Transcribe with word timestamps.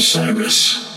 Osiris. 0.00 0.88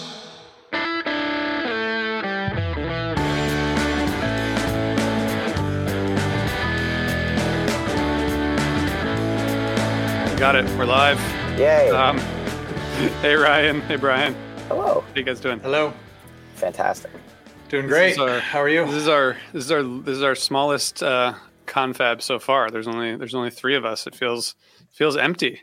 Got 10.38 10.56
it. 10.58 10.66
We're 10.78 10.86
live. 10.86 11.18
Yay. 11.58 11.90
Um, 11.90 12.18
hey 13.22 13.36
Ryan. 13.36 13.80
Hey 13.82 13.96
Brian. 13.96 14.36
Hello. 14.68 15.00
How 15.02 15.16
you 15.16 15.24
guys 15.24 15.40
doing? 15.40 15.60
Hello. 15.62 15.94
Fantastic. 16.56 17.12
Doing 17.70 17.88
great. 17.88 18.12
is 18.14 18.18
our- 18.20 18.40
How 18.42 18.60
are 18.60 18.68
you? 18.68 18.86
This 18.86 18.96
is 18.96 19.08
our 19.08 19.38
this 19.54 19.64
is 19.66 19.72
our 19.72 19.84
this 19.84 20.18
is 20.18 20.24
our 20.24 20.36
smallest 20.36 21.02
uh, 21.02 21.36
confab 21.66 22.22
so 22.22 22.40
far. 22.40 22.70
There's 22.72 22.88
only 22.88 23.16
there's 23.16 23.34
only 23.36 23.52
three 23.52 23.76
of 23.76 23.86
us. 23.86 24.06
It 24.06 24.16
feels 24.16 24.56
feels 24.92 25.16
empty. 25.16 25.62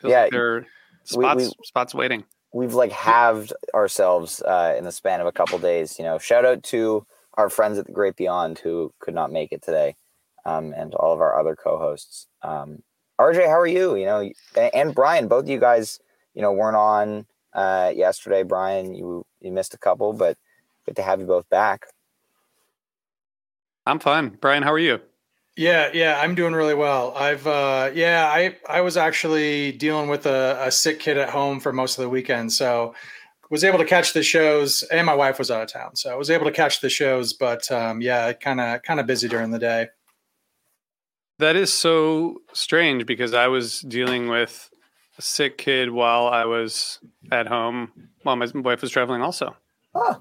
Feels 0.00 0.10
Yeah, 0.12 0.22
like 0.22 0.30
there 0.30 0.54
are 0.56 0.60
we- 0.60 0.66
spots 1.04 1.44
we- 1.44 1.52
spots 1.64 1.94
waiting. 1.94 2.24
We've 2.52 2.74
like 2.74 2.92
halved 2.92 3.52
ourselves 3.74 4.42
uh, 4.42 4.74
in 4.76 4.84
the 4.84 4.92
span 4.92 5.20
of 5.20 5.26
a 5.26 5.32
couple 5.32 5.58
days. 5.58 5.98
You 5.98 6.04
know, 6.04 6.18
shout 6.18 6.44
out 6.44 6.62
to 6.64 7.06
our 7.34 7.48
friends 7.48 7.78
at 7.78 7.86
the 7.86 7.92
Great 7.92 8.16
Beyond 8.16 8.58
who 8.58 8.92
could 8.98 9.14
not 9.14 9.32
make 9.32 9.52
it 9.52 9.62
today, 9.62 9.96
um, 10.44 10.74
and 10.76 10.94
all 10.94 11.14
of 11.14 11.20
our 11.20 11.38
other 11.38 11.56
co-hosts. 11.56 12.26
Um, 12.42 12.82
RJ, 13.18 13.46
how 13.46 13.58
are 13.58 13.66
you? 13.66 13.96
You 13.96 14.06
know, 14.06 14.30
and, 14.74 14.94
Brian, 14.94 15.28
both 15.28 15.44
of 15.44 15.48
you 15.48 15.60
guys, 15.60 16.00
you 16.34 16.42
know, 16.42 16.52
weren't 16.52 16.76
on 16.76 17.26
uh, 17.54 17.92
yesterday. 17.94 18.42
Brian, 18.42 18.94
you 18.94 19.24
you 19.40 19.52
missed 19.52 19.74
a 19.74 19.78
couple, 19.78 20.12
but 20.12 20.36
good 20.86 20.96
to 20.96 21.02
have 21.02 21.20
you 21.20 21.26
both 21.26 21.48
back. 21.48 21.86
I'm 23.86 23.98
fine. 23.98 24.36
Brian, 24.40 24.62
how 24.62 24.72
are 24.72 24.78
you? 24.78 25.00
Yeah, 25.56 25.90
yeah, 25.92 26.18
I'm 26.20 26.34
doing 26.34 26.54
really 26.54 26.74
well. 26.74 27.12
I've 27.16 27.46
uh 27.46 27.90
yeah, 27.94 28.28
I 28.32 28.56
I 28.68 28.80
was 28.80 28.96
actually 28.96 29.72
dealing 29.72 30.08
with 30.08 30.26
a, 30.26 30.58
a 30.66 30.70
sick 30.70 30.98
kid 31.00 31.18
at 31.18 31.30
home 31.30 31.60
for 31.60 31.72
most 31.72 31.98
of 31.98 32.02
the 32.02 32.08
weekend, 32.08 32.52
so 32.52 32.94
was 33.50 33.64
able 33.64 33.78
to 33.78 33.84
catch 33.84 34.14
the 34.14 34.22
shows 34.22 34.82
and 34.84 35.04
my 35.04 35.14
wife 35.14 35.38
was 35.38 35.50
out 35.50 35.60
of 35.62 35.68
town. 35.70 35.94
So 35.94 36.10
I 36.10 36.14
was 36.14 36.30
able 36.30 36.46
to 36.46 36.52
catch 36.52 36.80
the 36.80 36.88
shows, 36.88 37.32
but 37.34 37.70
um 37.70 38.00
yeah, 38.00 38.32
kind 38.32 38.60
of 38.60 38.82
kind 38.82 38.98
of 39.00 39.06
busy 39.06 39.28
during 39.28 39.50
the 39.50 39.58
day. 39.58 39.88
That 41.38 41.56
is 41.56 41.72
so 41.72 42.40
strange 42.52 43.04
because 43.06 43.34
I 43.34 43.48
was 43.48 43.80
dealing 43.80 44.28
with 44.28 44.70
a 45.18 45.22
sick 45.22 45.58
kid 45.58 45.90
while 45.90 46.28
I 46.28 46.44
was 46.44 46.98
at 47.30 47.46
home 47.46 47.90
while 48.22 48.36
my 48.36 48.46
wife 48.54 48.80
was 48.80 48.90
traveling. 48.90 49.22
Also, 49.22 49.56
Ah, 49.94 50.20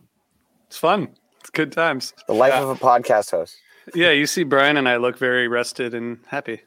it's 0.68 0.78
fun. 0.78 1.16
It's 1.40 1.50
good 1.50 1.72
times. 1.72 2.14
the 2.28 2.34
life 2.34 2.52
Yeah. 2.54 2.64
of 2.64 2.70
a 2.70 2.76
podcast 2.76 3.32
host. 3.32 3.56
Yeah, 3.94 4.12
you 4.12 4.28
see 4.28 4.44
Brian 4.44 4.78
and 4.78 4.88
I 4.88 4.98
look 4.98 5.18
very 5.18 5.48
rested 5.48 5.94
and 5.94 6.20
happy. 6.28 6.62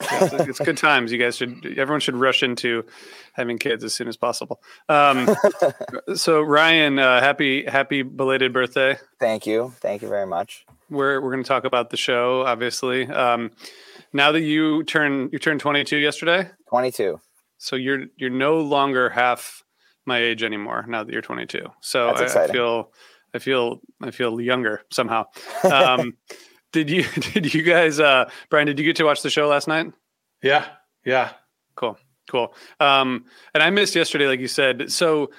It's, 0.00 0.32
it's 0.48 0.58
good 0.60 0.76
times. 0.76 1.10
You 1.10 1.18
guys 1.18 1.36
should. 1.36 1.64
Everyone 1.78 2.00
should 2.00 2.14
rush 2.16 2.42
into 2.42 2.84
having 3.32 3.58
kids 3.58 3.82
as 3.82 3.94
soon 3.94 4.06
as 4.06 4.16
possible. 4.16 4.60
Um, 4.88 5.28
so 6.14 6.40
Ryan, 6.42 6.98
uh, 6.98 7.20
happy 7.20 7.64
happy 7.64 8.02
belated 8.02 8.52
birthday. 8.52 8.96
Thank 9.18 9.46
you, 9.46 9.72
thank 9.80 10.02
you 10.02 10.08
very 10.08 10.26
much. 10.26 10.66
We're 10.90 11.20
we're 11.20 11.32
going 11.32 11.42
to 11.42 11.48
talk 11.48 11.64
about 11.64 11.90
the 11.90 11.96
show, 11.96 12.44
obviously. 12.46 13.08
Um, 13.08 13.50
now 14.12 14.30
that 14.32 14.42
you 14.42 14.84
turn 14.84 15.30
you 15.32 15.38
turned 15.38 15.60
22 15.60 15.96
yesterday, 15.96 16.50
Twenty-two. 16.68 17.20
so 17.56 17.74
you're 17.76 18.06
you're 18.16 18.30
no 18.30 18.60
longer 18.60 19.08
half 19.10 19.64
my 20.06 20.18
age 20.18 20.42
anymore. 20.42 20.84
Now 20.88 21.02
that 21.04 21.12
you're 21.12 21.22
22, 21.22 21.66
so 21.80 22.14
That's 22.16 22.36
I, 22.36 22.44
I 22.44 22.46
feel 22.48 22.92
I 23.38 23.40
feel 23.40 23.80
I 24.02 24.10
feel 24.10 24.40
younger 24.40 24.82
somehow. 24.90 25.26
Um, 25.64 26.16
did 26.72 26.90
you 26.90 27.04
did 27.34 27.54
you 27.54 27.62
guys 27.62 28.00
uh, 28.00 28.28
Brian? 28.50 28.66
Did 28.66 28.78
you 28.78 28.84
get 28.84 28.96
to 28.96 29.04
watch 29.04 29.22
the 29.22 29.30
show 29.30 29.46
last 29.48 29.68
night? 29.68 29.92
Yeah. 30.42 30.66
Yeah. 31.04 31.32
Cool, 31.76 31.96
cool. 32.30 32.54
Um, 32.80 33.24
and 33.54 33.62
I 33.62 33.70
missed 33.70 33.94
yesterday, 33.94 34.26
like 34.26 34.40
you 34.40 34.48
said. 34.48 34.90
So, 34.90 35.30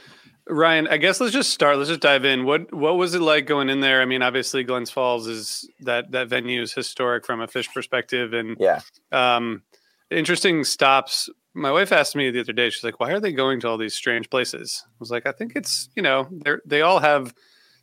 Ryan, 0.47 0.87
I 0.87 0.97
guess 0.97 1.19
let's 1.19 1.33
just 1.33 1.51
start. 1.51 1.77
Let's 1.77 1.89
just 1.89 1.99
dive 2.01 2.23
in. 2.25 2.45
What 2.45 2.73
what 2.73 2.97
was 2.97 3.13
it 3.15 3.21
like 3.21 3.45
going 3.45 3.69
in 3.69 3.81
there? 3.81 4.01
I 4.01 4.05
mean, 4.05 4.21
obviously, 4.21 4.63
Glens 4.63 4.89
Falls 4.89 5.27
is 5.27 5.69
that 5.81 6.11
that 6.11 6.29
venue 6.29 6.61
is 6.61 6.73
historic 6.73 7.25
from 7.25 7.41
a 7.41 7.47
Phish 7.47 7.71
perspective, 7.73 8.33
and 8.33 8.55
Yeah. 8.59 8.79
um, 9.11 9.61
interesting 10.09 10.63
stops. 10.63 11.29
My 11.53 11.71
wife 11.71 11.91
asked 11.91 12.15
me 12.15 12.31
the 12.31 12.39
other 12.39 12.53
day. 12.53 12.69
She's 12.69 12.83
like, 12.83 12.99
"Why 12.99 13.11
are 13.11 13.19
they 13.19 13.33
going 13.33 13.59
to 13.61 13.67
all 13.67 13.77
these 13.77 13.93
strange 13.95 14.29
places?" 14.29 14.83
I 14.87 14.95
was 14.99 15.11
like, 15.11 15.27
"I 15.27 15.31
think 15.33 15.55
it's 15.55 15.89
you 15.95 16.01
know 16.01 16.27
they 16.31 16.53
they 16.65 16.81
all 16.81 16.99
have 16.99 17.33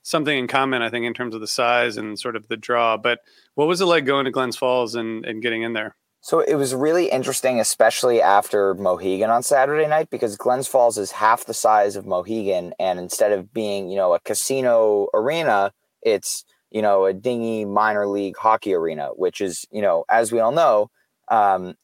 something 0.06 0.38
in 0.38 0.46
common. 0.46 0.82
I 0.82 0.88
think 0.88 1.04
in 1.04 1.14
terms 1.14 1.34
of 1.34 1.40
the 1.40 1.46
size 1.46 1.96
and 1.96 2.18
sort 2.18 2.36
of 2.36 2.48
the 2.48 2.56
draw. 2.56 2.96
But 2.96 3.20
what 3.54 3.68
was 3.68 3.80
it 3.80 3.86
like 3.86 4.04
going 4.04 4.24
to 4.24 4.30
Glens 4.30 4.56
Falls 4.56 4.94
and 4.94 5.24
and 5.26 5.42
getting 5.42 5.62
in 5.62 5.72
there?" 5.72 5.96
So 6.20 6.40
it 6.40 6.54
was 6.56 6.74
really 6.74 7.08
interesting, 7.10 7.60
especially 7.60 8.20
after 8.20 8.74
Mohegan 8.74 9.30
on 9.30 9.42
Saturday 9.42 9.86
night, 9.86 10.10
because 10.10 10.36
Glens 10.36 10.66
Falls 10.66 10.98
is 10.98 11.12
half 11.12 11.44
the 11.44 11.54
size 11.54 11.94
of 11.94 12.06
Mohegan, 12.06 12.74
and 12.80 12.98
instead 12.98 13.30
of 13.30 13.52
being, 13.52 13.90
you 13.90 13.96
know, 13.96 14.12
a 14.12 14.20
casino 14.20 15.08
arena, 15.14 15.72
it's 16.02 16.44
you 16.70 16.82
know 16.82 17.04
a 17.04 17.12
dingy 17.12 17.64
minor 17.64 18.06
league 18.06 18.36
hockey 18.36 18.74
arena, 18.74 19.08
which 19.14 19.40
is, 19.40 19.66
you 19.70 19.82
know, 19.82 20.04
as 20.08 20.32
we 20.32 20.40
all 20.40 20.52
know, 20.52 20.90
um, 21.28 21.74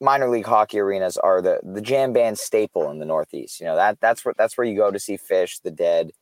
minor 0.00 0.28
league 0.28 0.46
hockey 0.46 0.78
arenas 0.78 1.16
are 1.16 1.40
the 1.40 1.60
the 1.62 1.80
jam 1.80 2.12
band 2.12 2.38
staple 2.38 2.90
in 2.90 2.98
the 2.98 3.06
Northeast. 3.06 3.60
You 3.60 3.66
know 3.66 3.76
that 3.76 4.00
that's 4.00 4.24
where 4.24 4.34
that's 4.36 4.56
where 4.56 4.66
you 4.66 4.76
go 4.76 4.90
to 4.90 4.98
see 4.98 5.18
Phish, 5.18 5.62
the 5.62 5.70
Dead, 5.70 6.12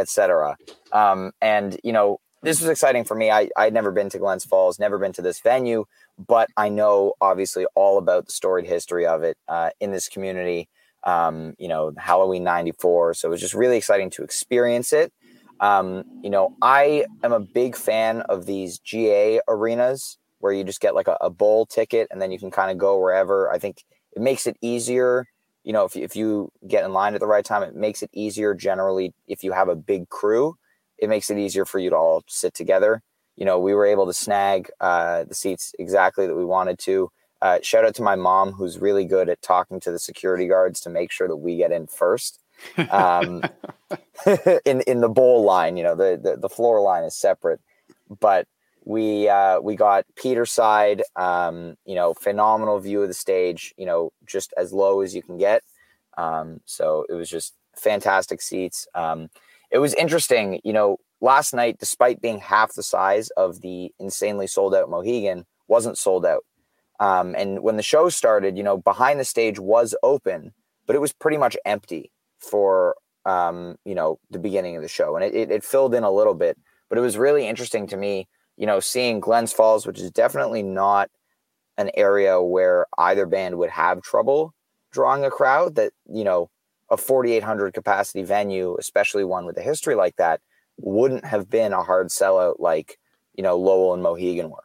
etc. 0.00 0.56
Um, 0.92 1.32
and 1.40 1.78
you 1.84 1.92
know 1.92 2.18
this 2.42 2.60
was 2.60 2.70
exciting 2.70 3.04
for 3.04 3.14
me. 3.14 3.30
I 3.30 3.48
I'd 3.56 3.74
never 3.74 3.92
been 3.92 4.08
to 4.10 4.18
Glens 4.18 4.44
Falls, 4.44 4.78
never 4.78 4.98
been 4.98 5.12
to 5.12 5.22
this 5.22 5.40
venue 5.40 5.84
but 6.26 6.48
I 6.56 6.68
know 6.68 7.14
obviously 7.20 7.66
all 7.74 7.98
about 7.98 8.26
the 8.26 8.32
storied 8.32 8.66
history 8.66 9.06
of 9.06 9.22
it 9.22 9.36
uh, 9.48 9.70
in 9.80 9.90
this 9.90 10.08
community. 10.08 10.68
Um, 11.02 11.54
you 11.58 11.68
know, 11.68 11.92
Halloween 11.96 12.44
'94, 12.44 13.14
so 13.14 13.28
it 13.28 13.30
was 13.30 13.40
just 13.40 13.54
really 13.54 13.78
exciting 13.78 14.10
to 14.10 14.22
experience 14.22 14.92
it. 14.92 15.12
Um, 15.60 16.04
you 16.22 16.28
know, 16.28 16.56
I 16.60 17.06
am 17.22 17.32
a 17.32 17.40
big 17.40 17.74
fan 17.74 18.20
of 18.22 18.44
these 18.44 18.78
GA 18.78 19.40
arenas 19.48 20.18
where 20.40 20.52
you 20.52 20.62
just 20.62 20.80
get 20.80 20.94
like 20.94 21.08
a, 21.08 21.16
a 21.20 21.30
bowl 21.30 21.64
ticket 21.66 22.08
and 22.10 22.20
then 22.20 22.30
you 22.30 22.38
can 22.38 22.50
kind 22.50 22.70
of 22.70 22.76
go 22.76 22.98
wherever. 22.98 23.50
I 23.50 23.58
think 23.58 23.82
it 24.14 24.20
makes 24.20 24.46
it 24.46 24.56
easier. 24.60 25.26
You 25.64 25.72
know, 25.72 25.84
if 25.84 25.96
if 25.96 26.16
you 26.16 26.50
get 26.66 26.84
in 26.84 26.92
line 26.92 27.14
at 27.14 27.20
the 27.20 27.26
right 27.26 27.44
time, 27.44 27.62
it 27.62 27.74
makes 27.74 28.02
it 28.02 28.10
easier. 28.12 28.54
Generally, 28.54 29.14
if 29.28 29.44
you 29.44 29.52
have 29.52 29.68
a 29.68 29.76
big 29.76 30.08
crew, 30.08 30.56
it 30.98 31.08
makes 31.08 31.30
it 31.30 31.38
easier 31.38 31.64
for 31.64 31.78
you 31.78 31.90
to 31.90 31.96
all 31.96 32.22
sit 32.26 32.54
together 32.54 33.02
you 33.40 33.46
know, 33.46 33.58
we 33.58 33.74
were 33.74 33.86
able 33.86 34.06
to 34.06 34.12
snag 34.12 34.70
uh, 34.80 35.24
the 35.24 35.34
seats 35.34 35.74
exactly 35.78 36.26
that 36.26 36.36
we 36.36 36.44
wanted 36.44 36.78
to. 36.80 37.10
Uh, 37.40 37.58
shout 37.62 37.86
out 37.86 37.94
to 37.94 38.02
my 38.02 38.14
mom, 38.14 38.52
who's 38.52 38.78
really 38.78 39.06
good 39.06 39.30
at 39.30 39.40
talking 39.40 39.80
to 39.80 39.90
the 39.90 39.98
security 39.98 40.46
guards 40.46 40.78
to 40.80 40.90
make 40.90 41.10
sure 41.10 41.26
that 41.26 41.36
we 41.36 41.56
get 41.56 41.72
in 41.72 41.86
first. 41.86 42.38
Um, 42.90 43.42
in 44.66 44.82
in 44.82 45.00
the 45.00 45.08
bowl 45.08 45.42
line, 45.42 45.78
you 45.78 45.82
know, 45.82 45.96
the, 45.96 46.20
the 46.22 46.36
the 46.36 46.50
floor 46.50 46.82
line 46.82 47.02
is 47.04 47.16
separate, 47.16 47.60
but 48.20 48.46
we 48.84 49.28
uh, 49.28 49.60
we 49.60 49.76
got 49.76 50.04
Peter 50.16 50.46
side. 50.46 51.02
Um, 51.16 51.76
you 51.84 51.94
know, 51.94 52.14
phenomenal 52.14 52.78
view 52.78 53.02
of 53.02 53.08
the 53.08 53.14
stage. 53.14 53.74
You 53.76 53.86
know, 53.86 54.12
just 54.26 54.52
as 54.56 54.72
low 54.72 55.00
as 55.00 55.14
you 55.14 55.22
can 55.22 55.38
get. 55.38 55.62
Um, 56.16 56.60
so 56.64 57.06
it 57.08 57.14
was 57.14 57.30
just 57.30 57.54
fantastic 57.76 58.42
seats. 58.42 58.86
Um, 58.94 59.28
it 59.70 59.78
was 59.78 59.94
interesting, 59.94 60.60
you 60.64 60.72
know, 60.72 60.98
last 61.20 61.54
night, 61.54 61.78
despite 61.78 62.20
being 62.20 62.40
half 62.40 62.74
the 62.74 62.82
size 62.82 63.30
of 63.30 63.60
the 63.60 63.92
insanely 63.98 64.46
sold 64.46 64.74
out 64.74 64.90
Mohegan, 64.90 65.46
wasn't 65.68 65.98
sold 65.98 66.26
out. 66.26 66.44
Um, 66.98 67.34
and 67.36 67.62
when 67.62 67.76
the 67.76 67.82
show 67.82 68.08
started, 68.08 68.56
you 68.56 68.62
know, 68.62 68.76
behind 68.76 69.20
the 69.20 69.24
stage 69.24 69.58
was 69.58 69.94
open, 70.02 70.52
but 70.86 70.96
it 70.96 71.00
was 71.00 71.12
pretty 71.12 71.36
much 71.36 71.56
empty 71.64 72.10
for, 72.38 72.96
um, 73.24 73.76
you 73.84 73.94
know, 73.94 74.18
the 74.30 74.38
beginning 74.38 74.76
of 74.76 74.82
the 74.82 74.88
show. 74.88 75.16
And 75.16 75.24
it, 75.24 75.34
it, 75.34 75.50
it 75.50 75.64
filled 75.64 75.94
in 75.94 76.02
a 76.02 76.10
little 76.10 76.34
bit, 76.34 76.58
but 76.88 76.98
it 76.98 77.02
was 77.02 77.16
really 77.16 77.46
interesting 77.46 77.86
to 77.86 77.96
me, 77.96 78.28
you 78.60 78.66
know, 78.66 78.78
seeing 78.78 79.18
Glens 79.18 79.52
Falls, 79.52 79.86
which 79.86 79.98
is 79.98 80.12
definitely 80.12 80.62
not 80.62 81.10
an 81.78 81.90
area 81.94 82.40
where 82.40 82.86
either 82.98 83.26
band 83.26 83.58
would 83.58 83.70
have 83.70 84.02
trouble 84.02 84.54
drawing 84.92 85.24
a 85.24 85.30
crowd 85.30 85.76
that, 85.76 85.92
you 86.12 86.22
know, 86.22 86.50
a 86.90 86.96
4,800 86.96 87.72
capacity 87.72 88.22
venue, 88.22 88.76
especially 88.78 89.24
one 89.24 89.46
with 89.46 89.56
a 89.56 89.62
history 89.62 89.94
like 89.94 90.16
that, 90.16 90.40
wouldn't 90.76 91.24
have 91.24 91.48
been 91.48 91.72
a 91.72 91.82
hard 91.82 92.08
sellout 92.08 92.56
like 92.58 92.98
you 93.34 93.42
know 93.42 93.56
Lowell 93.56 93.94
and 93.94 94.02
Mohegan 94.02 94.50
were. 94.50 94.64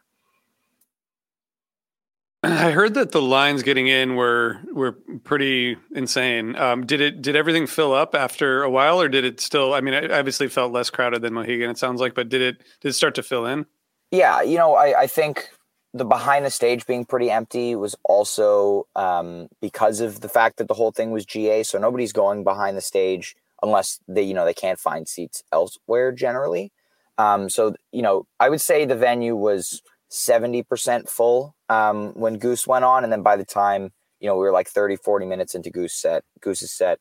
I 2.42 2.70
heard 2.70 2.94
that 2.94 3.10
the 3.10 3.22
lines 3.22 3.62
getting 3.62 3.88
in 3.88 4.14
were 4.14 4.60
were 4.72 4.92
pretty 5.24 5.76
insane. 5.94 6.54
Um, 6.56 6.86
did 6.86 7.00
it 7.00 7.22
did 7.22 7.36
everything 7.36 7.66
fill 7.66 7.92
up 7.92 8.14
after 8.14 8.62
a 8.62 8.70
while, 8.70 9.00
or 9.00 9.08
did 9.08 9.24
it 9.24 9.40
still? 9.40 9.74
I 9.74 9.80
mean, 9.80 9.94
obviously 10.10 10.48
felt 10.48 10.72
less 10.72 10.90
crowded 10.90 11.22
than 11.22 11.34
Mohegan. 11.34 11.70
It 11.70 11.78
sounds 11.78 12.00
like, 12.00 12.14
but 12.14 12.28
did 12.28 12.42
it 12.42 12.58
did 12.80 12.88
it 12.88 12.92
start 12.92 13.14
to 13.16 13.22
fill 13.22 13.46
in? 13.46 13.66
Yeah, 14.10 14.42
you 14.42 14.56
know, 14.56 14.74
I, 14.74 15.02
I 15.02 15.06
think 15.06 15.50
the 15.92 16.04
behind 16.04 16.44
the 16.44 16.50
stage 16.50 16.86
being 16.86 17.04
pretty 17.04 17.30
empty 17.30 17.74
was 17.74 17.96
also 18.04 18.86
um, 18.94 19.48
because 19.60 20.00
of 20.00 20.20
the 20.20 20.28
fact 20.28 20.58
that 20.58 20.68
the 20.68 20.74
whole 20.74 20.92
thing 20.92 21.10
was 21.10 21.24
GA. 21.24 21.62
So 21.62 21.78
nobody's 21.78 22.12
going 22.12 22.44
behind 22.44 22.76
the 22.76 22.82
stage 22.82 23.34
unless 23.62 23.98
they, 24.06 24.22
you 24.22 24.34
know, 24.34 24.44
they 24.44 24.54
can't 24.54 24.78
find 24.78 25.08
seats 25.08 25.42
elsewhere 25.52 26.12
generally. 26.12 26.72
Um, 27.18 27.48
so, 27.48 27.74
you 27.92 28.02
know, 28.02 28.26
I 28.38 28.50
would 28.50 28.60
say 28.60 28.84
the 28.84 28.94
venue 28.94 29.34
was 29.34 29.82
70% 30.10 31.08
full 31.08 31.54
um, 31.68 32.12
when 32.12 32.38
Goose 32.38 32.66
went 32.66 32.84
on. 32.84 33.04
And 33.04 33.12
then 33.12 33.22
by 33.22 33.36
the 33.36 33.44
time, 33.44 33.92
you 34.20 34.28
know, 34.28 34.34
we 34.34 34.40
were 34.40 34.52
like 34.52 34.68
30, 34.68 34.96
40 34.96 35.26
minutes 35.26 35.54
into 35.54 35.70
Goose 35.70 35.94
set, 35.94 36.24
Goose's 36.40 36.70
set, 36.70 37.00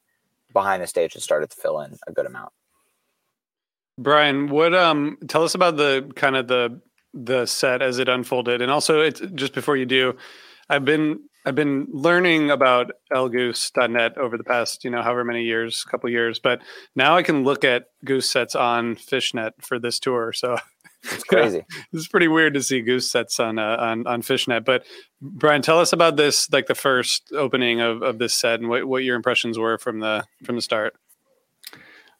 behind 0.54 0.82
the 0.82 0.88
stage 0.88 1.14
has 1.14 1.24
started 1.24 1.50
to 1.50 1.58
fill 1.58 1.82
in 1.82 1.98
a 2.08 2.12
good 2.14 2.26
amount. 2.26 2.54
Brian, 3.98 4.50
what 4.50 4.74
um 4.74 5.18
tell 5.28 5.44
us 5.44 5.56
about 5.56 5.78
the 5.78 6.12
kind 6.16 6.36
of 6.36 6.48
the 6.48 6.82
the 7.16 7.46
set 7.46 7.82
as 7.82 7.98
it 7.98 8.10
unfolded, 8.10 8.62
and 8.62 8.72
also 8.72 9.02
it's 9.02 9.22
just 9.34 9.54
before 9.54 9.78
you 9.78 9.86
do, 9.86 10.16
I've 10.70 10.86
been 10.86 11.22
I've 11.46 11.56
been 11.56 11.88
learning 11.92 12.50
about 12.50 12.92
elgoose.net 13.14 14.18
over 14.18 14.36
the 14.36 14.44
past, 14.44 14.84
you 14.84 14.90
know, 14.90 15.04
however 15.04 15.24
many 15.24 15.44
years, 15.44 15.84
couple 15.84 16.10
years, 16.10 16.40
but 16.40 16.60
now 16.96 17.16
I 17.16 17.22
can 17.22 17.44
look 17.44 17.64
at 17.64 17.86
goose 18.04 18.28
sets 18.28 18.56
on 18.56 18.96
Phish.net 18.96 19.54
for 19.62 19.78
this 19.78 20.00
tour. 20.00 20.34
So 20.34 20.58
it's 21.04 21.24
crazy. 21.24 21.58
yeah, 21.58 21.82
it's 21.94 22.08
pretty 22.08 22.28
weird 22.28 22.56
to 22.56 22.64
see 22.64 22.82
goose 22.82 23.12
sets 23.12 23.40
on 23.40 23.60
uh, 23.60 23.78
on 23.80 24.08
on 24.08 24.22
Phish.net. 24.24 24.66
But 24.66 24.86
Brian, 25.22 25.62
tell 25.62 25.80
us 25.80 25.94
about 25.94 26.18
this, 26.18 26.52
like 26.52 26.66
the 26.66 26.76
first 26.76 27.32
opening 27.32 27.80
of, 27.80 28.02
of 28.02 28.18
this 28.18 28.34
set, 28.34 28.60
and 28.60 28.68
what, 28.68 28.86
what 28.86 29.04
your 29.04 29.16
impressions 29.16 29.60
were 29.60 29.78
from 29.78 30.00
the 30.00 30.26
from 30.44 30.56
the 30.56 30.62
start. 30.62 30.96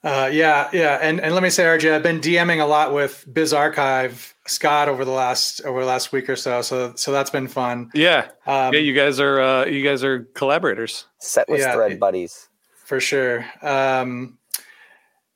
Uh, 0.04 0.30
yeah, 0.32 0.70
yeah, 0.72 1.00
and 1.02 1.20
and 1.20 1.34
let 1.34 1.42
me 1.42 1.50
say, 1.50 1.64
RJ, 1.64 1.94
I've 1.94 2.04
been 2.04 2.22
DMing 2.22 2.62
a 2.62 2.66
lot 2.66 2.94
with 2.94 3.26
Biz 3.32 3.54
Archive 3.54 4.35
Scott 4.48 4.90
over 4.90 5.04
the 5.04 5.12
last 5.12 5.62
over 5.62 5.80
the 5.82 5.86
last 5.86 6.12
week 6.12 6.30
or 6.30 6.36
so, 6.36 6.62
so 6.62 6.94
so 6.96 7.12
that's 7.12 7.30
been 7.30 7.48
fun. 7.48 7.90
Yeah, 7.94 8.28
um, 8.46 8.74
yeah, 8.74 8.80
you 8.80 8.94
guys 8.94 9.20
are 9.20 9.42
uh, 9.42 9.66
you 9.66 9.84
guys 9.84 10.04
are 10.04 10.26
collaborators. 10.36 11.06
Set 11.20 11.50
with 11.50 11.62
yeah, 11.62 11.74
thread 11.74 12.00
buddies 12.00 12.50
for 12.86 13.00
sure. 13.00 13.46
Um, 13.62 14.38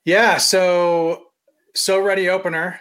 yeah, 0.04 0.38
so 0.38 1.26
so 1.74 2.00
ready 2.00 2.28
opener. 2.28 2.80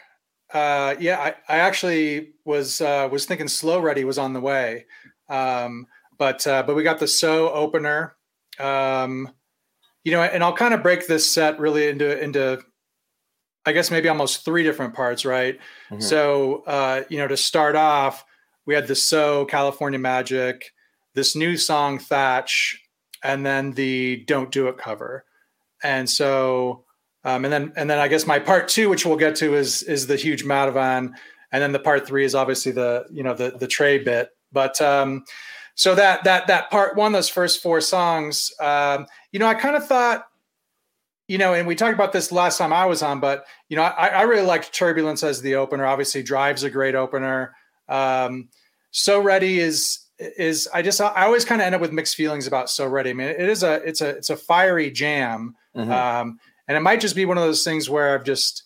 Uh, 0.54 0.96
yeah, 1.00 1.20
I, 1.20 1.54
I 1.54 1.58
actually 1.60 2.34
was 2.46 2.80
uh, 2.81 3.10
was 3.12 3.26
thinking 3.26 3.48
slow 3.48 3.80
ready 3.80 4.04
was 4.04 4.18
on 4.18 4.34
the 4.34 4.40
way, 4.40 4.86
um, 5.30 5.88
but 6.18 6.46
uh, 6.48 6.64
but 6.64 6.76
we 6.76 6.84
got 6.84 7.00
the 7.00 7.08
so 7.08 7.52
opener. 7.52 8.16
Um, 8.60 9.31
you 10.04 10.12
know, 10.12 10.22
and 10.22 10.44
I'll 10.44 10.56
kind 10.56 10.74
of 10.74 10.81
break 10.81 11.08
this 11.08 11.30
set 11.30 11.60
really 11.60 11.88
into 11.88 12.22
into 12.22 12.62
I 13.66 13.72
guess 13.74 13.92
maybe 13.92 14.10
almost 14.10 14.46
three 14.46 14.64
different 14.64 14.94
parts, 14.94 15.26
right? 15.26 15.60
Mm-hmm. 15.92 16.02
So 16.02 16.64
uh, 16.66 17.04
you 17.10 17.18
know, 17.18 17.28
to 17.28 17.38
start 17.38 17.76
off, 17.76 18.26
we 18.66 18.74
had 18.74 18.88
the 18.88 18.96
So 18.96 19.46
California 19.46 20.00
Magic, 20.00 20.74
this 21.14 21.36
new 21.36 21.58
song 21.58 22.00
Thatch, 22.00 22.82
and 23.24 23.46
then 23.46 23.72
the 23.74 24.24
Don't 24.28 24.52
Do 24.52 24.68
It 24.68 24.78
cover. 24.78 25.26
And 25.84 26.10
so 26.10 26.86
um, 27.24 27.44
and 27.44 27.54
then 27.54 27.74
and 27.76 27.90
then 27.90 28.00
I 28.00 28.08
guess 28.08 28.26
my 28.26 28.40
part 28.40 28.68
two, 28.70 28.90
which 28.90 29.06
we'll 29.06 29.18
get 29.18 29.36
to, 29.38 29.56
is 29.56 29.84
is 29.84 30.08
the 30.08 30.16
huge 30.16 30.46
Madhuvan, 30.46 31.12
and 31.52 31.62
then 31.62 31.74
the 31.74 31.80
part 31.80 32.08
three 32.08 32.24
is 32.24 32.34
obviously 32.34 32.72
the 32.72 33.06
you 33.12 33.24
know 33.24 33.34
the 33.34 33.52
the 33.52 33.68
Trey 33.68 34.00
bit. 34.00 34.30
But 34.52 34.80
um, 34.82 35.26
so 35.76 35.96
that 35.96 36.24
that 36.24 36.48
that 36.48 36.72
part 36.72 36.96
one, 36.96 37.12
those 37.12 37.30
first 37.30 37.62
four 37.62 37.82
songs, 37.82 38.52
um, 38.62 39.06
you 39.32 39.40
know, 39.40 39.48
I 39.48 39.54
kind 39.54 39.76
of 39.76 39.86
thought, 39.86 40.26
you 41.30 41.38
know, 41.38 41.54
and 41.54 41.68
we 41.68 41.76
talked 41.76 41.94
about 41.94 42.12
this 42.12 42.31
last 42.31 42.58
time 42.58 42.74
I 42.74 42.88
was 42.88 43.04
on, 43.04 43.20
but 43.20 43.46
you 43.70 43.78
know, 43.78 43.84
I, 43.84 44.08
I 44.08 44.22
really 44.24 44.46
liked 44.46 44.74
Turbulence 44.74 45.24
as 45.24 45.44
the 45.44 45.56
opener. 45.56 45.86
Obviously, 45.86 46.24
Drive's 46.24 46.64
a 46.64 46.72
great 46.72 46.96
opener. 46.96 47.56
Um, 47.88 48.50
so 48.90 49.22
Ready 49.22 49.60
is 49.60 50.00
is 50.18 50.68
I 50.74 50.81
just 50.81 51.00
I 51.00 51.26
always 51.26 51.46
kind 51.46 51.62
of 51.62 51.68
end 51.68 51.76
up 51.76 51.81
with 51.81 51.92
mixed 51.92 52.16
feelings 52.16 52.48
about 52.48 52.68
So 52.68 52.88
Ready. 52.88 53.12
I 53.12 53.14
mean, 53.14 53.28
it 53.28 53.48
is 53.48 53.62
a 53.62 53.76
it's 53.76 54.02
a 54.02 54.10
it's 54.10 54.31
a 54.31 54.36
fiery 54.36 54.90
jam, 54.90 55.56
mm-hmm. 55.78 55.92
um, 55.92 56.40
and 56.68 56.76
it 56.76 56.81
might 56.81 57.00
just 57.00 57.16
be 57.16 57.26
one 57.26 57.38
of 57.38 57.44
those 57.44 57.64
things 57.64 57.88
where 57.92 58.16
I've 58.16 58.24
just 58.24 58.64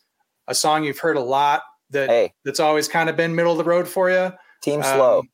a 0.48 0.56
song 0.56 0.86
you've 0.86 1.00
heard 1.00 1.18
a 1.18 1.21
lot 1.21 1.63
that 1.89 2.10
hey. 2.10 2.33
that's 2.45 2.62
always 2.62 2.88
kind 2.88 3.10
of 3.10 3.18
been 3.18 3.36
middle 3.36 3.51
of 3.51 3.57
the 3.57 3.65
road 3.65 3.89
for 3.89 4.10
you. 4.10 4.31
Team 4.62 4.81
slow. 4.81 5.19
Um, 5.19 5.30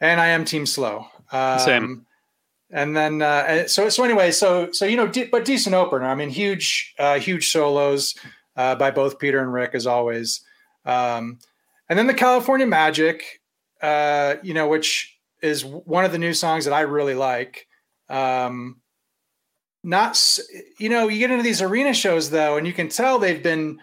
and 0.00 0.20
I 0.20 0.28
am 0.28 0.44
team 0.44 0.66
slow. 0.66 1.04
Um, 1.32 1.58
Same. 1.58 2.06
And 2.72 2.96
then 2.96 3.20
uh, 3.20 3.68
so 3.68 3.90
so 3.90 4.02
anyway, 4.02 4.30
so 4.30 4.72
so 4.72 4.86
you 4.86 4.96
know, 4.96 5.06
de- 5.06 5.26
but 5.26 5.44
decent 5.44 5.74
opener. 5.74 6.06
I 6.06 6.14
mean, 6.14 6.30
huge 6.30 6.94
uh, 6.98 7.18
huge 7.18 7.50
solos 7.50 8.14
uh, 8.56 8.74
by 8.76 8.90
both 8.90 9.18
Peter 9.18 9.40
and 9.40 9.52
Rick 9.52 9.72
as 9.74 9.86
always. 9.86 10.42
Um, 10.86 11.38
and 11.88 11.98
then 11.98 12.06
the 12.06 12.14
California 12.14 12.66
Magic, 12.66 13.40
uh, 13.82 14.36
you 14.42 14.54
know, 14.54 14.68
which 14.68 15.18
is 15.42 15.64
one 15.64 16.06
of 16.06 16.12
the 16.12 16.18
new 16.18 16.32
songs 16.32 16.64
that 16.64 16.72
I 16.72 16.80
really 16.80 17.14
like. 17.14 17.66
Um, 18.08 18.80
not 19.84 20.38
you 20.78 20.88
know, 20.88 21.08
you 21.08 21.18
get 21.18 21.30
into 21.30 21.42
these 21.42 21.60
arena 21.60 21.92
shows 21.92 22.30
though, 22.30 22.56
and 22.56 22.66
you 22.66 22.72
can 22.72 22.88
tell 22.88 23.18
they've 23.18 23.42
been 23.42 23.80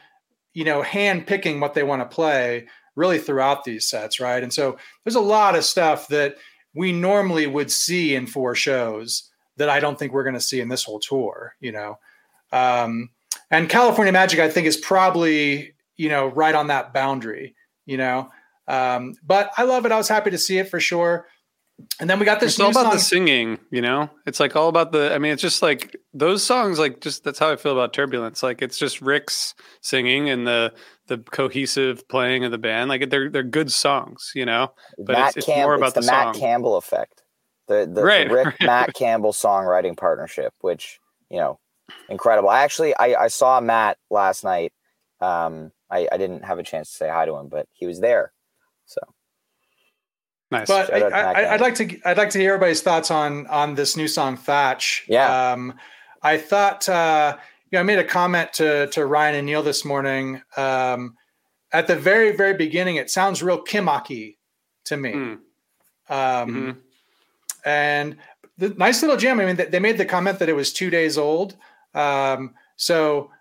you 0.53 0.65
know 0.65 0.81
hand 0.81 1.27
picking 1.27 1.59
what 1.59 1.75
they 1.75 1.83
want 1.83 2.01
to 2.01 2.15
play 2.15 2.67
really 2.95 3.19
throughout 3.19 3.63
these 3.63 3.87
sets, 3.87 4.19
right? 4.19 4.41
And 4.41 4.51
so 4.51 4.77
there's 5.03 5.15
a 5.15 5.21
lot 5.21 5.55
of 5.55 5.63
stuff 5.63 6.07
that 6.07 6.35
we 6.73 6.91
normally 6.91 7.47
would 7.47 7.71
see 7.71 8.15
in 8.15 8.27
four 8.27 8.55
shows 8.55 9.29
that 9.57 9.69
I 9.69 9.79
don't 9.79 9.97
think 9.97 10.13
we're 10.13 10.23
going 10.23 10.35
to 10.35 10.41
see 10.41 10.61
in 10.61 10.69
this 10.69 10.83
whole 10.83 10.99
tour, 10.99 11.55
you 11.59 11.71
know. 11.71 11.99
Um, 12.51 13.09
and 13.51 13.69
California 13.69 14.13
Magic, 14.13 14.39
I 14.39 14.49
think, 14.49 14.67
is 14.67 14.77
probably 14.77 15.73
you 15.97 16.09
know 16.09 16.27
right 16.27 16.55
on 16.55 16.67
that 16.67 16.93
boundary, 16.93 17.55
you 17.85 17.97
know. 17.97 18.29
Um, 18.67 19.15
but 19.25 19.51
I 19.57 19.63
love 19.63 19.85
it. 19.85 19.91
I 19.91 19.97
was 19.97 20.07
happy 20.07 20.31
to 20.31 20.37
see 20.37 20.59
it 20.59 20.69
for 20.69 20.79
sure. 20.79 21.27
And 21.99 22.09
then 22.09 22.19
we 22.19 22.25
got 22.25 22.39
this. 22.39 22.53
It's 22.53 22.59
all 22.59 22.71
about 22.71 22.83
song. 22.83 22.93
the 22.93 22.99
singing, 22.99 23.59
you 23.71 23.81
know. 23.81 24.09
It's 24.25 24.39
like 24.39 24.55
all 24.55 24.67
about 24.67 24.91
the. 24.91 25.13
I 25.13 25.17
mean, 25.17 25.31
it's 25.31 25.41
just 25.41 25.61
like 25.61 25.95
those 26.13 26.43
songs. 26.43 26.77
Like, 26.77 26.99
just 26.99 27.23
that's 27.23 27.39
how 27.39 27.51
I 27.51 27.55
feel 27.55 27.71
about 27.71 27.93
Turbulence. 27.93 28.43
Like, 28.43 28.61
it's 28.61 28.77
just 28.77 29.01
Rick's 29.01 29.55
singing 29.81 30.29
and 30.29 30.45
the 30.45 30.73
the 31.09 31.17
cohesive 31.17 32.07
playing 32.07 32.45
of 32.45 32.51
the 32.51 32.57
band. 32.57 32.89
Like, 32.89 33.09
they're 33.09 33.29
they're 33.29 33.43
good 33.43 33.71
songs, 33.71 34.31
you 34.33 34.45
know. 34.45 34.71
But 34.97 35.13
Matt 35.13 35.27
it's, 35.37 35.37
it's 35.37 35.47
more 35.47 35.73
about 35.73 35.93
the, 35.93 36.01
the 36.01 36.07
Matt 36.07 36.35
Campbell 36.35 36.77
effect, 36.77 37.23
the 37.67 37.89
the, 37.91 38.01
right, 38.01 38.27
the 38.27 38.33
Rick 38.33 38.45
right. 38.45 38.61
Matt 38.61 38.93
Campbell 38.93 39.33
songwriting 39.33 39.97
partnership, 39.97 40.53
which 40.61 40.99
you 41.29 41.37
know, 41.37 41.59
incredible. 42.07 42.49
I 42.49 42.63
actually 42.63 42.95
I 42.95 43.23
I 43.23 43.27
saw 43.27 43.59
Matt 43.59 43.97
last 44.09 44.43
night. 44.45 44.71
Um, 45.19 45.71
I 45.91 46.07
I 46.09 46.17
didn't 46.17 46.45
have 46.45 46.59
a 46.59 46.63
chance 46.63 46.89
to 46.91 46.95
say 46.95 47.09
hi 47.09 47.25
to 47.25 47.35
him, 47.35 47.49
but 47.49 47.67
he 47.73 47.85
was 47.85 47.99
there. 47.99 48.31
So 48.85 49.01
Nice. 50.51 50.67
But 50.67 50.91
I, 50.91 51.51
would 51.51 51.61
like 51.61 51.75
to 51.75 51.99
I'd 52.05 52.17
like 52.17 52.31
to 52.31 52.39
hear 52.39 52.53
everybody's 52.53 52.81
thoughts 52.81 53.11
on 53.11 53.45
on 53.47 53.75
this 53.75 53.95
new 53.95 54.07
song 54.07 54.35
Thatch. 54.35 55.05
Yeah. 55.07 55.51
Um, 55.51 55.75
I 56.23 56.37
thought 56.37 56.89
uh, 56.89 57.37
you 57.71 57.77
know 57.77 57.81
I 57.81 57.83
made 57.83 57.99
a 57.99 58.03
comment 58.03 58.53
to 58.53 58.87
to 58.87 59.05
Ryan 59.05 59.35
and 59.35 59.45
Neil 59.45 59.63
this 59.63 59.85
morning. 59.85 60.41
Um, 60.57 61.15
at 61.71 61.87
the 61.87 61.95
very 61.95 62.35
very 62.35 62.53
beginning, 62.53 62.95
it 62.95 63.09
sounds 63.09 63.43
real 63.43 63.63
Kimaki 63.63 64.37
to 64.85 64.97
me. 64.97 65.13
Mm. 65.13 65.31
Um, 65.31 65.39
mm-hmm. 66.09 66.71
And 67.65 68.17
the 68.57 68.69
nice 68.69 69.01
little 69.01 69.17
jam. 69.17 69.39
I 69.39 69.45
mean, 69.45 69.67
they 69.69 69.79
made 69.79 69.97
the 69.97 70.05
comment 70.05 70.39
that 70.39 70.49
it 70.49 70.55
was 70.55 70.73
two 70.73 70.89
days 70.89 71.17
old. 71.17 71.55
Um, 71.93 72.55
so 72.75 73.31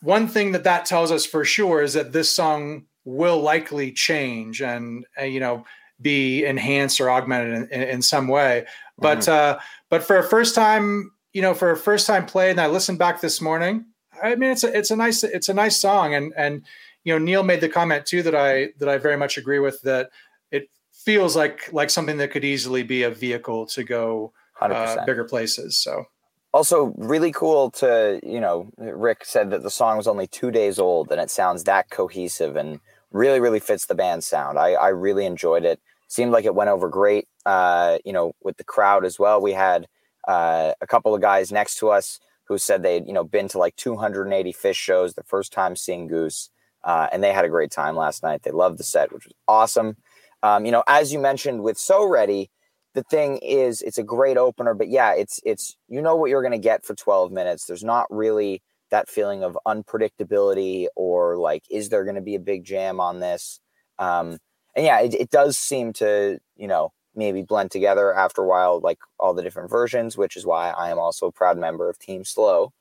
one 0.00 0.28
thing 0.28 0.52
that 0.52 0.64
that 0.64 0.86
tells 0.86 1.10
us 1.12 1.26
for 1.26 1.44
sure 1.44 1.82
is 1.82 1.94
that 1.94 2.12
this 2.12 2.30
song 2.30 2.86
will 3.04 3.40
likely 3.40 3.92
change, 3.92 4.62
and 4.62 5.06
uh, 5.20 5.24
you 5.24 5.40
know 5.40 5.64
be 6.00 6.44
enhanced 6.44 7.00
or 7.00 7.10
augmented 7.10 7.54
in, 7.54 7.82
in, 7.82 7.88
in 7.88 8.02
some 8.02 8.28
way. 8.28 8.66
But 8.98 9.18
mm-hmm. 9.20 9.58
uh, 9.58 9.62
but 9.88 10.02
for 10.02 10.18
a 10.18 10.24
first 10.24 10.54
time, 10.54 11.12
you 11.36 11.42
know, 11.42 11.52
for 11.52 11.70
a 11.70 11.76
first 11.76 12.06
time 12.06 12.24
play, 12.24 12.50
and 12.50 12.58
I 12.58 12.66
listened 12.66 12.98
back 12.98 13.20
this 13.20 13.42
morning. 13.42 13.84
I 14.22 14.36
mean, 14.36 14.52
it's 14.52 14.64
a 14.64 14.74
it's 14.74 14.90
a 14.90 14.96
nice 14.96 15.22
it's 15.22 15.50
a 15.50 15.54
nice 15.54 15.78
song, 15.78 16.14
and 16.14 16.32
and 16.34 16.64
you 17.04 17.12
know, 17.12 17.18
Neil 17.18 17.42
made 17.42 17.60
the 17.60 17.68
comment 17.68 18.06
too 18.06 18.22
that 18.22 18.34
I 18.34 18.68
that 18.78 18.88
I 18.88 18.96
very 18.96 19.18
much 19.18 19.36
agree 19.36 19.58
with 19.58 19.78
that 19.82 20.08
it 20.50 20.70
feels 20.94 21.36
like 21.36 21.70
like 21.74 21.90
something 21.90 22.16
that 22.16 22.30
could 22.30 22.42
easily 22.42 22.82
be 22.82 23.02
a 23.02 23.10
vehicle 23.10 23.66
to 23.66 23.84
go 23.84 24.32
uh, 24.62 25.04
bigger 25.04 25.24
places. 25.24 25.76
So 25.76 26.06
also 26.54 26.94
really 26.96 27.32
cool 27.32 27.70
to 27.72 28.18
you 28.22 28.40
know 28.40 28.70
rick 28.78 29.22
said 29.22 29.50
that 29.50 29.62
the 29.62 29.68
song 29.68 29.98
was 29.98 30.08
only 30.08 30.26
two 30.26 30.50
days 30.50 30.78
old 30.78 31.12
and 31.12 31.20
it 31.20 31.30
sounds 31.30 31.64
that 31.64 31.90
cohesive 31.90 32.56
and 32.56 32.80
really 33.10 33.40
really 33.40 33.60
fits 33.60 33.84
the 33.84 33.94
band 33.94 34.24
sound 34.24 34.58
i 34.58 34.70
i 34.70 34.88
really 34.88 35.26
enjoyed 35.26 35.66
it 35.66 35.78
seemed 36.08 36.32
like 36.32 36.46
it 36.46 36.54
went 36.54 36.70
over 36.70 36.88
great 36.88 37.28
uh 37.44 37.98
you 38.06 38.12
know 38.12 38.32
with 38.42 38.56
the 38.56 38.64
crowd 38.64 39.04
as 39.04 39.18
well 39.18 39.38
we 39.38 39.52
had 39.52 39.86
uh, 40.26 40.72
a 40.80 40.86
couple 40.86 41.14
of 41.14 41.20
guys 41.20 41.52
next 41.52 41.76
to 41.76 41.90
us 41.90 42.18
who 42.44 42.58
said 42.58 42.82
they'd 42.82 43.06
you 43.06 43.12
know 43.12 43.24
been 43.24 43.48
to 43.48 43.58
like 43.58 43.76
280 43.76 44.52
Phish 44.52 44.76
shows 44.76 45.14
the 45.14 45.22
first 45.22 45.52
time 45.52 45.76
seeing 45.76 46.06
goose 46.06 46.50
uh, 46.84 47.08
and 47.12 47.22
they 47.22 47.32
had 47.32 47.44
a 47.44 47.48
great 47.48 47.70
time 47.70 47.96
last 47.96 48.22
night. 48.22 48.42
They 48.42 48.50
loved 48.50 48.78
the 48.78 48.84
set 48.84 49.12
which 49.12 49.24
was 49.24 49.34
awesome. 49.48 49.96
Um, 50.42 50.64
you 50.64 50.72
know 50.72 50.84
as 50.86 51.12
you 51.12 51.18
mentioned 51.18 51.62
with 51.62 51.78
so 51.78 52.06
ready 52.06 52.50
the 52.94 53.02
thing 53.04 53.38
is 53.38 53.82
it's 53.82 53.98
a 53.98 54.02
great 54.02 54.38
opener 54.38 54.72
but 54.72 54.88
yeah 54.88 55.12
it's 55.14 55.38
it's 55.44 55.76
you 55.88 56.00
know 56.00 56.16
what 56.16 56.30
you're 56.30 56.42
going 56.42 56.52
to 56.52 56.58
get 56.58 56.84
for 56.84 56.94
12 56.94 57.32
minutes. 57.32 57.66
There's 57.66 57.84
not 57.84 58.06
really 58.10 58.62
that 58.90 59.08
feeling 59.08 59.42
of 59.42 59.58
unpredictability 59.66 60.86
or 60.94 61.36
like 61.36 61.64
is 61.70 61.88
there 61.88 62.04
going 62.04 62.16
to 62.16 62.22
be 62.22 62.36
a 62.36 62.40
big 62.40 62.64
jam 62.64 63.00
on 63.00 63.20
this? 63.20 63.60
Um, 63.98 64.38
and 64.74 64.84
yeah 64.84 65.00
it, 65.00 65.14
it 65.14 65.30
does 65.30 65.56
seem 65.56 65.92
to 65.94 66.38
you 66.56 66.68
know 66.68 66.92
maybe 67.16 67.42
blend 67.42 67.70
together 67.70 68.14
after 68.14 68.42
a 68.42 68.46
while 68.46 68.80
like 68.80 68.98
all 69.18 69.34
the 69.34 69.42
different 69.42 69.70
versions 69.70 70.16
which 70.16 70.36
is 70.36 70.46
why 70.46 70.70
i 70.70 70.90
am 70.90 70.98
also 70.98 71.26
a 71.26 71.32
proud 71.32 71.58
member 71.58 71.88
of 71.88 71.98
team 71.98 72.24
slow 72.24 72.72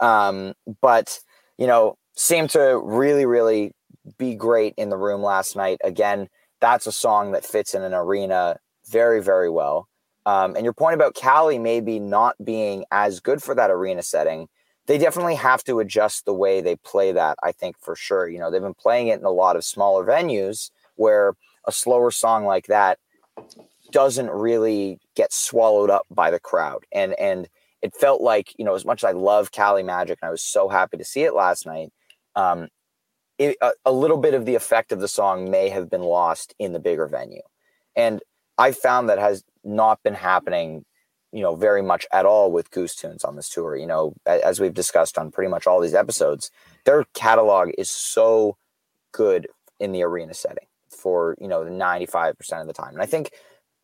um, 0.00 0.54
but 0.80 1.20
you 1.58 1.66
know 1.66 1.96
seemed 2.16 2.50
to 2.50 2.80
really 2.84 3.26
really 3.26 3.72
be 4.18 4.34
great 4.34 4.74
in 4.76 4.90
the 4.90 4.96
room 4.96 5.22
last 5.22 5.56
night 5.56 5.78
again 5.84 6.28
that's 6.60 6.86
a 6.86 6.92
song 6.92 7.32
that 7.32 7.44
fits 7.44 7.74
in 7.74 7.82
an 7.82 7.94
arena 7.94 8.56
very 8.90 9.22
very 9.22 9.50
well 9.50 9.88
Um, 10.26 10.56
and 10.56 10.64
your 10.64 10.74
point 10.74 10.94
about 10.94 11.14
Cali 11.14 11.58
maybe 11.58 11.98
not 12.00 12.36
being 12.44 12.84
as 12.90 13.20
good 13.20 13.42
for 13.42 13.54
that 13.54 13.70
arena 13.70 14.02
setting, 14.02 14.48
they 14.86 14.98
definitely 14.98 15.36
have 15.36 15.62
to 15.64 15.80
adjust 15.80 16.24
the 16.24 16.34
way 16.34 16.60
they 16.60 16.76
play 16.76 17.12
that. 17.12 17.38
I 17.42 17.52
think 17.52 17.76
for 17.80 17.94
sure. 17.96 18.28
You 18.28 18.38
know, 18.38 18.50
they've 18.50 18.62
been 18.62 18.74
playing 18.74 19.08
it 19.08 19.20
in 19.20 19.24
a 19.26 19.30
lot 19.30 19.56
of 19.56 19.64
smaller 19.64 20.04
venues 20.04 20.70
where 20.96 21.34
a 21.66 21.72
slower 21.72 22.10
song 22.10 22.44
like 22.44 22.66
that 22.66 22.98
doesn't 23.90 24.30
really 24.30 24.98
get 25.14 25.32
swallowed 25.32 25.90
up 25.90 26.06
by 26.10 26.30
the 26.30 26.40
crowd. 26.40 26.84
And 26.92 27.18
and 27.18 27.48
it 27.82 27.94
felt 27.94 28.20
like 28.20 28.54
you 28.58 28.64
know 28.64 28.74
as 28.74 28.84
much 28.84 29.04
as 29.04 29.08
I 29.08 29.12
love 29.12 29.52
Cali 29.52 29.82
Magic 29.82 30.18
and 30.20 30.28
I 30.28 30.30
was 30.30 30.42
so 30.42 30.68
happy 30.68 30.96
to 30.96 31.04
see 31.04 31.22
it 31.22 31.34
last 31.34 31.66
night. 31.66 31.92
Um, 32.34 32.68
it, 33.38 33.56
a, 33.62 33.72
a 33.84 33.92
little 33.92 34.16
bit 34.16 34.34
of 34.34 34.46
the 34.46 34.56
effect 34.56 34.90
of 34.90 35.00
the 35.00 35.08
song 35.08 35.50
may 35.50 35.68
have 35.68 35.88
been 35.88 36.02
lost 36.02 36.54
in 36.58 36.72
the 36.72 36.80
bigger 36.80 37.06
venue, 37.06 37.42
and 37.94 38.20
I 38.56 38.72
found 38.72 39.08
that 39.08 39.18
has 39.18 39.44
not 39.62 40.02
been 40.02 40.14
happening, 40.14 40.84
you 41.32 41.42
know, 41.42 41.54
very 41.54 41.82
much 41.82 42.04
at 42.12 42.26
all 42.26 42.50
with 42.50 42.70
Goose 42.72 42.96
Tunes 42.96 43.22
on 43.22 43.36
this 43.36 43.48
tour. 43.48 43.76
You 43.76 43.86
know, 43.86 44.14
as 44.26 44.58
we've 44.58 44.74
discussed 44.74 45.18
on 45.18 45.30
pretty 45.30 45.50
much 45.50 45.66
all 45.66 45.80
these 45.80 45.94
episodes, 45.94 46.50
their 46.84 47.04
catalog 47.14 47.70
is 47.78 47.90
so 47.90 48.56
good 49.12 49.46
in 49.78 49.92
the 49.92 50.02
arena 50.02 50.34
setting 50.34 50.66
for 50.88 51.36
you 51.40 51.48
know 51.48 51.62
95% 51.62 52.34
of 52.60 52.66
the 52.66 52.72
time 52.72 52.94
and 52.94 53.02
i 53.02 53.06
think 53.06 53.30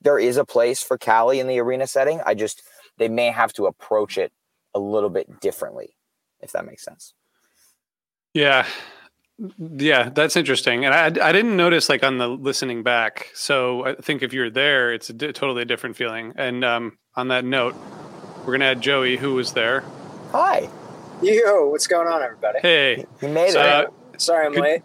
there 0.04 0.18
is 0.18 0.36
a 0.36 0.44
place 0.44 0.82
for 0.82 0.96
cali 0.96 1.40
in 1.40 1.48
the 1.48 1.58
arena 1.58 1.86
setting. 1.86 2.20
I 2.24 2.34
just 2.34 2.62
they 2.98 3.08
may 3.08 3.30
have 3.30 3.52
to 3.54 3.66
approach 3.66 4.16
it 4.16 4.32
a 4.74 4.78
little 4.78 5.10
bit 5.10 5.40
differently 5.40 5.96
if 6.40 6.52
that 6.52 6.66
makes 6.66 6.84
sense. 6.84 7.14
Yeah. 8.34 8.66
Yeah 9.58 10.10
that's 10.10 10.36
interesting. 10.36 10.84
And 10.84 10.94
i 10.94 11.06
i 11.28 11.32
didn't 11.32 11.56
notice 11.56 11.88
like 11.88 12.04
on 12.04 12.18
the 12.18 12.28
listening 12.28 12.82
back. 12.82 13.30
So 13.34 13.84
i 13.86 13.94
think 13.94 14.22
if 14.22 14.32
you're 14.32 14.50
there 14.50 14.92
it's 14.92 15.10
a 15.10 15.12
di- 15.12 15.32
totally 15.32 15.64
different 15.64 15.96
feeling. 15.96 16.32
And 16.36 16.64
um, 16.64 16.98
on 17.16 17.28
that 17.28 17.44
note 17.44 17.74
we're 18.44 18.52
gonna 18.52 18.66
add 18.66 18.80
joey 18.80 19.16
who 19.16 19.34
was 19.34 19.52
there. 19.54 19.82
Hi. 20.32 20.68
Yo 21.22 21.68
what's 21.68 21.86
going 21.86 22.06
on 22.06 22.22
everybody? 22.22 22.60
Hey. 22.60 23.06
You 23.22 23.28
made 23.28 23.50
it. 23.50 23.56
Uh, 23.56 23.86
sorry 24.18 24.46
i'm 24.46 24.52
could, 24.52 24.62
late. 24.62 24.82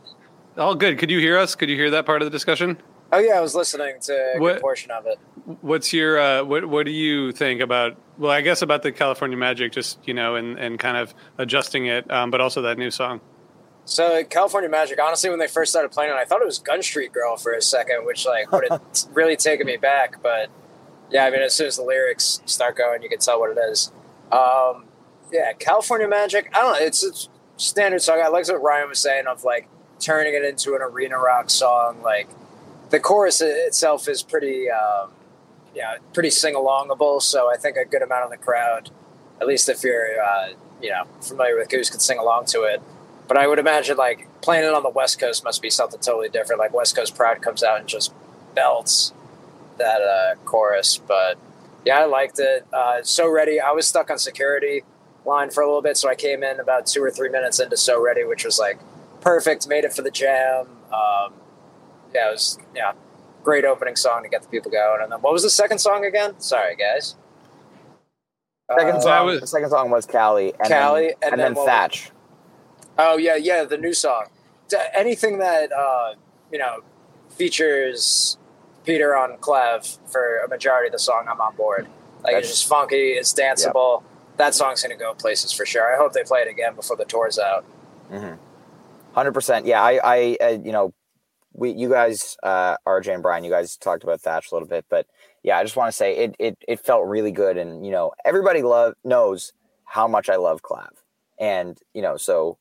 All 0.57 0.75
good. 0.75 0.97
Could 0.97 1.11
you 1.11 1.19
hear 1.19 1.37
us? 1.37 1.55
Could 1.55 1.69
you 1.69 1.75
hear 1.75 1.91
that 1.91 2.05
part 2.05 2.21
of 2.21 2.25
the 2.25 2.31
discussion? 2.31 2.77
Oh 3.11 3.17
yeah, 3.19 3.33
I 3.33 3.41
was 3.41 3.55
listening 3.55 3.95
to 4.01 4.13
a 4.35 4.39
What- 4.39 4.53
good 4.55 4.61
portion 4.61 4.91
of 4.91 5.05
it. 5.07 5.17
What's 5.61 5.91
your 5.93 6.19
uh, 6.19 6.43
what 6.43 6.65
What 6.65 6.85
do 6.85 6.91
you 6.91 7.31
think 7.31 7.59
about? 7.61 7.97
Well, 8.19 8.31
I 8.31 8.41
guess 8.41 8.61
about 8.61 8.83
the 8.83 8.91
California 8.91 9.35
Magic, 9.37 9.71
just 9.71 9.97
you 10.07 10.13
know, 10.13 10.35
and 10.35 10.59
and 10.59 10.77
kind 10.77 10.95
of 10.97 11.13
adjusting 11.39 11.87
it, 11.87 12.09
um, 12.11 12.29
but 12.29 12.39
also 12.39 12.61
that 12.63 12.77
new 12.77 12.91
song. 12.91 13.19
So 13.85 14.23
California 14.25 14.69
Magic, 14.69 14.99
honestly, 15.01 15.31
when 15.31 15.39
they 15.39 15.47
first 15.47 15.71
started 15.71 15.89
playing 15.91 16.11
it, 16.11 16.15
I 16.15 16.25
thought 16.25 16.41
it 16.41 16.45
was 16.45 16.59
Gun 16.59 16.83
Street 16.83 17.11
Girl 17.11 17.35
for 17.37 17.51
a 17.53 17.61
second, 17.63 18.05
which 18.05 18.27
like 18.27 18.51
would 18.51 18.65
have 18.69 18.81
really 19.13 19.35
taken 19.35 19.65
me 19.65 19.77
back. 19.77 20.21
But 20.21 20.49
yeah, 21.09 21.25
I 21.25 21.31
mean, 21.31 21.41
as 21.41 21.55
soon 21.55 21.65
as 21.65 21.77
the 21.77 21.83
lyrics 21.83 22.41
start 22.45 22.75
going, 22.77 23.01
you 23.01 23.09
can 23.09 23.17
tell 23.17 23.39
what 23.39 23.49
it 23.57 23.59
is. 23.71 23.91
Um, 24.31 24.85
yeah, 25.31 25.53
California 25.53 26.07
Magic. 26.07 26.51
I 26.55 26.61
don't 26.61 26.73
know. 26.79 26.85
It's 26.85 27.03
a 27.03 27.11
standard 27.57 28.03
song. 28.03 28.21
I 28.23 28.27
like 28.27 28.47
what 28.47 28.61
Ryan 28.61 28.89
was 28.89 28.99
saying 28.99 29.25
of 29.25 29.43
like 29.43 29.67
turning 29.99 30.35
it 30.35 30.43
into 30.43 30.75
an 30.75 30.83
arena 30.83 31.17
rock 31.17 31.49
song. 31.49 32.03
Like 32.03 32.29
the 32.89 32.99
chorus 32.99 33.41
itself 33.41 34.07
is 34.07 34.23
pretty, 34.23 34.69
um, 34.69 35.11
yeah, 35.75 35.97
pretty 36.13 36.29
sing 36.29 36.55
alongable. 36.55 37.21
So 37.21 37.51
I 37.51 37.57
think 37.57 37.77
a 37.77 37.85
good 37.85 38.01
amount 38.01 38.25
of 38.25 38.31
the 38.31 38.37
crowd, 38.37 38.89
at 39.39 39.47
least 39.47 39.69
if 39.69 39.83
you're, 39.83 40.21
uh, 40.21 40.49
you 40.81 40.89
know, 40.89 41.05
familiar 41.21 41.55
with 41.57 41.69
Goose, 41.69 41.89
could 41.89 42.01
sing 42.01 42.17
along 42.17 42.45
to 42.47 42.63
it. 42.63 42.81
But 43.27 43.37
I 43.37 43.47
would 43.47 43.59
imagine 43.59 43.95
like 43.95 44.27
playing 44.41 44.65
it 44.65 44.73
on 44.73 44.81
the 44.83 44.89
West 44.89 45.19
Coast 45.19 45.43
must 45.43 45.61
be 45.61 45.69
something 45.69 45.99
totally 45.99 46.29
different. 46.29 46.59
Like 46.59 46.73
West 46.73 46.95
Coast 46.95 47.15
Pride 47.15 47.41
comes 47.41 47.63
out 47.63 47.79
and 47.79 47.87
just 47.87 48.13
belts 48.55 49.13
that 49.77 50.01
uh, 50.01 50.35
chorus. 50.45 50.97
But 50.97 51.37
yeah, 51.85 51.99
I 51.99 52.05
liked 52.05 52.39
it. 52.39 52.65
Uh, 52.73 53.03
so 53.03 53.29
ready. 53.29 53.59
I 53.59 53.71
was 53.71 53.87
stuck 53.87 54.09
on 54.09 54.17
security 54.17 54.83
line 55.25 55.51
for 55.51 55.61
a 55.61 55.67
little 55.67 55.81
bit, 55.81 55.95
so 55.97 56.09
I 56.09 56.15
came 56.15 56.43
in 56.43 56.59
about 56.59 56.87
two 56.87 57.03
or 57.03 57.11
three 57.11 57.29
minutes 57.29 57.59
into 57.59 57.77
So 57.77 58.01
Ready, 58.01 58.23
which 58.23 58.45
was 58.45 58.57
like 58.57 58.79
perfect. 59.21 59.67
Made 59.67 59.83
it 59.83 59.93
for 59.93 60.01
the 60.01 60.11
jam. 60.11 60.67
Um, 60.91 61.33
yeah, 62.13 62.29
it 62.29 62.31
was 62.31 62.57
yeah, 62.75 62.93
great 63.43 63.65
opening 63.65 63.95
song 63.95 64.23
to 64.23 64.29
get 64.29 64.41
the 64.41 64.47
people 64.49 64.71
going. 64.71 65.01
And 65.01 65.11
then 65.11 65.19
what 65.21 65.33
was 65.33 65.43
the 65.43 65.49
second 65.49 65.79
song 65.79 66.05
again? 66.05 66.39
Sorry, 66.39 66.75
guys. 66.75 67.15
second 68.77 68.95
Uh, 68.97 69.01
song 69.01 69.25
was- 69.25 69.41
the 69.41 69.47
second 69.47 69.69
song 69.69 69.89
was 69.89 70.05
cali 70.05 70.53
and 70.59 70.67
Cali, 70.67 71.07
then, 71.07 71.13
and 71.21 71.31
and, 71.33 71.41
then 71.41 71.45
then, 71.53 71.53
what- 71.55 71.65
thatch 71.67 72.11
Oh 72.97 73.17
yeah, 73.17 73.35
yeah, 73.35 73.63
the 73.63 73.77
new 73.77 73.93
song. 73.93 74.25
Anything 74.93 75.39
that 75.39 75.71
uh, 75.71 76.13
you 76.51 76.59
know 76.59 76.81
features 77.29 78.37
Peter 78.85 79.15
on 79.15 79.37
clav 79.37 79.97
for 80.11 80.39
a 80.39 80.49
majority 80.49 80.87
of 80.87 80.91
the 80.91 80.99
song, 80.99 81.25
I'm 81.29 81.39
on 81.39 81.55
board. 81.55 81.87
Like 82.23 82.35
it's 82.35 82.49
just 82.49 82.67
funky, 82.67 83.11
it's 83.13 83.33
danceable. 83.33 84.03
That 84.37 84.53
song's 84.53 84.81
gonna 84.83 84.97
go 84.97 85.13
places 85.13 85.51
for 85.53 85.65
sure. 85.65 85.93
I 85.93 85.97
hope 85.97 86.11
they 86.13 86.23
play 86.23 86.41
it 86.41 86.49
again 86.49 86.75
before 86.75 86.97
the 86.97 87.05
tour's 87.05 87.39
out. 87.39 87.63
Mm-hmm. 88.11 88.35
Hundred 89.13 89.31
percent. 89.33 89.65
Yeah, 89.65 89.81
I, 89.81 89.99
I, 90.03 90.37
uh, 90.41 90.47
you 90.63 90.71
know, 90.71 90.93
we, 91.53 91.71
you 91.71 91.89
guys, 91.89 92.37
uh, 92.43 92.77
RJ 92.87 93.13
and 93.13 93.23
Brian, 93.23 93.43
you 93.43 93.51
guys 93.51 93.75
talked 93.77 94.03
about 94.03 94.21
Thatch 94.21 94.51
a 94.51 94.55
little 94.55 94.67
bit, 94.67 94.85
but 94.89 95.07
yeah, 95.43 95.57
I 95.57 95.63
just 95.63 95.75
want 95.75 95.89
to 95.89 95.97
say 95.97 96.15
it, 96.17 96.35
it, 96.39 96.57
it 96.67 96.79
felt 96.79 97.07
really 97.07 97.31
good, 97.31 97.57
and 97.57 97.85
you 97.85 97.91
know, 97.91 98.11
everybody 98.25 98.61
love 98.61 98.93
knows 99.03 99.53
how 99.85 100.07
much 100.07 100.29
I 100.29 100.35
love 100.35 100.61
Clav, 100.61 100.91
and 101.39 101.77
you 101.93 102.01
know, 102.01 102.17
so 102.17 102.57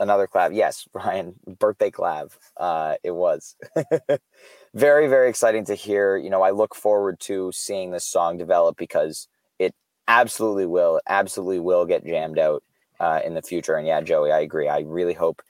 another 0.00 0.26
Clav, 0.26 0.54
yes, 0.54 0.88
Brian, 0.92 1.34
birthday 1.58 1.90
Clav, 1.90 2.36
uh, 2.56 2.96
it 3.04 3.12
was 3.12 3.54
very, 4.74 5.06
very 5.06 5.28
exciting 5.28 5.64
to 5.66 5.74
hear. 5.74 6.16
You 6.16 6.30
know, 6.30 6.42
I 6.42 6.50
look 6.50 6.74
forward 6.74 7.20
to 7.20 7.52
seeing 7.52 7.92
this 7.92 8.04
song 8.04 8.38
develop 8.38 8.76
because 8.76 9.28
it 9.58 9.74
absolutely 10.08 10.66
will, 10.66 11.00
absolutely 11.08 11.60
will 11.60 11.86
get 11.86 12.04
jammed 12.04 12.38
out 12.38 12.64
uh, 12.98 13.20
in 13.24 13.34
the 13.34 13.42
future. 13.42 13.76
And 13.76 13.86
yeah, 13.86 14.00
Joey, 14.00 14.32
I 14.32 14.40
agree. 14.40 14.68
I 14.68 14.80
really 14.80 15.14
hope 15.14 15.42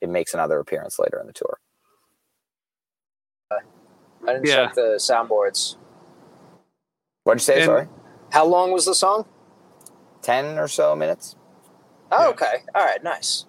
it 0.00 0.08
makes 0.08 0.34
another 0.34 0.58
appearance 0.60 0.98
later 0.98 1.18
in 1.18 1.26
the 1.26 1.32
tour. 1.32 1.58
I 4.26 4.32
didn't 4.34 4.46
Yeah. 4.46 4.66
check 4.66 4.74
the 4.74 4.96
soundboards. 4.98 5.76
What'd 7.24 7.40
you 7.40 7.44
say? 7.44 7.56
And- 7.56 7.64
Sorry, 7.64 7.88
How 8.30 8.44
long 8.44 8.72
was 8.72 8.84
the 8.84 8.94
song? 8.94 9.24
ten 10.22 10.58
or 10.58 10.68
so 10.68 10.94
minutes. 10.96 11.36
Oh, 12.12 12.22
Yeah. 12.24 12.28
okay. 12.30 12.54
All 12.74 12.84
right, 12.84 13.02
nice. 13.02 13.44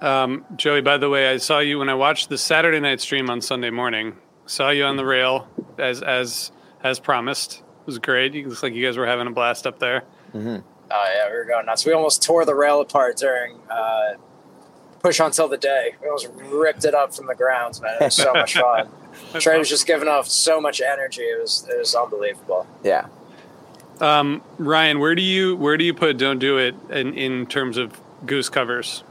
Um, 0.00 0.44
Joey, 0.56 0.80
by 0.80 0.96
the 0.96 1.08
way, 1.10 1.28
I 1.28 1.38
saw 1.38 1.58
you 1.58 1.78
when 1.80 1.88
I 1.88 1.94
watched 1.94 2.28
the 2.28 2.38
Saturday 2.38 2.78
night 2.80 3.00
stream 3.00 3.28
on 3.30 3.40
Sunday 3.40 3.70
morning. 3.70 4.16
Saw 4.46 4.70
you 4.70 4.84
on 4.84 4.96
the 4.96 5.04
rail 5.04 5.48
as 5.76 6.02
as 6.02 6.52
as 6.82 7.00
promised. 7.00 7.58
It 7.80 7.86
was 7.86 7.98
great. 7.98 8.34
It 8.34 8.46
looks 8.46 8.62
like 8.62 8.74
you 8.74 8.84
guys 8.86 8.96
were 8.96 9.06
having 9.06 9.26
a 9.26 9.30
blast 9.32 9.66
up 9.66 9.78
there. 9.80 10.04
Mm-hmm. 10.32 10.56
Oh 10.90 11.04
yeah, 11.14 11.28
we 11.30 11.36
were 11.36 11.44
going 11.44 11.66
nuts. 11.66 11.84
We 11.84 11.92
almost 11.92 12.22
tore 12.22 12.44
the 12.44 12.54
rail 12.54 12.80
apart 12.80 13.16
during 13.16 13.56
uh, 13.70 14.14
push 15.08 15.20
until 15.20 15.48
the 15.48 15.56
day. 15.56 15.94
We 16.02 16.08
almost 16.08 16.28
ripped 16.34 16.84
it 16.84 16.94
up 16.94 17.14
from 17.14 17.26
the 17.26 17.34
ground, 17.34 17.80
man. 17.82 17.96
It 18.00 18.04
was 18.04 18.14
so 18.14 18.32
much 18.32 18.54
fun. 18.60 18.88
Trey 19.34 19.58
was 19.58 19.68
just 19.68 19.86
giving 19.86 20.08
off 20.08 20.28
so 20.28 20.60
much 20.60 20.80
energy. 20.80 21.22
It 21.22 21.40
was 21.40 21.66
it 21.68 21.78
was 21.78 21.94
unbelievable. 21.94 22.66
Yeah. 22.82 23.06
Um, 24.00 24.42
Ryan, 24.58 25.00
where 25.00 25.14
do 25.14 25.22
you 25.22 25.56
where 25.56 25.76
do 25.76 25.84
you 25.84 25.94
put 25.94 26.18
"Don't 26.18 26.38
Do 26.38 26.58
It" 26.58 26.74
in 26.90 27.14
in 27.14 27.46
terms 27.46 27.76
of 27.76 28.00
Goose 28.26 28.48
covers? 28.48 29.02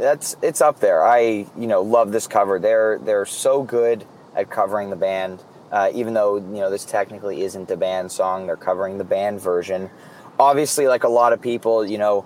that's 0.00 0.34
it's 0.42 0.60
up 0.60 0.80
there. 0.80 1.04
I 1.04 1.46
you 1.56 1.66
know 1.66 1.82
love 1.82 2.10
this 2.10 2.26
cover. 2.26 2.58
They're 2.58 2.98
they're 2.98 3.26
so 3.26 3.62
good 3.62 4.04
at 4.34 4.50
covering 4.50 4.90
the 4.90 4.96
band. 4.96 5.42
Uh, 5.70 5.90
even 5.94 6.14
though 6.14 6.36
you 6.36 6.60
know 6.60 6.70
this 6.70 6.84
technically 6.84 7.42
isn't 7.42 7.70
a 7.70 7.76
band 7.76 8.10
song, 8.10 8.46
they're 8.46 8.56
covering 8.56 8.98
the 8.98 9.04
band 9.04 9.40
version. 9.40 9.90
Obviously, 10.38 10.88
like 10.88 11.04
a 11.04 11.08
lot 11.08 11.32
of 11.32 11.40
people, 11.40 11.84
you 11.86 11.98
know, 11.98 12.24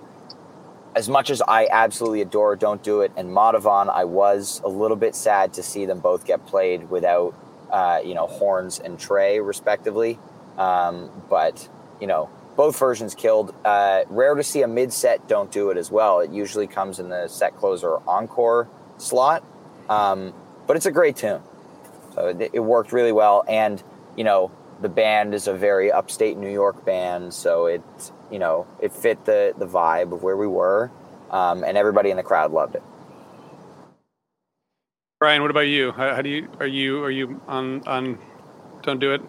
as 0.95 1.09
much 1.09 1.29
as 1.29 1.41
I 1.41 1.67
absolutely 1.69 2.21
adore 2.21 2.55
"Don't 2.55 2.81
Do 2.81 3.01
It" 3.01 3.11
and 3.17 3.29
Madhuvan, 3.29 3.89
I 3.89 4.05
was 4.05 4.61
a 4.63 4.69
little 4.69 4.97
bit 4.97 5.15
sad 5.15 5.53
to 5.53 5.63
see 5.63 5.85
them 5.85 5.99
both 5.99 6.25
get 6.25 6.45
played 6.47 6.89
without 6.89 7.35
uh, 7.69 7.99
you 8.03 8.15
know 8.15 8.27
horns 8.27 8.79
and 8.79 8.97
Trey 8.97 9.39
respectively. 9.39 10.17
Um, 10.57 11.11
but 11.29 11.67
you 11.99 12.07
know 12.07 12.29
both 12.55 12.79
versions 12.79 13.13
killed. 13.13 13.53
Uh, 13.65 14.03
rare 14.07 14.35
to 14.35 14.43
see 14.43 14.61
a 14.61 14.67
mid 14.67 14.93
set 14.93 15.27
don't 15.27 15.51
do 15.51 15.69
it 15.69 15.77
as 15.77 15.91
well. 15.91 16.21
It 16.21 16.31
usually 16.31 16.67
comes 16.67 16.99
in 16.99 17.09
the 17.09 17.27
set 17.27 17.55
closer 17.57 17.97
encore 18.07 18.69
slot, 18.97 19.43
um, 19.89 20.33
but 20.65 20.77
it's 20.77 20.85
a 20.85 20.91
great 20.91 21.17
tune. 21.17 21.41
So 22.13 22.27
it, 22.29 22.51
it 22.53 22.61
worked 22.61 22.93
really 22.93 23.11
well, 23.11 23.43
and 23.47 23.83
you 24.15 24.23
know 24.23 24.49
the 24.81 24.89
band 24.89 25.33
is 25.33 25.47
a 25.47 25.53
very 25.53 25.91
upstate 25.91 26.37
New 26.37 26.51
York 26.51 26.85
band, 26.85 27.33
so 27.33 27.67
it 27.67 27.83
you 28.31 28.39
know 28.39 28.67
it 28.81 28.93
fit 28.93 29.25
the 29.25 29.53
the 29.57 29.67
vibe 29.67 30.13
of 30.13 30.23
where 30.23 30.37
we 30.37 30.47
were, 30.47 30.91
um, 31.31 31.63
and 31.63 31.77
everybody 31.77 32.11
in 32.11 32.17
the 32.17 32.23
crowd 32.23 32.51
loved 32.51 32.75
it. 32.75 32.83
Brian, 35.19 35.41
what 35.41 35.51
about 35.51 35.61
you? 35.61 35.91
How, 35.93 36.15
how 36.15 36.21
do 36.21 36.29
you 36.29 36.49
are 36.59 36.67
you 36.67 37.03
are 37.03 37.11
you 37.11 37.41
on 37.47 37.87
on 37.87 38.19
"Don't 38.83 38.99
Do 38.99 39.13
It"? 39.13 39.21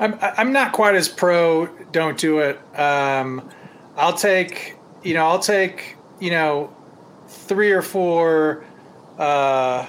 I'm 0.00 0.18
I'm 0.20 0.52
not 0.52 0.72
quite 0.72 0.94
as 0.94 1.08
pro. 1.08 1.66
Don't 1.92 2.18
do 2.18 2.40
it. 2.40 2.58
Um, 2.78 3.50
I'll 3.96 4.14
take 4.14 4.76
you 5.02 5.14
know 5.14 5.26
I'll 5.26 5.40
take 5.40 5.96
you 6.20 6.30
know 6.30 6.74
three 7.28 7.72
or 7.72 7.82
four. 7.82 8.64
Uh, 9.18 9.88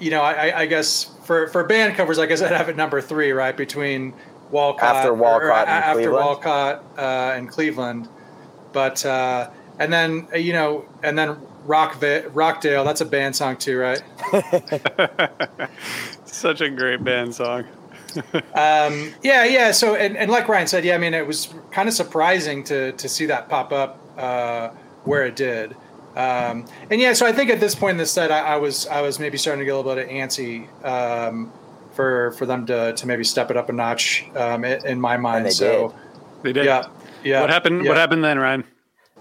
you 0.00 0.10
know 0.10 0.22
I, 0.22 0.62
I 0.62 0.66
guess 0.66 1.11
for 1.24 1.48
for 1.48 1.64
band 1.64 1.96
covers, 1.96 2.18
I 2.18 2.26
guess 2.26 2.42
I'd 2.42 2.52
have 2.52 2.68
it 2.68 2.76
number 2.76 3.00
three, 3.00 3.32
right 3.32 3.56
between 3.56 4.14
Walcott 4.50 4.96
After 4.96 5.14
Walcott 5.14 5.42
or, 5.42 5.52
and 5.52 5.68
after 5.68 5.94
Cleveland? 5.94 6.24
Walcott 6.24 6.84
uh, 6.98 7.36
and 7.36 7.48
Cleveland, 7.48 8.08
but 8.72 9.04
uh, 9.04 9.50
and 9.78 9.92
then 9.92 10.28
uh, 10.32 10.36
you 10.36 10.52
know 10.52 10.84
and 11.02 11.18
then 11.18 11.36
Rockva- 11.66 12.30
Rockdale. 12.32 12.84
That's 12.84 13.00
a 13.00 13.06
band 13.06 13.36
song 13.36 13.56
too, 13.56 13.78
right? 13.78 14.02
Such 16.24 16.60
a 16.60 16.70
great 16.70 17.02
band 17.02 17.34
song. 17.34 17.64
Um, 18.54 19.14
yeah, 19.22 19.44
yeah. 19.44 19.70
So, 19.70 19.94
and, 19.94 20.18
and 20.18 20.30
like 20.30 20.46
Ryan 20.46 20.66
said, 20.66 20.84
yeah, 20.84 20.94
I 20.94 20.98
mean, 20.98 21.14
it 21.14 21.26
was 21.26 21.48
kind 21.70 21.88
of 21.88 21.94
surprising 21.94 22.62
to 22.64 22.92
to 22.92 23.08
see 23.08 23.24
that 23.24 23.48
pop 23.48 23.72
up 23.72 23.98
uh, 24.18 24.68
where 25.04 25.24
it 25.24 25.34
did. 25.34 25.74
Um, 26.16 26.66
and 26.90 27.00
yeah, 27.00 27.14
so 27.14 27.26
I 27.26 27.32
think 27.32 27.50
at 27.50 27.60
this 27.60 27.74
point 27.74 27.92
in 27.92 27.96
the 27.96 28.06
set, 28.06 28.30
I, 28.30 28.40
I 28.40 28.56
was 28.56 28.86
I 28.86 29.00
was 29.00 29.18
maybe 29.18 29.38
starting 29.38 29.60
to 29.60 29.64
get 29.64 29.74
a 29.74 29.76
little 29.78 29.94
bit 29.94 30.08
antsy 30.08 30.68
um, 30.84 31.52
for 31.92 32.32
for 32.32 32.44
them 32.44 32.66
to 32.66 32.92
to 32.92 33.06
maybe 33.06 33.24
step 33.24 33.50
it 33.50 33.56
up 33.56 33.68
a 33.68 33.72
notch 33.72 34.26
um, 34.36 34.64
in, 34.64 34.86
in 34.86 35.00
my 35.00 35.16
mind. 35.16 35.46
they 35.46 35.50
so 35.50 35.94
They 36.42 36.52
did. 36.52 36.66
yeah, 36.66 36.88
yeah. 37.24 37.40
What 37.40 37.50
happened? 37.50 37.82
yeah. 37.82 37.88
What 37.88 37.96
happened 37.96 38.24
then, 38.24 38.38
Ryan? 38.38 38.64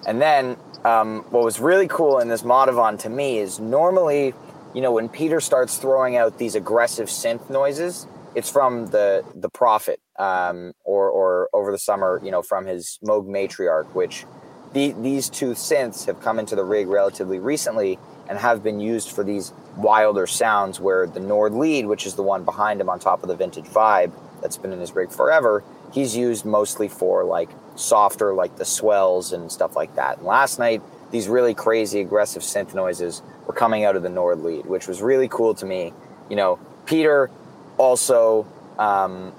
And 0.05 0.21
then 0.21 0.57
um, 0.83 1.23
what 1.29 1.43
was 1.43 1.59
really 1.59 1.87
cool 1.87 2.19
in 2.19 2.27
this 2.27 2.41
Madhuvan 2.41 2.99
to 2.99 3.09
me 3.09 3.37
is 3.37 3.59
normally, 3.59 4.33
you 4.73 4.81
know, 4.81 4.91
when 4.91 5.07
Peter 5.09 5.39
starts 5.39 5.77
throwing 5.77 6.17
out 6.17 6.39
these 6.39 6.55
aggressive 6.55 7.07
synth 7.07 7.49
noises, 7.49 8.07
it's 8.35 8.49
from 8.49 8.87
the 8.87 9.23
the 9.35 9.49
Prophet, 9.49 9.99
um, 10.17 10.73
or 10.83 11.09
or 11.09 11.49
over 11.53 11.71
the 11.71 11.77
summer, 11.77 12.19
you 12.23 12.31
know, 12.31 12.41
from 12.41 12.65
his 12.65 12.99
Moog 13.03 13.27
Matriarch, 13.27 13.93
which 13.93 14.25
the, 14.73 14.93
these 14.93 15.29
two 15.29 15.51
synths 15.51 16.05
have 16.05 16.21
come 16.21 16.39
into 16.39 16.55
the 16.55 16.63
rig 16.63 16.87
relatively 16.87 17.39
recently 17.39 17.99
and 18.29 18.39
have 18.39 18.63
been 18.63 18.79
used 18.79 19.11
for 19.11 19.23
these 19.23 19.51
wilder 19.75 20.25
sounds 20.27 20.79
where 20.79 21.07
the 21.07 21.19
Nord 21.19 21.53
lead, 21.53 21.85
which 21.85 22.05
is 22.05 22.15
the 22.15 22.23
one 22.23 22.43
behind 22.43 22.79
him 22.79 22.89
on 22.89 22.99
top 22.99 23.23
of 23.23 23.29
the 23.29 23.35
vintage 23.35 23.65
vibe 23.65 24.11
that's 24.41 24.57
been 24.57 24.71
in 24.71 24.79
his 24.79 24.93
rig 24.95 25.11
forever, 25.11 25.63
he's 25.91 26.15
used 26.15 26.45
mostly 26.45 26.87
for 26.87 27.23
like 27.23 27.49
softer, 27.75 28.33
like 28.33 28.55
the 28.57 28.65
swells 28.65 29.33
and 29.33 29.51
stuff 29.51 29.75
like 29.75 29.95
that. 29.95 30.17
And 30.17 30.25
last 30.25 30.59
night, 30.59 30.81
these 31.11 31.27
really 31.27 31.53
crazy 31.53 31.99
aggressive 31.99 32.41
synth 32.41 32.73
noises 32.73 33.21
were 33.45 33.53
coming 33.53 33.83
out 33.83 33.95
of 33.95 34.03
the 34.03 34.09
Nord 34.09 34.39
lead, 34.39 34.65
which 34.65 34.87
was 34.87 35.01
really 35.01 35.27
cool 35.27 35.53
to 35.55 35.65
me. 35.65 35.93
You 36.29 36.37
know, 36.37 36.59
Peter 36.85 37.29
also 37.77 38.47
um, 38.79 39.33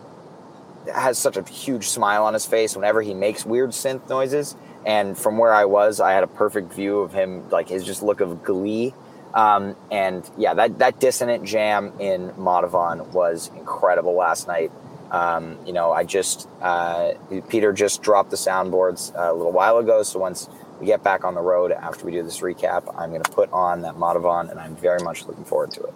has 0.95 1.19
such 1.19 1.37
a 1.37 1.43
huge 1.43 1.89
smile 1.89 2.25
on 2.25 2.35
his 2.35 2.45
face 2.45 2.77
whenever 2.77 3.01
he 3.01 3.15
makes 3.15 3.47
weird 3.47 3.71
synth 3.71 4.09
noises. 4.09 4.55
And 4.85 5.17
from 5.17 5.39
where 5.39 5.53
I 5.53 5.65
was, 5.65 6.01
I 6.01 6.13
had 6.13 6.25
a 6.25 6.29
perfect 6.29 6.73
view 6.73 7.01
of 7.01 7.13
him, 7.13 7.49
like 7.51 7.69
his 7.69 7.85
just 7.85 8.03
look 8.03 8.21
of 8.21 8.43
glee. 8.43 8.95
Um, 9.35 9.77
and 9.91 10.29
yeah, 10.37 10.55
that, 10.55 10.79
that 10.79 11.01
dissonant 11.01 11.45
jam 11.45 11.93
in 11.99 12.31
Madhuvan 12.31 13.09
was 13.09 13.51
incredible 13.57 14.15
last 14.15 14.47
night. 14.47 14.71
Um, 15.11 15.59
you 15.67 15.73
know, 15.73 15.93
I 15.93 16.05
just, 16.05 16.49
uh, 16.61 17.13
Peter 17.49 17.73
just 17.73 18.03
dropped 18.03 18.31
the 18.31 18.37
soundboards 18.37 19.13
a 19.15 19.33
little 19.33 19.53
while 19.53 19.79
ago. 19.79 20.03
So 20.03 20.19
once 20.19 20.49
we 20.81 20.87
get 20.87 21.03
back 21.03 21.25
on 21.25 21.35
the 21.35 21.41
road 21.41 21.71
after 21.71 22.05
we 22.05 22.13
do 22.13 22.23
this 22.23 22.41
recap, 22.41 22.93
I'm 22.99 23.11
going 23.11 23.23
to 23.23 23.31
put 23.31 23.53
on 23.53 23.83
that 23.83 23.95
Madhuvan 23.95 24.51
and 24.51 24.59
I'm 24.59 24.75
very 24.77 25.01
much 25.03 25.27
looking 25.27 25.45
forward 25.45 25.71
to 25.73 25.83
it. 25.83 25.95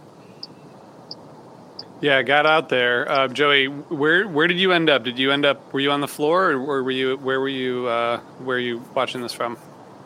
Yeah, 2.00 2.22
got 2.22 2.44
out 2.44 2.68
there. 2.68 3.10
Uh, 3.10 3.28
Joey, 3.28 3.66
where 3.66 4.28
where 4.28 4.46
did 4.46 4.58
you 4.58 4.72
end 4.72 4.90
up? 4.90 5.02
Did 5.02 5.18
you 5.18 5.32
end 5.32 5.46
up? 5.46 5.72
Were 5.72 5.80
you 5.80 5.90
on 5.90 6.02
the 6.02 6.08
floor, 6.08 6.50
or, 6.50 6.82
were 6.82 6.90
you? 6.90 7.16
Where 7.16 7.40
were 7.40 7.48
you? 7.48 7.86
Uh, 7.86 8.18
where 8.38 8.58
you 8.58 8.84
watching 8.94 9.22
this 9.22 9.32
from? 9.32 9.56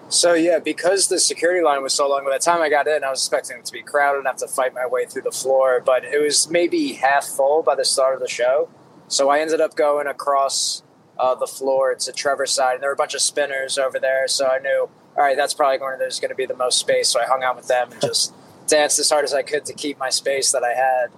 So 0.09 0.35
yeah, 0.35 0.59
because 0.59 1.09
the 1.09 1.19
security 1.19 1.63
line 1.65 1.83
was 1.83 1.95
so 1.95 2.09
long, 2.09 2.25
by 2.25 2.33
the 2.33 2.45
time 2.45 2.61
I 2.61 2.69
got 2.69 2.87
in, 2.87 3.05
I 3.05 3.11
was 3.11 3.21
expecting 3.21 3.59
it 3.59 3.65
to 3.65 3.73
be 3.73 3.83
crowded 3.83 4.19
and 4.19 4.27
have 4.27 4.37
to 4.37 4.49
fight 4.49 4.75
my 4.75 4.87
way 4.87 5.05
through 5.05 5.23
the 5.23 5.33
floor. 5.33 5.81
But 5.85 6.05
it 6.05 6.21
was 6.21 6.49
maybe 6.49 6.95
half 6.95 7.25
full 7.25 7.63
by 7.63 7.75
the 7.75 7.85
start 7.85 8.15
of 8.15 8.21
the 8.21 8.29
show. 8.29 8.69
So 9.09 9.29
I 9.29 9.41
ended 9.41 9.61
up 9.61 9.75
going 9.75 10.07
across 10.07 10.85
uh, 11.19 11.35
the 11.35 11.47
floor 11.47 11.95
to 11.95 12.13
Trevor's 12.13 12.53
side, 12.53 12.75
and 12.75 12.83
there 12.83 12.91
were 12.91 12.95
a 12.95 12.97
bunch 12.97 13.15
of 13.15 13.21
spinners 13.21 13.79
over 13.79 13.99
there. 13.99 14.29
So 14.29 14.47
I 14.47 14.59
knew, 14.59 14.89
all 15.17 15.25
right, 15.25 15.37
that's 15.37 15.55
probably 15.55 15.79
going. 15.79 15.95
To 15.95 15.99
there's 15.99 16.21
going 16.21 16.31
to 16.31 16.37
be 16.37 16.47
the 16.47 16.57
most 16.57 16.79
space. 16.79 17.09
So 17.09 17.21
I 17.21 17.25
hung 17.27 17.43
out 17.43 17.57
with 17.57 17.67
them 17.67 17.91
and 17.91 18.01
just 18.01 18.33
danced 18.69 19.01
as 19.01 19.11
hard 19.11 19.25
as 19.25 19.35
I 19.35 19.43
could 19.43 19.65
to 19.67 19.73
keep 19.73 19.99
my 19.99 20.11
space 20.11 20.53
that 20.53 20.63
I 20.63 20.75
had. 20.75 21.11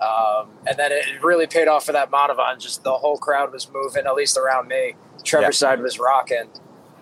Um, 0.00 0.50
and 0.66 0.76
then 0.78 0.90
it 0.90 1.04
really 1.22 1.46
paid 1.46 1.68
off 1.68 1.86
for 1.86 1.92
that 1.92 2.10
Madhuvan. 2.10 2.58
Just 2.58 2.82
the 2.82 2.92
whole 2.92 3.16
crowd 3.18 3.52
was 3.52 3.70
moving, 3.72 4.06
at 4.06 4.14
least 4.14 4.36
around 4.36 4.68
me. 4.68 4.94
Trevor's 5.22 5.58
side 5.58 5.80
was 5.80 5.98
rocking 5.98 6.48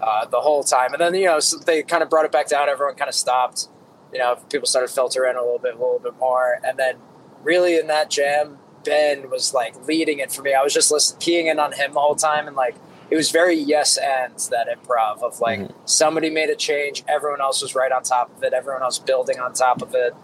uh, 0.03 0.27
the 0.27 0.41
whole 0.41 0.63
time. 0.63 0.93
And 0.93 1.01
then, 1.01 1.15
you 1.15 1.27
know, 1.27 1.41
so 1.41 1.57
they 1.59 1.83
kind 1.83 2.03
of 2.03 2.11
brought 2.11 2.25
it 2.27 2.33
back 2.33 2.49
down. 2.49 2.69
Everyone 2.69 2.95
kind 2.97 3.09
of 3.09 3.15
stopped. 3.15 3.69
You 4.13 4.19
know, 4.19 4.37
people 4.51 4.67
started 4.67 4.91
filtering 4.91 5.37
a 5.37 5.41
little 5.41 5.59
bit, 5.59 5.75
a 5.75 5.79
little 5.79 6.01
bit 6.01 6.17
more. 6.19 6.59
And 6.65 6.79
then, 6.79 6.97
really, 7.43 7.79
in 7.79 7.87
that 7.87 8.11
jam, 8.11 8.59
Ben 8.85 9.31
was 9.31 9.55
like 9.55 9.87
leading 9.87 10.19
it 10.19 10.33
for 10.33 10.43
me. 10.43 10.53
I 10.53 10.63
was 10.63 10.75
just 10.75 10.91
listening, 10.91 11.21
keying 11.21 11.47
in 11.47 11.59
on 11.59 11.73
him 11.73 11.95
the 11.95 12.01
whole 12.01 12.17
time. 12.17 12.47
And 12.47 12.57
like, 12.57 12.75
it 13.11 13.17
was 13.17 13.31
very 13.31 13.55
yes 13.57 13.97
ands 13.97 14.49
that 14.51 14.69
improv 14.69 15.23
of 15.23 15.41
like 15.41 15.59
Mhm. 15.61 15.73
somebody 15.85 16.31
made 16.31 16.49
a 16.49 16.55
change, 16.55 17.03
everyone 17.09 17.41
else 17.41 17.61
was 17.61 17.75
right 17.75 17.91
on 17.91 18.03
top 18.05 18.31
of 18.37 18.43
it, 18.45 18.53
everyone 18.53 18.83
else 18.83 18.99
building 19.01 19.41
on 19.41 19.53
top 19.53 19.83
of 19.83 19.95
it. 19.95 20.15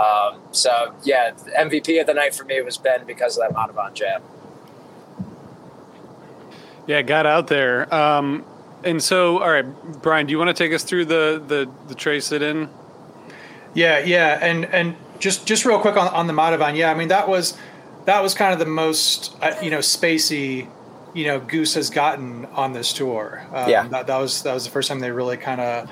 Um, 0.00 0.40
so 0.52 0.94
yeah, 1.04 1.32
MVP 1.58 2.00
of 2.00 2.06
the 2.06 2.14
night 2.14 2.34
for 2.34 2.44
me 2.44 2.60
was 2.62 2.78
Ben 2.78 3.04
because 3.06 3.36
of 3.36 3.48
that 3.48 3.56
Madhuvan 3.56 3.92
jam. 3.94 4.22
Yeah, 6.86 7.02
got 7.02 7.26
out 7.26 7.48
there. 7.48 7.92
Um, 7.94 8.44
and 8.82 9.02
so, 9.02 9.38
all 9.38 9.50
right, 9.50 9.66
Brian, 10.02 10.26
do 10.26 10.32
you 10.32 10.38
want 10.38 10.48
to 10.48 10.54
take 10.54 10.72
us 10.72 10.82
through 10.82 11.04
the 11.04 11.42
the 11.46 11.70
the 11.88 11.94
Trey 11.94 12.20
sit 12.20 12.42
in? 12.42 12.68
Yeah, 13.74 13.98
yeah, 13.98 14.38
and 14.40 14.64
and 14.66 14.96
just 15.18 15.46
just 15.46 15.64
real 15.64 15.78
quick 15.78 15.96
on, 15.96 16.08
on 16.08 16.26
the 16.26 16.32
Madhuvan, 16.32 16.76
yeah, 16.76 16.90
I 16.90 16.94
mean 16.94 17.08
that 17.08 17.28
was 17.28 17.56
that 18.06 18.22
was 18.22 18.34
kind 18.34 18.52
of 18.52 18.58
the 18.58 18.66
most 18.66 19.36
uh, 19.42 19.54
you 19.62 19.70
know 19.70 19.78
spacey 19.78 20.66
you 21.14 21.26
know 21.26 21.38
Goose 21.40 21.74
has 21.74 21.90
gotten 21.90 22.46
on 22.46 22.72
this 22.72 22.92
tour. 22.92 23.44
Um, 23.52 23.68
Yeah. 23.68 23.86
that, 23.88 24.06
that 24.06 24.16
was 24.16 24.42
that 24.42 24.54
was 24.54 24.64
the 24.64 24.70
first 24.70 24.88
time 24.88 25.00
they 25.00 25.10
really 25.10 25.36
kind 25.36 25.60
of 25.60 25.90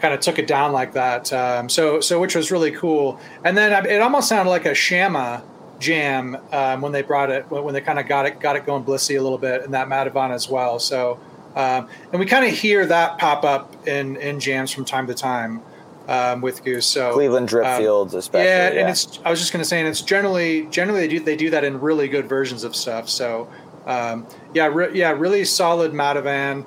kind 0.00 0.14
of 0.14 0.20
took 0.20 0.38
it 0.38 0.46
down 0.46 0.72
like 0.72 0.92
that. 0.94 1.32
Um, 1.32 1.68
so 1.68 2.00
so 2.00 2.20
which 2.20 2.34
was 2.34 2.50
really 2.50 2.70
cool. 2.72 3.20
And 3.44 3.56
then 3.56 3.86
it 3.86 4.00
almost 4.00 4.28
sounded 4.28 4.50
like 4.50 4.66
a 4.66 4.74
Shama 4.74 5.42
jam 5.78 6.36
um, 6.52 6.80
when 6.80 6.92
they 6.92 7.02
brought 7.02 7.30
it 7.30 7.48
when 7.50 7.72
they 7.72 7.80
kind 7.80 7.98
of 7.98 8.06
got 8.08 8.26
it 8.26 8.40
got 8.40 8.56
it 8.56 8.66
going 8.66 8.84
blissy 8.84 9.18
a 9.18 9.22
little 9.22 9.38
bit 9.38 9.64
in 9.64 9.70
that 9.72 9.88
Madhuvan 9.88 10.30
as 10.30 10.48
well. 10.48 10.78
So 10.78 11.20
um, 11.56 11.88
and 12.12 12.20
we 12.20 12.26
kind 12.26 12.44
of 12.44 12.52
hear 12.52 12.86
that 12.86 13.18
pop 13.18 13.44
up 13.44 13.86
in 13.86 14.16
in 14.16 14.40
jams 14.40 14.70
from 14.70 14.84
time 14.84 15.06
to 15.08 15.14
time 15.14 15.62
um, 16.08 16.40
with 16.40 16.64
Goose. 16.64 16.86
So 16.86 17.12
Cleveland 17.12 17.48
drip 17.48 17.66
um, 17.66 17.80
fields, 17.80 18.14
especially. 18.14 18.46
yeah, 18.46 18.70
Yeah, 18.70 18.80
and 18.80 18.90
it's. 18.90 19.20
I 19.24 19.30
was 19.30 19.38
just 19.38 19.52
going 19.52 19.62
to 19.62 19.68
say, 19.68 19.78
and 19.78 19.88
it's 19.88 20.00
generally 20.00 20.66
generally 20.66 21.00
they 21.00 21.08
do 21.08 21.20
they 21.20 21.36
do 21.36 21.50
that 21.50 21.64
in 21.64 21.80
really 21.80 22.08
good 22.08 22.28
versions 22.28 22.64
of 22.64 22.74
stuff. 22.74 23.08
So, 23.08 23.48
um, 23.86 24.26
yeah, 24.54 24.66
re- 24.66 24.96
yeah, 24.96 25.10
really 25.10 25.44
solid 25.44 25.92
Madhuvan. 25.92 26.64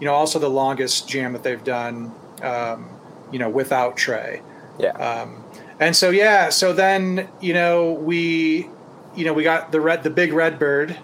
You 0.00 0.06
know, 0.06 0.14
also 0.14 0.38
the 0.38 0.50
longest 0.50 1.08
jam 1.08 1.32
that 1.32 1.42
they've 1.42 1.62
done. 1.62 2.12
Um, 2.42 2.90
you 3.32 3.38
know, 3.38 3.48
without 3.48 3.96
Trey. 3.96 4.42
yeah. 4.78 4.90
Um, 4.90 5.42
and 5.80 5.96
so 5.96 6.10
yeah, 6.10 6.48
so 6.48 6.72
then 6.72 7.28
you 7.40 7.52
know 7.54 7.92
we, 7.92 8.68
you 9.16 9.24
know, 9.24 9.32
we 9.32 9.42
got 9.42 9.72
the 9.72 9.80
red, 9.80 10.02
the 10.02 10.10
big 10.10 10.32
red 10.32 10.58
bird. 10.58 10.96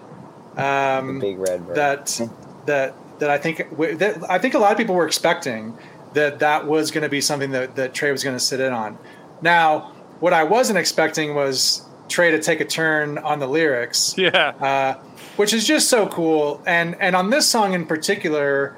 Um, 0.55 1.15
the 1.19 1.19
big 1.19 1.37
red 1.39 1.65
bird. 1.67 1.75
that 1.75 2.21
that 2.65 2.95
that 3.19 3.29
I 3.29 3.37
think 3.37 3.57
that 3.77 4.23
I 4.29 4.39
think 4.39 4.53
a 4.53 4.59
lot 4.59 4.71
of 4.71 4.77
people 4.77 4.95
were 4.95 5.05
expecting 5.05 5.77
that 6.13 6.39
that 6.39 6.65
was 6.67 6.91
going 6.91 7.03
to 7.03 7.09
be 7.09 7.21
something 7.21 7.51
that 7.51 7.75
that 7.75 7.93
Trey 7.93 8.11
was 8.11 8.23
going 8.23 8.35
to 8.35 8.43
sit 8.43 8.59
in 8.59 8.71
on. 8.73 8.97
Now, 9.41 9.91
what 10.19 10.33
I 10.33 10.43
wasn't 10.43 10.79
expecting 10.79 11.35
was 11.35 11.81
Trey 12.07 12.31
to 12.31 12.41
take 12.41 12.61
a 12.61 12.65
turn 12.65 13.17
on 13.17 13.39
the 13.39 13.47
lyrics, 13.47 14.15
Yeah, 14.17 14.53
uh, 14.59 14.93
which 15.35 15.53
is 15.53 15.67
just 15.67 15.89
so 15.89 16.07
cool. 16.07 16.61
And 16.65 16.95
and 16.99 17.15
on 17.15 17.29
this 17.29 17.47
song 17.47 17.73
in 17.73 17.85
particular, 17.85 18.77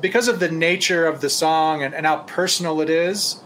because 0.00 0.28
of 0.28 0.40
the 0.40 0.50
nature 0.50 1.06
of 1.06 1.20
the 1.20 1.30
song 1.30 1.82
and, 1.82 1.94
and 1.94 2.06
how 2.06 2.18
personal 2.18 2.80
it 2.80 2.90
is 2.90 3.40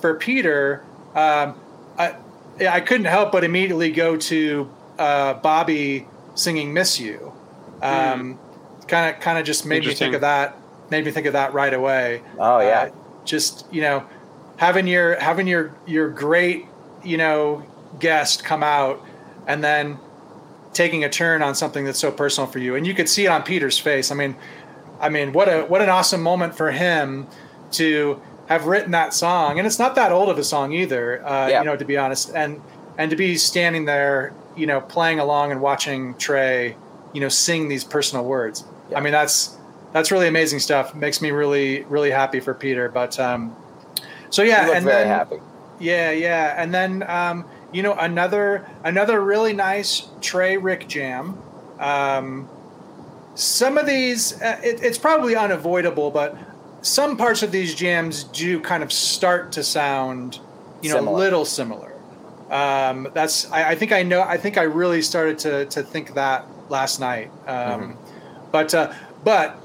for 0.00 0.14
Peter, 0.14 0.84
um, 1.14 1.58
I 1.98 2.16
I 2.68 2.80
couldn't 2.80 3.06
help 3.06 3.32
but 3.32 3.44
immediately 3.44 3.90
go 3.90 4.16
to 4.16 4.70
uh, 4.98 5.34
Bobby 5.34 6.06
singing 6.34 6.72
"Miss 6.72 6.98
You." 7.00 7.32
Um, 7.82 8.38
Kind 8.86 9.14
of 9.14 9.20
kind 9.20 9.38
of 9.38 9.46
just 9.46 9.64
made 9.64 9.84
me 9.86 9.94
think 9.94 10.14
of 10.14 10.20
that. 10.20 10.56
Made 10.90 11.06
me 11.06 11.10
think 11.10 11.26
of 11.26 11.32
that 11.32 11.54
right 11.54 11.72
away. 11.72 12.22
oh 12.38 12.60
yeah. 12.60 12.82
Uh, 12.82 12.90
just 13.24 13.66
you 13.72 13.80
know, 13.80 14.04
having 14.58 14.86
your 14.86 15.18
having 15.18 15.46
your 15.46 15.74
your 15.86 16.10
great 16.10 16.66
you 17.02 17.16
know 17.16 17.62
guest 17.98 18.44
come 18.44 18.62
out 18.62 19.02
and 19.46 19.64
then 19.64 19.98
taking 20.74 21.02
a 21.02 21.08
turn 21.08 21.42
on 21.42 21.54
something 21.54 21.84
that's 21.86 21.98
so 21.98 22.10
personal 22.12 22.46
for 22.46 22.58
you, 22.58 22.74
and 22.74 22.86
you 22.86 22.92
could 22.92 23.08
see 23.08 23.24
it 23.24 23.28
on 23.28 23.42
Peter's 23.42 23.78
face. 23.78 24.10
I 24.10 24.14
mean, 24.14 24.36
I 25.04 25.08
mean, 25.10 25.32
what 25.32 25.48
a 25.48 25.62
what 25.62 25.82
an 25.82 25.88
awesome 25.88 26.22
moment 26.22 26.56
for 26.56 26.70
him 26.70 27.26
to 27.72 28.20
have 28.46 28.66
written 28.66 28.90
that 28.92 29.14
song, 29.14 29.58
and 29.58 29.66
it's 29.66 29.78
not 29.78 29.94
that 29.94 30.12
old 30.12 30.28
of 30.28 30.38
a 30.38 30.44
song 30.44 30.72
either. 30.72 31.24
Uh, 31.26 31.48
Yeah. 31.48 31.60
You 31.60 31.66
know, 31.66 31.76
to 31.76 31.84
be 31.84 31.96
honest, 31.96 32.34
and 32.34 32.60
and 32.98 33.10
to 33.10 33.16
be 33.16 33.36
standing 33.36 33.84
there, 33.84 34.32
you 34.56 34.66
know, 34.66 34.80
playing 34.80 35.18
along 35.20 35.52
and 35.52 35.60
watching 35.60 36.14
Trey, 36.14 36.76
you 37.12 37.20
know, 37.20 37.28
sing 37.28 37.68
these 37.68 37.84
personal 37.84 38.24
words. 38.24 38.64
Yeah. 38.90 38.98
I 38.98 39.00
mean, 39.02 39.12
that's 39.12 39.56
that's 39.92 40.10
really 40.10 40.28
amazing 40.28 40.58
stuff. 40.60 40.94
Makes 40.94 41.20
me 41.20 41.30
really 41.30 41.82
really 41.84 42.10
happy 42.10 42.40
for 42.40 42.54
Peter. 42.54 42.88
But 42.88 43.18
um, 43.20 43.54
so 44.30 44.42
yeah, 44.42 44.70
and 44.72 44.84
very 44.84 45.04
then 45.04 45.06
happy. 45.06 45.36
yeah, 45.80 46.10
yeah, 46.12 46.54
and 46.56 46.72
then 46.74 47.02
um, 47.08 47.44
you 47.72 47.82
know, 47.82 47.94
another 47.94 48.66
another 48.84 49.20
really 49.20 49.52
nice 49.52 50.08
Trey 50.20 50.56
Rick 50.56 50.88
jam. 50.88 51.38
Um, 51.78 52.48
some 53.34 53.78
of 53.78 53.86
these, 53.86 54.40
uh, 54.40 54.60
it, 54.62 54.82
it's 54.82 54.98
probably 54.98 55.36
unavoidable, 55.36 56.10
but 56.10 56.36
some 56.82 57.16
parts 57.16 57.42
of 57.42 57.50
these 57.50 57.74
jams 57.74 58.24
do 58.24 58.60
kind 58.60 58.82
of 58.82 58.92
start 58.92 59.52
to 59.52 59.62
sound, 59.62 60.38
you 60.82 60.90
know, 60.90 61.00
a 61.00 61.10
little 61.16 61.44
similar. 61.44 61.92
Um, 62.50 63.08
that's 63.14 63.50
I, 63.50 63.70
I 63.70 63.74
think 63.74 63.90
I 63.90 64.02
know. 64.02 64.20
I 64.22 64.36
think 64.36 64.58
I 64.58 64.62
really 64.64 65.02
started 65.02 65.38
to 65.40 65.64
to 65.66 65.82
think 65.82 66.14
that 66.14 66.46
last 66.68 67.00
night. 67.00 67.30
Um, 67.46 67.96
But 68.52 68.74
uh, 68.74 68.92
but 69.24 69.58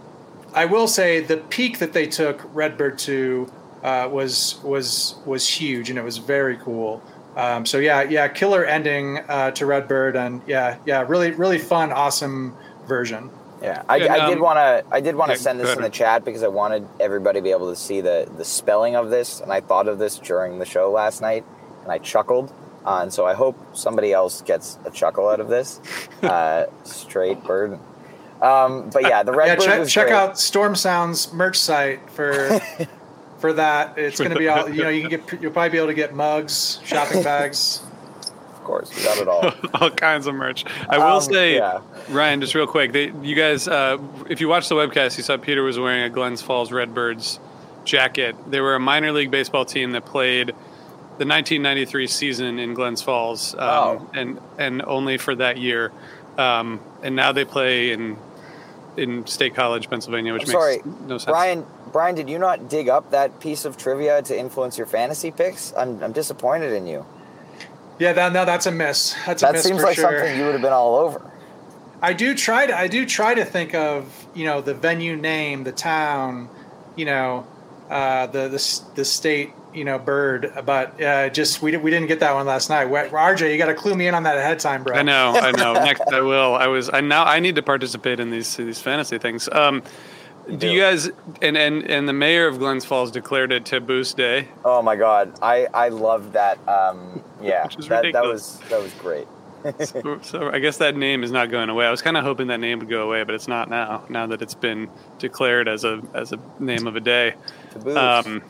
I 0.55 0.65
will 0.65 0.87
say 0.87 1.19
the 1.19 1.37
peak 1.37 1.77
that 1.79 1.93
they 1.93 2.07
took 2.07 2.41
Redbird 2.55 2.97
to 2.99 3.51
uh, 3.83 4.09
was 4.11 4.59
was 4.63 5.15
was 5.25 5.47
huge 5.47 5.89
and 5.89 5.99
it 5.99 6.03
was 6.03 6.17
very 6.17 6.57
cool. 6.57 7.03
Um, 7.35 7.65
so 7.65 7.77
yeah, 7.77 8.01
yeah, 8.01 8.27
killer 8.29 8.65
ending 8.65 9.19
uh, 9.29 9.51
to 9.51 9.65
Redbird 9.65 10.15
and 10.15 10.41
yeah, 10.47 10.77
yeah, 10.85 11.05
really 11.07 11.31
really 11.31 11.59
fun, 11.59 11.91
awesome 11.91 12.55
version. 12.87 13.29
Yeah, 13.61 13.83
I, 13.89 13.97
Yeah, 13.97 14.13
I 14.13 14.29
did 14.29 14.37
um, 14.37 14.43
want 14.43 14.57
to. 14.57 14.85
I 14.91 15.01
did 15.01 15.15
want 15.15 15.31
to 15.31 15.37
yeah, 15.37 15.41
send 15.41 15.59
this 15.59 15.75
in 15.75 15.81
the 15.81 15.89
chat 15.89 16.23
because 16.23 16.43
I 16.43 16.47
wanted 16.47 16.87
everybody 16.99 17.39
to 17.39 17.43
be 17.43 17.51
able 17.51 17.69
to 17.69 17.75
see 17.75 18.01
the 18.01 18.29
the 18.37 18.45
spelling 18.45 18.95
of 18.95 19.09
this, 19.09 19.41
and 19.41 19.51
I 19.51 19.61
thought 19.61 19.87
of 19.87 19.99
this 19.99 20.17
during 20.19 20.59
the 20.59 20.65
show 20.65 20.91
last 20.91 21.21
night, 21.21 21.45
and 21.83 21.91
I 21.91 21.97
chuckled. 21.97 22.53
Uh, 22.85 22.99
and 23.01 23.13
so 23.13 23.25
I 23.25 23.33
hope 23.33 23.57
somebody 23.75 24.13
else 24.13 24.41
gets 24.41 24.79
a 24.85 24.91
chuckle 24.91 25.27
out 25.27 25.39
of 25.39 25.47
this. 25.47 25.79
Uh, 26.19 26.65
straight 26.83 27.41
bird. 27.45 27.79
Um, 28.41 28.89
but 28.89 29.03
yeah, 29.03 29.23
the 29.23 29.31
red 29.31 29.47
yeah, 29.47 29.55
bird 29.55 29.63
check 29.63 29.87
check 29.87 30.07
great. 30.07 30.15
out 30.15 30.37
Storm 30.37 30.75
Sound's 30.75 31.31
merch 31.31 31.57
site 31.57 32.09
for 32.11 32.59
for 33.39 33.53
that. 33.53 33.97
It's 33.97 34.17
going 34.17 34.31
to 34.31 34.37
be 34.37 34.49
all 34.49 34.69
you 34.69 34.83
know. 34.83 34.89
You 34.89 35.07
can 35.07 35.09
get 35.09 35.41
you'll 35.41 35.53
probably 35.53 35.69
be 35.69 35.77
able 35.77 35.87
to 35.87 35.93
get 35.93 36.13
mugs, 36.13 36.81
shopping 36.83 37.23
bags. 37.23 37.81
Course, 38.69 38.95
we 38.95 39.03
got 39.03 39.17
it 39.17 39.27
all. 39.27 39.51
all 39.81 39.89
kinds 39.89 40.27
of 40.27 40.35
merch. 40.35 40.63
I 40.87 40.99
will 40.99 41.05
Um, 41.17 41.21
say, 41.23 41.55
yeah. 41.55 41.81
Ryan, 42.09 42.39
just 42.39 42.53
real 42.53 42.67
quick, 42.67 42.91
they, 42.91 43.11
you 43.23 43.33
guys, 43.33 43.67
uh, 43.67 43.97
if 44.29 44.39
you 44.41 44.47
watched 44.47 44.69
the 44.69 44.75
webcast, 44.75 45.17
you 45.17 45.23
saw 45.23 45.37
Peter 45.37 45.63
was 45.63 45.79
wearing 45.79 46.03
a 46.03 46.09
Glens 46.11 46.43
Falls 46.43 46.71
Redbirds 46.71 47.39
jacket. 47.83 48.35
They 48.47 48.61
were 48.61 48.75
a 48.75 48.79
minor 48.79 49.11
league 49.11 49.31
baseball 49.31 49.65
team 49.65 49.93
that 49.93 50.05
played 50.05 50.49
the 50.49 51.25
1993 51.25 52.05
season 52.05 52.59
in 52.59 52.75
Glens 52.75 53.01
Falls, 53.01 53.55
um, 53.55 54.07
and 54.13 54.39
and 54.59 54.83
only 54.83 55.17
for 55.17 55.33
that 55.33 55.57
year. 55.57 55.91
Um, 56.37 56.79
and 57.01 57.15
now 57.15 57.31
they 57.31 57.45
play 57.45 57.91
in 57.91 58.17
in 58.97 59.25
State 59.25 59.55
College, 59.55 59.89
Pennsylvania, 59.89 60.31
which 60.33 60.43
I'm 60.43 60.49
makes 60.49 60.59
sorry, 60.59 60.81
no 61.07 61.17
sense. 61.17 61.25
Brian. 61.25 61.65
Brian, 61.91 62.13
did 62.13 62.29
you 62.29 62.37
not 62.37 62.69
dig 62.69 62.87
up 62.87 63.09
that 63.09 63.39
piece 63.39 63.65
of 63.65 63.77
trivia 63.77 64.21
to 64.21 64.39
influence 64.39 64.77
your 64.77 64.85
fantasy 64.85 65.31
picks? 65.31 65.73
I'm, 65.75 66.03
I'm 66.03 66.11
disappointed 66.11 66.71
in 66.73 66.85
you. 66.85 67.03
Yeah, 67.99 68.13
that, 68.13 68.31
no, 68.33 68.45
that's 68.45 68.65
a 68.65 68.71
miss. 68.71 69.15
That's 69.25 69.43
a 69.43 69.47
That 69.47 69.53
miss 69.53 69.63
seems 69.63 69.79
for 69.79 69.87
like 69.87 69.95
sure. 69.95 70.17
something 70.17 70.37
you 70.37 70.45
would 70.45 70.53
have 70.53 70.61
been 70.61 70.73
all 70.73 70.95
over. 70.95 71.21
I 72.01 72.13
do 72.13 72.33
try 72.33 72.65
to 72.65 72.77
I 72.77 72.87
do 72.87 73.05
try 73.05 73.33
to 73.33 73.43
think 73.43 73.75
of 73.75 74.25
you 74.33 74.45
know 74.45 74.61
the 74.61 74.73
venue 74.73 75.17
name, 75.17 75.65
the 75.65 75.73
town, 75.73 76.49
you 76.95 77.03
know, 77.05 77.45
uh, 77.89 78.27
the 78.27 78.47
the 78.47 78.81
the 78.95 79.03
state, 79.03 79.51
you 79.73 79.83
know, 79.83 79.99
bird. 79.99 80.53
But 80.65 81.01
uh, 81.01 81.27
just 81.29 81.61
we 81.61 81.75
we 81.75 81.91
didn't 81.91 82.07
get 82.07 82.21
that 82.21 82.33
one 82.33 82.45
last 82.45 82.69
night. 82.69 82.85
Wh- 82.87 83.11
RJ, 83.11 83.51
you 83.51 83.57
got 83.57 83.65
to 83.65 83.73
clue 83.73 83.95
me 83.95 84.07
in 84.07 84.15
on 84.15 84.23
that 84.23 84.37
ahead 84.37 84.53
of 84.53 84.59
time, 84.59 84.83
bro. 84.83 84.95
I 84.95 85.01
know, 85.01 85.33
I 85.35 85.51
know. 85.51 85.73
Next, 85.73 86.03
I 86.13 86.21
will. 86.21 86.55
I 86.55 86.67
was. 86.67 86.89
I 86.93 87.01
now. 87.01 87.25
I 87.25 87.41
need 87.41 87.55
to 87.55 87.61
participate 87.63 88.21
in 88.21 88.29
these 88.31 88.55
these 88.55 88.79
fantasy 88.79 89.17
things. 89.17 89.49
Um, 89.51 89.83
do 90.51 90.57
do. 90.57 90.71
you 90.71 90.79
guys 90.79 91.09
and 91.41 91.57
and 91.57 91.83
and 91.89 92.07
the 92.07 92.13
mayor 92.13 92.47
of 92.47 92.59
Glens 92.59 92.85
Falls 92.85 93.11
declared 93.11 93.51
it 93.51 93.63
Taboose 93.63 94.15
Day? 94.15 94.47
Oh 94.65 94.81
my 94.81 94.95
god, 94.95 95.37
I 95.41 95.67
I 95.73 95.89
love 95.89 96.33
that. 96.33 96.57
Um, 96.67 97.23
yeah, 97.41 97.67
that, 97.87 98.11
that 98.13 98.23
was 98.23 98.59
that 98.69 98.81
was 98.81 98.93
great. 98.95 99.27
So, 99.85 100.19
so 100.21 100.49
I 100.49 100.59
guess 100.59 100.77
that 100.77 100.95
name 100.95 101.23
is 101.23 101.31
not 101.31 101.51
going 101.51 101.69
away. 101.69 101.85
I 101.85 101.91
was 101.91 102.01
kind 102.01 102.17
of 102.17 102.23
hoping 102.23 102.47
that 102.47 102.59
name 102.59 102.79
would 102.79 102.89
go 102.89 103.03
away, 103.03 103.23
but 103.23 103.35
it's 103.35 103.47
not 103.47 103.69
now. 103.69 104.03
Now 104.09 104.27
that 104.27 104.41
it's 104.41 104.53
been 104.53 104.89
declared 105.17 105.67
as 105.67 105.83
a 105.83 106.01
as 106.13 106.31
a 106.31 106.39
name 106.59 106.87
of 106.87 106.95
a 106.95 107.01
day, 107.01 107.35
To 107.71 107.99
um, 107.99 108.43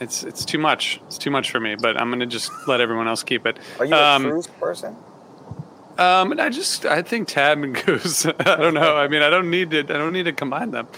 it's 0.00 0.24
it's 0.24 0.44
too 0.44 0.58
much. 0.58 1.00
It's 1.06 1.18
too 1.18 1.30
much 1.30 1.50
for 1.50 1.60
me. 1.60 1.76
But 1.76 2.00
I'm 2.00 2.10
gonna 2.10 2.26
just 2.26 2.50
let 2.66 2.80
everyone 2.80 3.08
else 3.08 3.22
keep 3.22 3.46
it. 3.46 3.58
Are 3.78 3.84
you 3.84 3.94
a 3.94 4.16
um, 4.16 4.22
cruise 4.22 4.46
person? 4.46 4.96
Um, 5.98 6.32
and 6.32 6.40
I 6.40 6.48
just 6.48 6.86
I 6.86 7.02
think 7.02 7.28
Tab 7.28 7.62
and 7.62 7.74
Goose. 7.74 8.24
I 8.40 8.56
don't 8.56 8.74
know. 8.74 8.96
I 8.96 9.06
mean, 9.08 9.22
I 9.22 9.30
don't 9.30 9.50
need 9.50 9.70
to. 9.72 9.80
I 9.80 9.98
don't 9.98 10.12
need 10.12 10.24
to 10.24 10.32
combine 10.32 10.70
them. 10.70 10.88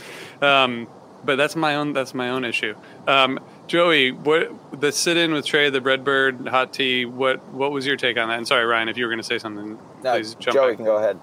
Um, 0.42 0.88
but 1.24 1.36
that's 1.36 1.54
my 1.56 1.76
own. 1.76 1.92
That's 1.92 2.14
my 2.14 2.30
own 2.30 2.44
issue. 2.44 2.74
Um, 3.06 3.38
Joey, 3.68 4.10
what 4.10 4.80
the 4.80 4.90
sit-in 4.90 5.32
with 5.32 5.46
Trey, 5.46 5.70
the 5.70 5.80
Redbird 5.80 6.48
hot 6.48 6.72
tea? 6.72 7.04
What 7.04 7.42
what 7.52 7.70
was 7.70 7.86
your 7.86 7.96
take 7.96 8.18
on 8.18 8.28
that? 8.28 8.38
And 8.38 8.46
sorry, 8.46 8.64
Ryan, 8.64 8.88
if 8.88 8.96
you 8.96 9.04
were 9.04 9.10
going 9.10 9.20
to 9.20 9.24
say 9.24 9.38
something, 9.38 9.78
No, 10.02 10.12
please 10.12 10.34
jump. 10.34 10.54
Joey 10.54 10.68
back. 10.70 10.76
can 10.76 10.84
go 10.84 10.96
ahead. 10.96 11.18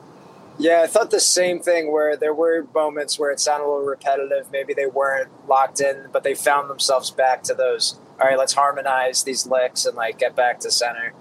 Yeah, 0.57 0.81
I 0.81 0.87
thought 0.87 1.11
the 1.11 1.21
same 1.21 1.59
thing 1.61 1.91
where 1.91 2.17
there 2.17 2.33
were 2.33 2.67
moments 2.75 3.17
where 3.17 3.31
it 3.31 3.39
sounded 3.39 3.65
a 3.65 3.69
little 3.69 3.85
repetitive. 3.85 4.51
Maybe 4.51 4.73
they 4.73 4.87
weren't 4.87 5.29
locked 5.47 5.79
in, 5.79 6.07
but 6.11 6.23
they 6.23 6.35
found 6.35 6.69
themselves 6.69 7.11
back 7.11 7.43
to 7.43 7.53
those. 7.53 7.97
All 8.21 8.27
right, 8.27 8.37
let's 8.37 8.53
harmonize 8.53 9.23
these 9.23 9.47
licks 9.47 9.85
and 9.85 9.95
like 9.95 10.19
get 10.19 10.35
back 10.35 10.59
to 10.61 10.71
center. 10.71 11.13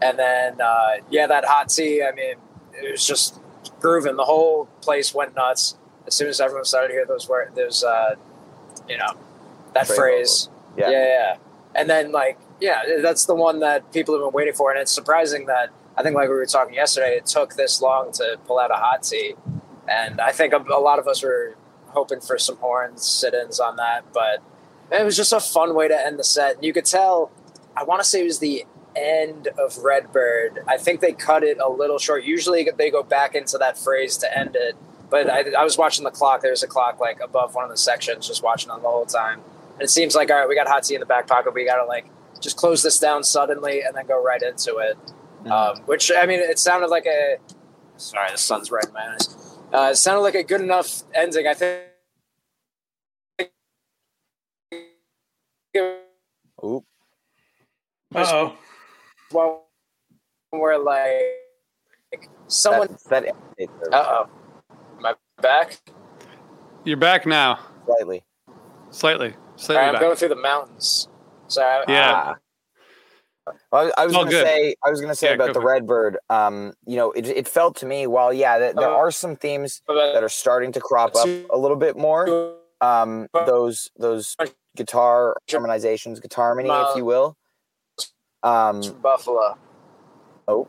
And 0.00 0.16
then, 0.16 0.60
uh, 0.60 0.98
yeah, 1.10 1.26
that 1.26 1.44
hot 1.44 1.70
tea. 1.70 2.04
I 2.04 2.12
mean, 2.12 2.36
it 2.72 2.92
was 2.92 3.04
just 3.04 3.40
grooving. 3.80 4.14
The 4.16 4.24
whole 4.24 4.66
place 4.80 5.12
went 5.12 5.34
nuts 5.34 5.76
as 6.08 6.14
soon 6.14 6.28
as 6.28 6.40
everyone 6.40 6.64
started 6.64 6.88
to 6.88 6.94
hear 6.94 7.06
those 7.06 7.28
words. 7.28 7.54
Those, 7.54 7.84
uh, 7.84 8.16
you 8.88 8.98
know, 8.98 9.12
that 9.74 9.86
Trey 9.86 9.96
phrase. 9.96 10.48
Yeah. 10.76 10.90
yeah, 10.90 11.04
yeah. 11.04 11.36
And 11.74 11.88
then 11.88 12.10
like, 12.10 12.38
yeah, 12.60 12.82
that's 13.00 13.26
the 13.26 13.34
one 13.36 13.60
that 13.60 13.92
people 13.92 14.14
have 14.14 14.24
been 14.24 14.32
waiting 14.32 14.54
for, 14.54 14.72
and 14.72 14.80
it's 14.80 14.90
surprising 14.90 15.46
that 15.46 15.70
I 15.96 16.02
think 16.02 16.16
like 16.16 16.28
we 16.28 16.34
were 16.34 16.46
talking 16.46 16.74
yesterday, 16.74 17.16
it 17.16 17.26
took 17.26 17.54
this 17.54 17.80
long 17.80 18.10
to 18.12 18.38
pull 18.46 18.58
out 18.58 18.70
a 18.70 18.74
hot 18.74 19.04
tea, 19.04 19.34
and 19.86 20.20
I 20.20 20.32
think 20.32 20.52
a, 20.52 20.58
a 20.58 20.80
lot 20.80 20.98
of 20.98 21.06
us 21.06 21.22
were 21.22 21.54
hoping 21.88 22.20
for 22.20 22.38
some 22.38 22.56
horns 22.56 23.06
sit-ins 23.06 23.60
on 23.60 23.76
that, 23.76 24.04
but 24.12 24.42
it 24.90 25.04
was 25.04 25.16
just 25.16 25.32
a 25.32 25.40
fun 25.40 25.74
way 25.74 25.88
to 25.88 26.06
end 26.06 26.18
the 26.18 26.24
set. 26.24 26.56
And 26.56 26.64
you 26.64 26.72
could 26.72 26.84
tell, 26.84 27.30
I 27.76 27.84
want 27.84 28.02
to 28.02 28.08
say 28.08 28.22
it 28.22 28.24
was 28.24 28.40
the 28.40 28.64
end 28.96 29.48
of 29.58 29.78
Redbird. 29.78 30.64
I 30.66 30.78
think 30.78 31.00
they 31.00 31.12
cut 31.12 31.44
it 31.44 31.58
a 31.58 31.68
little 31.68 31.98
short. 31.98 32.24
Usually 32.24 32.68
they 32.76 32.90
go 32.90 33.02
back 33.02 33.34
into 33.34 33.58
that 33.58 33.78
phrase 33.78 34.16
to 34.18 34.38
end 34.38 34.56
it, 34.56 34.76
but 35.10 35.30
I, 35.30 35.44
I 35.58 35.64
was 35.64 35.78
watching 35.78 36.04
the 36.04 36.10
clock. 36.10 36.42
There's 36.42 36.62
a 36.62 36.66
clock 36.66 37.00
like 37.00 37.20
above 37.20 37.54
one 37.54 37.64
of 37.64 37.70
the 37.70 37.76
sections, 37.76 38.26
just 38.26 38.42
watching 38.42 38.70
it 38.70 38.82
the 38.82 38.88
whole 38.88 39.06
time. 39.06 39.40
And 39.74 39.82
it 39.82 39.90
seems 39.90 40.14
like 40.14 40.30
all 40.30 40.38
right, 40.38 40.48
we 40.48 40.54
got 40.54 40.68
hot 40.68 40.84
tea 40.84 40.94
in 40.94 41.00
the 41.00 41.06
back 41.06 41.26
pocket. 41.26 41.54
We 41.54 41.64
got 41.64 41.76
to 41.76 41.84
like 41.84 42.06
just 42.40 42.56
close 42.56 42.82
this 42.82 42.98
down 42.98 43.24
suddenly 43.24 43.82
and 43.82 43.96
then 43.96 44.06
go 44.06 44.22
right 44.22 44.42
into 44.42 44.76
it. 44.78 44.96
Um, 45.50 45.78
which 45.86 46.10
I 46.14 46.26
mean, 46.26 46.40
it 46.40 46.58
sounded 46.58 46.88
like 46.88 47.06
a. 47.06 47.36
Sorry, 47.96 48.30
the 48.30 48.38
sun's 48.38 48.70
right 48.70 48.84
in 48.84 48.92
my 48.92 49.14
eyes. 49.14 49.58
Uh, 49.72 49.90
it 49.92 49.96
sounded 49.96 50.20
like 50.20 50.34
a 50.34 50.42
good 50.42 50.60
enough 50.60 51.02
ending. 51.14 51.46
I 51.46 51.54
think. 51.54 51.84
Oop. 56.64 56.84
Uh 58.14 58.26
oh. 58.26 58.56
Well, 59.32 59.68
where 60.50 60.78
like 60.78 62.28
someone. 62.46 62.96
That, 63.10 63.24
that 63.58 63.68
Uh 63.92 64.04
oh, 64.06 64.22
am 64.24 64.30
I 64.30 64.37
back? 65.40 65.80
You're 66.84 66.96
back 66.96 67.26
now, 67.26 67.58
slightly. 67.86 68.24
slightly, 68.90 69.34
slightly 69.56 69.76
right, 69.76 69.86
I'm 69.88 69.92
back. 69.94 70.02
going 70.02 70.16
through 70.16 70.28
the 70.28 70.36
mountains. 70.36 71.08
So 71.48 71.62
I, 71.62 71.84
Yeah. 71.88 72.34
Ah. 72.34 72.34
Well, 73.72 73.90
I 73.96 74.04
was 74.04 74.14
All 74.14 74.24
going 74.24 74.32
to 74.32 74.38
good. 74.40 74.46
say, 74.46 74.74
I 74.84 74.90
was 74.90 75.00
going 75.00 75.10
to 75.10 75.14
say 75.16 75.28
Yeah, 75.28 75.34
about 75.34 75.48
the 75.48 75.54
for 75.54 75.60
it. 75.60 75.64
Redbird. 75.72 76.18
Um, 76.28 76.74
you 76.86 76.96
know, 76.96 77.12
it, 77.12 77.26
it 77.26 77.48
felt 77.48 77.76
to 77.76 77.86
me, 77.86 78.06
while 78.06 78.30
yeah, 78.32 78.58
that 78.58 78.76
there 78.76 78.90
Uh, 78.90 78.94
are 78.96 79.10
some 79.10 79.36
themes 79.36 79.80
that 79.88 80.22
are 80.22 80.28
starting 80.28 80.70
to 80.72 80.80
crop 80.80 81.16
up 81.16 81.26
a 81.50 81.56
little 81.56 81.76
bit 81.78 81.96
more. 81.96 82.54
Um, 82.82 83.26
those 83.46 83.90
those 83.96 84.36
guitar 84.76 85.34
harmonizations, 85.48 86.20
guitar 86.20 86.54
harmony, 86.54 86.68
if 86.68 86.96
you 86.96 87.04
will. 87.06 87.36
Um, 88.42 88.82
Buffalo. 89.02 89.56
Oh. 90.46 90.68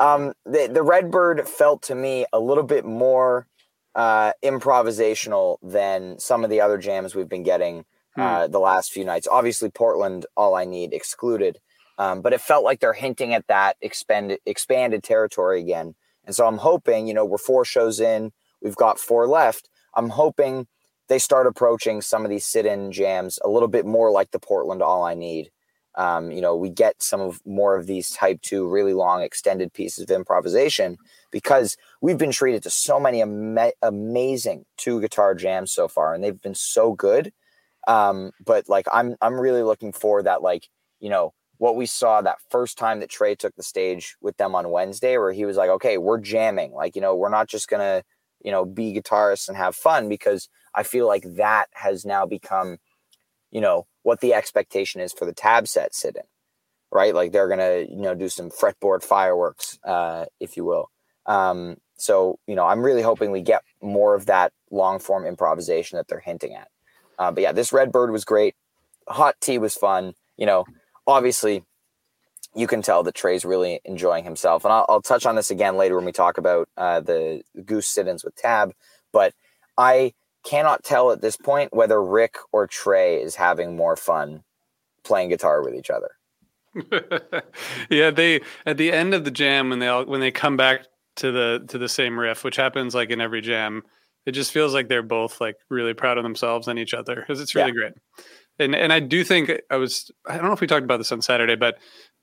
Um, 0.00 0.32
the 0.44 0.70
the 0.72 0.82
Redbird 0.82 1.48
felt 1.48 1.82
to 1.82 1.94
me 1.94 2.26
a 2.32 2.40
little 2.40 2.64
bit 2.64 2.84
more 2.84 3.46
uh, 3.94 4.32
improvisational 4.42 5.58
than 5.62 6.18
some 6.18 6.44
of 6.44 6.50
the 6.50 6.60
other 6.60 6.78
jams 6.78 7.14
we've 7.14 7.28
been 7.28 7.42
getting 7.42 7.84
uh, 8.16 8.46
the 8.46 8.58
last 8.60 8.92
few 8.92 9.04
nights. 9.04 9.26
Obviously, 9.30 9.70
Portland, 9.70 10.26
all 10.36 10.54
I 10.54 10.64
need 10.64 10.92
excluded, 10.92 11.58
um, 11.98 12.22
but 12.22 12.32
it 12.32 12.40
felt 12.40 12.64
like 12.64 12.80
they're 12.80 12.92
hinting 12.92 13.34
at 13.34 13.46
that 13.48 13.76
expanded 13.80 14.38
expanded 14.46 15.02
territory 15.02 15.60
again. 15.60 15.94
And 16.24 16.34
so 16.34 16.46
I'm 16.46 16.58
hoping, 16.58 17.06
you 17.06 17.14
know, 17.14 17.24
we're 17.24 17.38
four 17.38 17.64
shows 17.64 18.00
in, 18.00 18.32
we've 18.62 18.76
got 18.76 18.98
four 18.98 19.26
left. 19.26 19.68
I'm 19.94 20.10
hoping 20.10 20.66
they 21.08 21.18
start 21.18 21.46
approaching 21.46 22.00
some 22.00 22.24
of 22.24 22.30
these 22.30 22.46
sit-in 22.46 22.92
jams 22.92 23.38
a 23.44 23.48
little 23.48 23.68
bit 23.68 23.84
more 23.84 24.10
like 24.10 24.30
the 24.30 24.38
Portland 24.38 24.82
All 24.82 25.04
I 25.04 25.14
Need 25.14 25.50
um, 25.96 26.30
you 26.30 26.40
know, 26.40 26.56
we 26.56 26.70
get 26.70 27.02
some 27.02 27.20
of 27.20 27.40
more 27.46 27.76
of 27.76 27.86
these 27.86 28.10
type 28.10 28.40
two 28.42 28.68
really 28.68 28.94
long 28.94 29.22
extended 29.22 29.72
pieces 29.72 30.04
of 30.04 30.10
improvisation 30.10 30.96
because 31.30 31.76
we've 32.00 32.18
been 32.18 32.32
treated 32.32 32.62
to 32.64 32.70
so 32.70 32.98
many 32.98 33.22
ama- 33.22 33.72
amazing 33.82 34.64
two 34.76 35.00
guitar 35.00 35.34
jams 35.34 35.72
so 35.72 35.88
far, 35.88 36.14
and 36.14 36.22
they've 36.22 36.40
been 36.42 36.54
so 36.54 36.92
good. 36.92 37.32
Um, 37.86 38.32
but 38.44 38.68
like, 38.68 38.86
I'm 38.92 39.16
I'm 39.20 39.38
really 39.38 39.62
looking 39.62 39.92
for 39.92 40.22
that, 40.22 40.42
like, 40.42 40.68
you 41.00 41.10
know, 41.10 41.34
what 41.58 41.76
we 41.76 41.86
saw 41.86 42.20
that 42.20 42.38
first 42.50 42.78
time 42.78 43.00
that 43.00 43.10
Trey 43.10 43.34
took 43.34 43.54
the 43.56 43.62
stage 43.62 44.16
with 44.20 44.36
them 44.36 44.54
on 44.54 44.70
Wednesday, 44.70 45.16
where 45.18 45.32
he 45.32 45.44
was 45.44 45.56
like, 45.56 45.70
okay, 45.70 45.98
we're 45.98 46.18
jamming. 46.18 46.72
Like, 46.72 46.96
you 46.96 47.02
know, 47.02 47.14
we're 47.14 47.28
not 47.28 47.48
just 47.48 47.68
to, 47.80 48.02
you 48.42 48.50
know, 48.50 48.64
be 48.64 48.92
guitarists 48.94 49.48
and 49.48 49.56
have 49.56 49.76
fun 49.76 50.08
because 50.08 50.48
I 50.74 50.82
feel 50.82 51.06
like 51.06 51.24
that 51.36 51.66
has 51.72 52.04
now 52.04 52.26
become, 52.26 52.78
you 53.54 53.60
know, 53.60 53.86
what 54.02 54.20
the 54.20 54.34
expectation 54.34 55.00
is 55.00 55.12
for 55.12 55.24
the 55.24 55.32
tab 55.32 55.66
set 55.68 55.94
sit 55.94 56.16
in, 56.16 56.24
right? 56.90 57.14
Like 57.14 57.32
they're 57.32 57.46
going 57.46 57.60
to, 57.60 57.86
you 57.90 58.02
know, 58.02 58.14
do 58.14 58.28
some 58.28 58.50
fretboard 58.50 59.02
fireworks, 59.02 59.78
uh, 59.84 60.26
if 60.40 60.56
you 60.58 60.64
will. 60.64 60.90
Um, 61.24 61.76
so, 61.96 62.38
you 62.48 62.56
know, 62.56 62.66
I'm 62.66 62.82
really 62.82 63.00
hoping 63.00 63.30
we 63.30 63.40
get 63.40 63.62
more 63.80 64.14
of 64.16 64.26
that 64.26 64.52
long 64.72 64.98
form 64.98 65.24
improvisation 65.24 65.96
that 65.96 66.08
they're 66.08 66.18
hinting 66.18 66.54
at. 66.54 66.68
Uh, 67.16 67.30
but 67.30 67.44
yeah, 67.44 67.52
this 67.52 67.72
Red 67.72 67.92
Bird 67.92 68.10
was 68.10 68.24
great. 68.24 68.56
Hot 69.06 69.36
tea 69.40 69.58
was 69.58 69.76
fun. 69.76 70.14
You 70.36 70.46
know, 70.46 70.64
obviously, 71.06 71.62
you 72.56 72.66
can 72.66 72.82
tell 72.82 73.04
that 73.04 73.14
Trey's 73.14 73.44
really 73.44 73.80
enjoying 73.84 74.24
himself. 74.24 74.64
And 74.64 74.72
I'll, 74.72 74.86
I'll 74.88 75.02
touch 75.02 75.26
on 75.26 75.36
this 75.36 75.52
again 75.52 75.76
later 75.76 75.94
when 75.94 76.04
we 76.04 76.12
talk 76.12 76.38
about 76.38 76.68
uh, 76.76 77.00
the 77.00 77.42
Goose 77.64 77.86
sit 77.86 78.08
ins 78.08 78.24
with 78.24 78.34
Tab. 78.34 78.72
But 79.12 79.32
I 79.78 80.12
cannot 80.44 80.84
tell 80.84 81.10
at 81.10 81.20
this 81.20 81.36
point 81.36 81.72
whether 81.72 82.02
Rick 82.02 82.36
or 82.52 82.66
Trey 82.66 83.20
is 83.20 83.36
having 83.36 83.76
more 83.76 83.96
fun 83.96 84.42
playing 85.02 85.30
guitar 85.30 85.62
with 85.62 85.74
each 85.74 85.90
other. 85.90 86.10
yeah, 87.90 88.10
they 88.10 88.40
at 88.66 88.76
the 88.76 88.92
end 88.92 89.14
of 89.14 89.24
the 89.24 89.30
jam 89.30 89.70
when 89.70 89.78
they 89.78 89.88
all 89.88 90.04
when 90.04 90.20
they 90.20 90.30
come 90.30 90.56
back 90.56 90.86
to 91.16 91.30
the 91.30 91.64
to 91.68 91.78
the 91.78 91.88
same 91.88 92.18
riff, 92.18 92.44
which 92.44 92.56
happens 92.56 92.94
like 92.94 93.10
in 93.10 93.20
every 93.20 93.40
jam, 93.40 93.82
it 94.26 94.32
just 94.32 94.52
feels 94.52 94.74
like 94.74 94.88
they're 94.88 95.02
both 95.02 95.40
like 95.40 95.56
really 95.68 95.94
proud 95.94 96.18
of 96.18 96.24
themselves 96.24 96.66
and 96.66 96.78
each 96.78 96.94
other 96.94 97.14
because 97.14 97.40
it's 97.40 97.54
really 97.54 97.68
yeah. 97.68 97.74
great. 97.74 97.92
And 98.58 98.74
and 98.74 98.92
I 98.92 99.00
do 99.00 99.22
think 99.24 99.52
I 99.70 99.76
was 99.76 100.10
I 100.26 100.36
don't 100.36 100.46
know 100.46 100.52
if 100.52 100.60
we 100.60 100.66
talked 100.66 100.84
about 100.84 100.98
this 100.98 101.12
on 101.12 101.22
Saturday, 101.22 101.56
but 101.56 101.76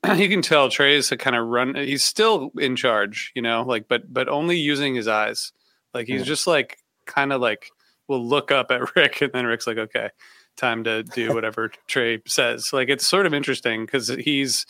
you 0.16 0.28
can 0.28 0.42
tell 0.42 0.70
Trey's 0.70 1.12
a 1.12 1.18
kind 1.18 1.36
of 1.36 1.48
run. 1.48 1.76
He's 1.76 2.04
still 2.04 2.52
in 2.58 2.76
charge, 2.76 3.32
you 3.36 3.42
know, 3.42 3.64
like 3.64 3.88
but 3.88 4.12
but 4.12 4.28
only 4.28 4.58
using 4.58 4.96
his 4.96 5.08
eyes. 5.08 5.54
Like 5.94 6.08
he's 6.08 6.24
mm. 6.24 6.26
just 6.26 6.48
like 6.48 6.78
kind 7.06 7.32
of 7.34 7.42
like 7.42 7.70
will 8.12 8.26
look 8.26 8.52
up 8.52 8.70
at 8.70 8.96
Rick 8.96 9.22
and 9.22 9.32
then 9.34 9.46
Rick's 9.46 9.66
like, 9.66 9.78
okay, 9.78 10.10
time 10.58 10.84
to 10.84 11.04
do 11.04 11.34
whatever 11.34 11.72
Trey 11.88 12.22
says. 12.28 12.72
Like 12.72 12.90
it's 12.90 13.08
sort 13.08 13.26
of 13.26 13.34
interesting 13.34 13.86
because 13.86 14.10
he's 14.10 14.66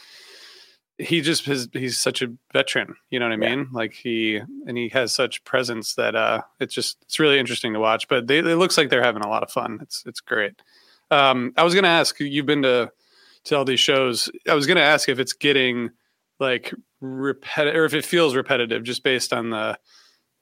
he 0.97 1.19
just 1.21 1.45
has 1.45 1.67
he's 1.73 1.97
such 1.97 2.21
a 2.21 2.27
veteran 2.53 2.95
you 3.09 3.17
know 3.17 3.25
what 3.25 3.33
i 3.33 3.37
mean 3.37 3.59
yeah. 3.59 3.65
like 3.71 3.91
he 3.91 4.39
and 4.67 4.77
he 4.77 4.87
has 4.89 5.11
such 5.11 5.43
presence 5.45 5.95
that 5.95 6.15
uh 6.15 6.41
it's 6.59 6.75
just 6.75 6.97
it's 7.01 7.19
really 7.19 7.39
interesting 7.39 7.73
to 7.73 7.79
watch 7.79 8.07
but 8.07 8.27
they, 8.27 8.37
it 8.37 8.57
looks 8.57 8.77
like 8.77 8.89
they're 8.89 9.01
having 9.01 9.23
a 9.23 9.27
lot 9.27 9.41
of 9.41 9.49
fun 9.49 9.79
it's 9.81 10.03
it's 10.05 10.19
great 10.19 10.61
um 11.09 11.53
i 11.57 11.63
was 11.63 11.73
gonna 11.73 11.87
ask 11.87 12.19
you've 12.19 12.45
been 12.45 12.61
to 12.61 12.91
to 13.45 13.57
all 13.57 13.65
these 13.65 13.79
shows 13.79 14.29
i 14.47 14.53
was 14.53 14.67
gonna 14.67 14.79
ask 14.79 15.09
if 15.09 15.17
it's 15.17 15.33
getting 15.33 15.89
like 16.39 16.71
repetitive 16.99 17.79
or 17.81 17.85
if 17.85 17.95
it 17.95 18.05
feels 18.05 18.35
repetitive 18.35 18.83
just 18.83 19.03
based 19.03 19.33
on 19.33 19.49
the 19.49 19.75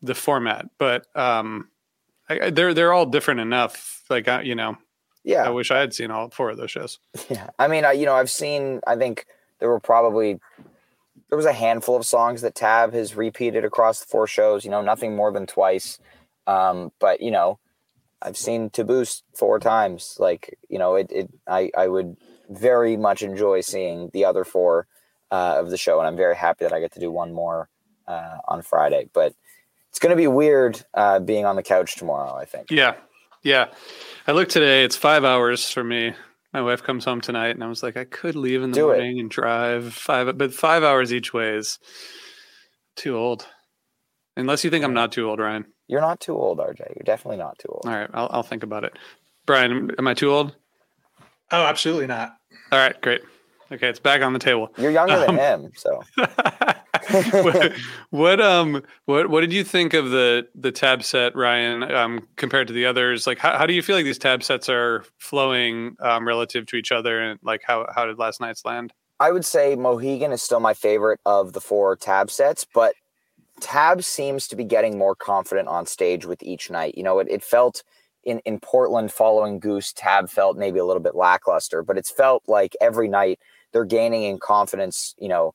the 0.02 0.16
format 0.16 0.66
but 0.78 1.06
um 1.16 1.70
I, 2.30 2.50
they're 2.50 2.74
they're 2.74 2.94
all 2.94 3.06
different 3.06 3.40
enough 3.40 4.04
like 4.10 4.28
I, 4.28 4.42
you 4.42 4.56
know 4.56 4.78
yeah 5.24 5.44
i 5.44 5.50
wish 5.50 5.72
i 5.72 5.80
had 5.80 5.94
seen 5.94 6.12
all 6.12 6.30
four 6.30 6.50
of 6.50 6.58
those 6.58 6.72
shows 6.72 7.00
yeah 7.30 7.50
i 7.58 7.68
mean 7.68 7.86
I, 7.86 7.94
you 7.94 8.06
know 8.06 8.16
i've 8.16 8.30
seen 8.30 8.82
i 8.88 8.96
think 8.96 9.26
there 9.60 9.70
were 9.70 9.80
probably 9.80 10.40
there 11.30 11.38
was 11.38 11.46
a 11.46 11.54
handful 11.54 11.96
of 11.96 12.06
songs 12.06 12.42
that 12.42 12.56
Tab 12.56 12.94
has 12.94 13.16
repeated 13.16 13.64
across 13.64 14.00
the 14.00 14.08
four 14.08 14.28
shows. 14.28 14.66
You 14.66 14.72
know, 14.72 14.82
nothing 14.82 15.16
more 15.16 15.32
than 15.32 15.46
twice. 15.46 16.00
Um, 16.48 16.92
but 17.00 17.22
you 17.22 17.32
know, 17.32 17.60
I've 18.22 18.38
seen 18.38 18.70
Taboose 18.70 19.22
four 19.36 19.60
times. 19.60 20.18
Like 20.20 20.58
you 20.70 20.80
know, 20.80 20.96
it, 20.96 21.12
it 21.12 21.30
I 21.48 21.72
I 21.78 21.88
would 21.88 22.18
very 22.50 22.98
much 22.98 23.22
enjoy 23.22 23.62
seeing 23.62 24.10
the 24.12 24.26
other 24.26 24.44
four 24.44 24.88
uh, 25.32 25.56
of 25.60 25.70
the 25.70 25.78
show, 25.78 26.00
and 26.00 26.08
I'm 26.08 26.18
very 26.18 26.36
happy 26.36 26.66
that 26.66 26.74
I 26.74 26.80
get 26.80 26.94
to 26.94 27.00
do 27.00 27.12
one 27.12 27.32
more 27.32 27.70
uh, 28.08 28.38
on 28.48 28.64
Friday. 28.64 29.10
But 29.14 29.34
it's 30.00 30.06
going 30.06 30.12
to 30.12 30.16
be 30.16 30.28
weird 30.28 30.82
uh, 30.94 31.20
being 31.20 31.46
on 31.46 31.56
the 31.58 31.64
couch 31.64 31.96
tomorrow. 31.96 32.34
I 32.34 32.46
think. 32.46 32.72
Yeah, 32.72 32.96
yeah. 33.44 33.68
I 34.28 34.32
looked 34.32 34.52
today. 34.52 34.84
It's 34.84 34.96
five 34.96 35.26
hours 35.26 35.70
for 35.70 35.84
me 35.84 36.14
my 36.54 36.62
wife 36.62 36.82
comes 36.84 37.06
home 37.06 37.22
tonight 37.22 37.50
and 37.52 37.64
I 37.64 37.68
was 37.68 37.84
like, 37.84 37.96
I 37.98 38.06
could 38.06 38.36
leave 38.36 38.64
in 38.64 38.72
the 38.72 38.76
Do 38.80 38.86
morning 38.88 39.18
it. 39.18 39.22
and 39.22 39.30
drive 39.30 39.94
five, 39.94 40.38
but 40.38 40.54
five 40.54 40.84
hours 40.84 41.14
each 41.14 41.34
way 41.34 41.56
is 41.56 41.80
too 42.96 43.16
old. 43.16 43.48
Unless 44.36 44.64
you 44.64 44.70
think 44.70 44.84
I'm 44.84 44.94
not 44.94 45.12
too 45.12 45.30
old, 45.30 45.40
Ryan. 45.40 45.66
You're 45.88 46.02
not 46.02 46.20
too 46.20 46.36
old, 46.36 46.60
RJ. 46.60 46.80
You're 46.96 47.04
definitely 47.04 47.38
not 47.38 47.60
too 47.60 47.68
old. 47.70 47.84
All 47.86 47.92
right. 47.92 48.10
I'll, 48.14 48.30
I'll 48.32 48.44
think 48.44 48.64
about 48.64 48.84
it. 48.84 48.94
Brian, 49.46 49.92
am 49.98 50.08
I 50.08 50.14
too 50.14 50.32
old? 50.32 50.56
Oh, 51.52 51.64
absolutely 51.66 52.08
not. 52.08 52.36
All 52.72 52.80
right. 52.80 53.00
Great. 53.02 53.22
Okay. 53.72 53.88
It's 53.88 54.00
back 54.00 54.22
on 54.22 54.34
the 54.34 54.40
table. 54.40 54.72
You're 54.78 54.92
younger 54.92 55.14
um, 55.14 55.36
than 55.36 55.38
him. 55.38 55.72
So 55.76 56.02
what, 57.32 57.74
what, 58.10 58.42
um 58.42 58.84
what 59.06 59.30
what 59.30 59.42
did 59.42 59.54
you 59.54 59.64
think 59.64 59.94
of 59.94 60.10
the 60.10 60.48
the 60.56 60.72
tab 60.72 61.04
set, 61.04 61.36
Ryan, 61.36 61.84
um, 61.92 62.28
compared 62.36 62.68
to 62.68 62.74
the 62.74 62.86
others? 62.86 63.28
Like, 63.28 63.38
how, 63.40 63.58
how 63.58 63.66
do 63.66 63.74
you 63.74 63.82
feel 63.82 63.96
like 63.96 64.06
these 64.06 64.18
tab 64.18 64.44
sets 64.44 64.70
are 64.70 65.06
flowing 65.18 65.96
um, 66.00 66.28
relative 66.28 66.66
to 66.68 66.76
each 66.76 66.92
other, 66.92 67.20
and 67.20 67.40
like 67.44 67.62
how 67.64 67.88
how 67.94 68.06
did 68.06 68.18
last 68.18 68.42
night's 68.42 68.66
land? 68.66 68.94
I 69.20 69.32
would 69.32 69.46
say 69.46 69.76
Mohegan 69.76 70.32
is 70.32 70.42
still 70.42 70.62
my 70.62 70.74
favorite 70.74 71.20
of 71.26 71.54
the 71.54 71.62
four 71.62 71.96
tab 71.96 72.32
sets, 72.32 72.66
but 72.74 72.94
tab 73.60 74.04
seems 74.04 74.48
to 74.48 74.56
be 74.56 74.64
getting 74.64 74.98
more 74.98 75.16
confident 75.16 75.68
on 75.68 75.86
stage 75.86 76.26
with 76.26 76.42
each 76.42 76.72
night. 76.72 76.96
You 76.96 77.04
know, 77.04 77.20
it, 77.20 77.28
it 77.30 77.44
felt 77.44 77.84
in, 78.24 78.40
in 78.40 78.60
Portland 78.60 79.12
following 79.12 79.60
Goose, 79.60 79.94
tab 79.94 80.30
felt 80.30 80.58
maybe 80.58 80.80
a 80.80 80.86
little 80.86 81.02
bit 81.02 81.16
lackluster, 81.16 81.84
but 81.84 81.98
it's 81.98 82.12
felt 82.12 82.44
like 82.48 82.76
every 82.80 83.08
night 83.08 83.40
they're 83.72 83.86
gaining 83.86 84.24
in 84.24 84.40
confidence, 84.40 85.16
you 85.18 85.28
know, 85.28 85.54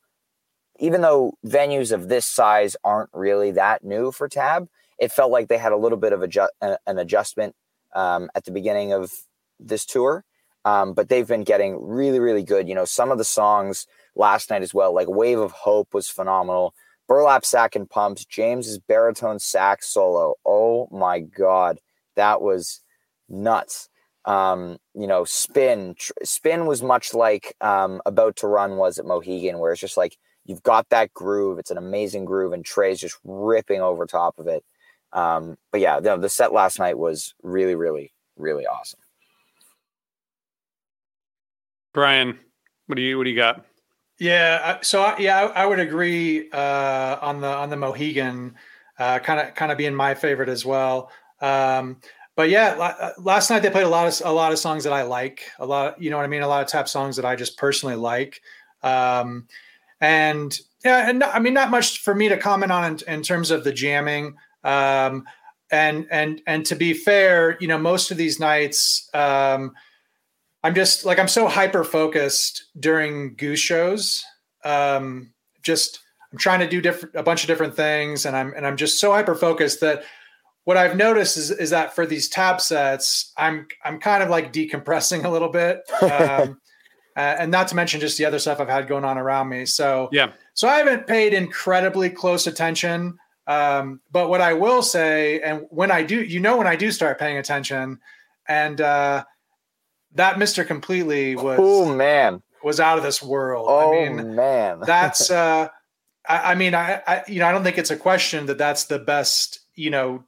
even 0.79 1.01
though 1.01 1.35
venues 1.47 1.93
of 1.93 2.09
this 2.09 2.27
size 2.27 2.77
aren't 2.85 3.11
really 3.13 3.53
that 3.53 3.85
new 3.85 4.11
for 4.11 4.29
Tab, 4.29 4.69
it 4.99 5.13
felt 5.13 5.31
like 5.31 5.49
they 5.49 5.59
had 5.59 5.73
a 5.73 5.77
little 5.77 5.99
bit 5.99 6.13
of 6.13 6.23
a 6.23 6.49
an 6.87 6.99
adjustment 6.99 7.55
um, 7.95 8.31
at 8.35 8.45
the 8.45 8.51
beginning 8.51 8.93
of 8.93 9.13
this 9.61 9.85
tour. 9.85 10.25
Um, 10.65 10.95
but 10.95 11.09
they've 11.09 11.29
been 11.29 11.45
getting 11.45 11.79
really, 11.87 12.19
really 12.19 12.43
good. 12.43 12.69
You 12.69 12.75
know, 12.75 12.87
some 12.87 13.11
of 13.11 13.19
the 13.19 13.25
songs 13.25 13.87
last 14.17 14.51
night 14.51 14.63
as 14.63 14.73
well, 14.73 14.95
like 14.95 15.09
Wave 15.09 15.39
of 15.39 15.53
Hope 15.53 15.93
was 15.93 16.09
phenomenal. 16.09 16.75
Burlap 17.07 17.45
Sack 17.45 17.77
and 17.77 17.89
Pumps, 17.89 18.25
James's 18.25 18.79
baritone 18.79 19.39
sax 19.39 19.89
solo. 19.89 20.35
Oh 20.47 20.89
my 20.91 21.21
God, 21.21 21.79
that 22.17 22.41
was 22.41 22.81
nuts. 23.29 23.91
Um, 24.25 24.79
you 24.95 25.07
know, 25.07 25.25
Spin, 25.25 25.97
Spin 26.23 26.67
was 26.67 26.83
much 26.83 27.13
like 27.13 27.55
um, 27.61 28.01
About 28.07 28.37
to 28.37 28.47
Run 28.47 28.77
was 28.77 28.99
at 28.99 29.05
Mohegan, 29.05 29.59
where 29.59 29.73
it's 29.73 29.81
just 29.81 29.97
like 29.97 30.17
You've 30.45 30.63
got 30.63 30.91
that 30.91 31.13
groove. 31.15 31.59
It's 31.59 31.71
an 31.71 31.79
amazing 31.79 32.27
groove, 32.27 32.53
and 32.53 32.65
Trey's 32.65 33.01
just 33.01 33.19
ripping 33.25 33.81
over 33.81 34.07
top 34.07 34.39
of 34.39 34.47
it. 34.47 34.65
Um, 35.13 35.57
but 35.73 35.81
yeah, 35.81 36.01
the, 36.01 36.17
the 36.17 36.29
set 36.29 36.53
last 36.53 36.79
night 36.79 36.99
was 36.99 37.35
really, 37.43 37.75
really, 37.75 38.13
really 38.37 38.67
awesome. 38.67 39.01
Brian, 41.95 42.39
what 42.87 42.97
do 42.97 43.03
you 43.03 43.17
what 43.17 43.25
do 43.25 43.31
you 43.31 43.37
got? 43.37 43.65
Yeah, 44.19 44.79
so 44.83 45.03
I, 45.03 45.19
yeah, 45.19 45.39
I, 45.39 45.63
I 45.63 45.67
would 45.67 45.79
agree 45.79 46.51
uh, 46.51 47.19
on 47.23 47.41
the 47.41 47.49
on 47.49 47.71
the 47.71 47.77
Mohegan, 47.77 48.57
kind 48.99 49.41
of 49.41 49.55
kind 49.55 49.73
of 49.73 49.79
being 49.79 49.95
my 49.95 50.15
favorite 50.15 50.49
as 50.49 50.65
well. 50.65 51.11
Um, 51.41 52.01
but 52.37 52.51
yeah, 52.51 52.75
uh, 52.79 53.13
last 53.19 53.51
night 53.51 53.61
they 53.61 53.71
played 53.71 53.85
a 53.85 53.89
lot 53.89 54.09
of 54.09 54.27
a 54.27 54.33
lot 54.33 54.53
of 54.53 54.59
songs 54.59 54.85
that 54.85 54.93
I 54.93 55.03
like. 55.03 55.51
A 55.59 55.67
lot, 55.67 56.01
you 56.03 56.11
know 56.11 56.17
what 56.17 56.25
I 56.25 56.29
mean. 56.29 56.43
A 56.43 56.49
lot 56.49 56.63
of 56.63 56.69
Tab 56.69 56.89
songs 56.89 57.17
that 57.17 57.25
I 57.25 57.37
just 57.37 57.57
personally 57.57 57.97
like. 57.97 58.41
Um, 58.83 59.47
and 60.01 60.59
yeah, 60.85 61.09
and 61.09 61.23
I 61.23 61.39
mean, 61.39 61.55
not 61.55 61.71
much 61.71 62.01
for 62.01 62.15
me 62.15 62.29
to 62.29 62.37
comment 62.37 62.73
on 62.73 62.85
in, 62.85 63.15
in 63.15 63.23
terms 63.23 63.51
of 63.51 63.65
the 63.65 63.73
jamming. 63.73 64.37
Um, 64.65 65.25
and 65.71 66.07
and 66.11 66.43
and 66.47 66.67
to 66.67 66.75
be 66.75 66.93
fair, 66.93 67.57
you 67.61 67.69
know, 67.69 67.79
most 67.79 68.11
of 68.11 68.17
these 68.17 68.41
nights, 68.41 69.09
um, 69.15 69.73
I'm 70.63 70.75
just 70.75 71.05
like 71.05 71.19
I'm 71.19 71.29
so 71.29 71.49
hyper 71.49 71.85
focused 71.85 72.65
during 72.79 73.35
goose 73.37 73.61
shows. 73.61 74.25
Um, 74.65 75.33
just 75.63 76.01
I'm 76.33 76.39
trying 76.39 76.61
to 76.61 76.69
do 76.69 76.81
different 76.81 77.15
a 77.15 77.23
bunch 77.23 77.43
of 77.43 77.49
different 77.49 77.77
things, 77.77 78.27
and 78.27 78.37
I'm 78.37 78.53
and 78.55 78.67
I'm 78.67 78.77
just 78.77 78.99
so 78.99 79.13
hyper 79.13 79.35
focused 79.35 79.81
that 79.81 80.05
what 80.65 80.77
I've 80.77 80.97
noticed 80.97 81.37
is 81.37 81.51
is 81.51 81.71
that 81.71 81.95
for 81.95 82.07
these 82.07 82.29
tab 82.29 82.61
sets, 82.61 83.33
I'm 83.37 83.67
I'm 83.85 84.01
kind 84.01 84.23
of 84.23 84.31
like 84.31 84.53
decompressing 84.53 85.25
a 85.25 85.31
little 85.31 85.51
bit. 85.51 85.81
Um, 86.03 86.61
uh, 87.17 87.37
and 87.39 87.51
not 87.53 87.69
to 87.69 87.77
mention 87.77 88.01
just 88.01 88.19
the 88.19 88.25
other 88.25 88.41
stuff 88.41 88.59
I've 88.59 88.69
had 88.69 88.89
going 88.89 89.05
on 89.05 89.19
around 89.19 89.49
me. 89.49 89.67
So 89.67 90.09
yeah, 90.11 90.33
so 90.53 90.67
I 90.67 90.79
haven't 90.79 91.07
paid 91.07 91.33
incredibly 91.33 92.11
close 92.11 92.49
attention. 92.49 93.19
Um, 93.47 94.01
but 94.11 94.29
what 94.29 94.41
I 94.41 94.55
will 94.55 94.83
say, 94.83 95.41
and 95.41 95.67
when 95.71 95.93
I 95.93 96.03
do, 96.03 96.21
you 96.21 96.41
know, 96.41 96.57
when 96.57 96.67
I 96.67 96.75
do 96.75 96.91
start 96.91 97.21
paying 97.21 97.37
attention, 97.37 98.01
and 98.49 98.81
uh, 98.81 99.25
that 100.15 100.39
Mister 100.39 100.65
Completely 100.65 101.37
was 101.37 101.59
oh 101.61 101.95
man 101.95 102.43
was 102.65 102.81
out 102.81 102.99
of 102.99 103.05
this 103.05 103.23
world. 103.23 103.67
Oh 103.69 103.93
I 103.93 104.09
mean, 104.09 104.35
man, 104.35 104.81
that's 104.87 105.31
uh, 105.31 105.69
I, 106.29 106.53
I 106.53 106.55
mean, 106.57 106.75
I, 106.75 107.01
I 107.07 107.23
you 107.29 107.39
know 107.39 107.47
I 107.47 107.53
don't 107.53 107.63
think 107.63 107.79
it's 107.79 107.93
a 107.93 107.97
question 107.97 108.47
that 108.47 108.59
that's 108.59 108.85
the 108.85 108.99
best 108.99 109.61
you 109.77 109.91
know 109.91 110.25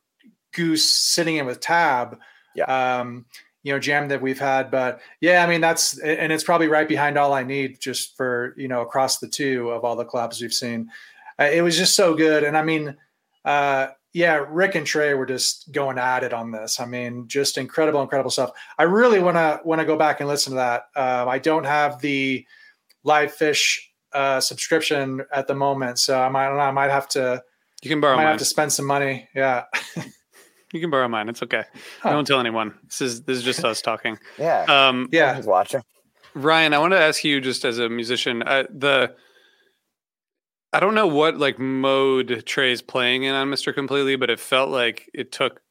goose 0.57 0.89
sitting 0.89 1.37
in 1.37 1.47
with 1.47 1.61
Tab. 1.61 2.19
Yeah. 2.55 2.65
Um, 2.99 3.27
you 3.67 3.73
know 3.73 3.81
jam 3.81 4.07
that 4.09 4.23
we've 4.23 4.39
had. 4.39 4.71
But 4.71 5.01
yeah, 5.21 5.45
I 5.45 5.49
mean 5.49 5.61
that's 5.61 5.99
and 5.99 6.33
it's 6.33 6.45
probably 6.45 6.69
right 6.69 6.87
behind 6.87 7.19
all 7.19 7.33
I 7.33 7.43
need 7.43 7.81
just 7.81 8.17
for 8.17 8.55
you 8.57 8.69
know 8.69 8.81
across 8.81 9.19
the 9.19 9.27
two 9.27 9.71
of 9.71 9.85
all 9.85 9.97
the 9.97 10.05
collabs 10.05 10.41
we've 10.41 10.53
seen. 10.53 10.89
Uh, 11.37 11.51
it 11.53 11.63
was 11.63 11.77
just 11.77 11.97
so 11.97 12.15
good, 12.15 12.45
and 12.45 12.57
I 12.57 12.63
mean, 12.63 12.97
uh, 13.45 13.89
yeah, 14.13 14.47
Rick 14.49 14.77
and 14.77 14.87
Trey 14.87 15.15
were 15.15 15.27
just 15.27 15.73
going 15.73 15.99
at 15.99 16.23
it 16.23 16.33
on 16.33 16.53
this. 16.53 16.79
I 16.79 16.87
mean, 16.87 17.27
just 17.27 17.59
incredible, 17.59 18.01
incredible 18.01 18.31
stuff. 18.31 18.53
I 18.79 18.85
really 18.85 19.19
want 19.19 19.37
to 19.37 19.61
want 19.65 19.81
to 19.81 19.85
go 19.85 19.97
back 19.97 20.21
and 20.21 20.29
listen 20.29 20.53
to 20.53 20.57
that. 20.59 20.85
Uh, 20.95 21.27
I 21.29 21.41
don't 21.41 21.67
have 21.67 22.01
the 22.01 22.47
LivePhish 23.05 23.81
uh, 24.13 24.39
subscription 24.39 25.23
at 25.33 25.49
the 25.49 25.57
moment, 25.57 25.99
so 25.99 26.23
I 26.23 26.29
might 26.29 26.51
I 26.51 26.71
might 26.71 26.93
have 26.93 27.09
to. 27.09 27.43
You 27.83 27.91
can 27.91 28.01
borrow. 28.01 28.13
I 28.13 28.17
might 28.17 28.23
mine. 28.23 28.31
have 28.31 28.39
to 28.39 28.45
spend 28.45 28.73
some 28.73 28.87
money. 28.87 29.29
Yeah. 29.35 29.65
You 30.77 30.83
can 30.83 30.91
borrow 30.91 31.09
mine. 31.09 31.29
It's 31.29 31.43
okay. 31.43 31.65
Huh. 32.03 32.11
Don't 32.11 32.27
tell 32.27 32.39
anyone. 32.39 32.75
This 32.85 33.01
is 33.01 33.23
this 33.23 33.39
is 33.39 33.43
just 33.43 33.65
us 33.65 33.83
talking. 33.83 34.19
Yeah. 34.39 34.65
Um, 34.69 35.09
yeah. 35.11 35.35
He's 35.35 35.47
watching. 35.47 35.83
Ryan, 36.35 36.75
I 36.75 36.79
want 36.79 36.93
to 36.93 37.01
ask 37.01 37.25
you, 37.25 37.41
just 37.41 37.65
as 37.65 37.79
a 37.79 37.89
musician, 37.89 38.43
uh, 38.43 38.65
the 38.69 39.15
I 40.73 40.81
don't 40.81 40.95
know 40.95 41.07
what 41.07 41.39
like 41.39 41.59
mode 41.59 42.45
Trey's 42.45 42.83
playing 42.83 43.23
in 43.23 43.35
on 43.35 43.49
Mister 43.49 43.73
Completely, 43.73 44.17
but 44.17 44.29
it 44.29 44.39
felt 44.39 44.69
like 44.69 45.09
it 45.15 45.33
took 45.33 45.63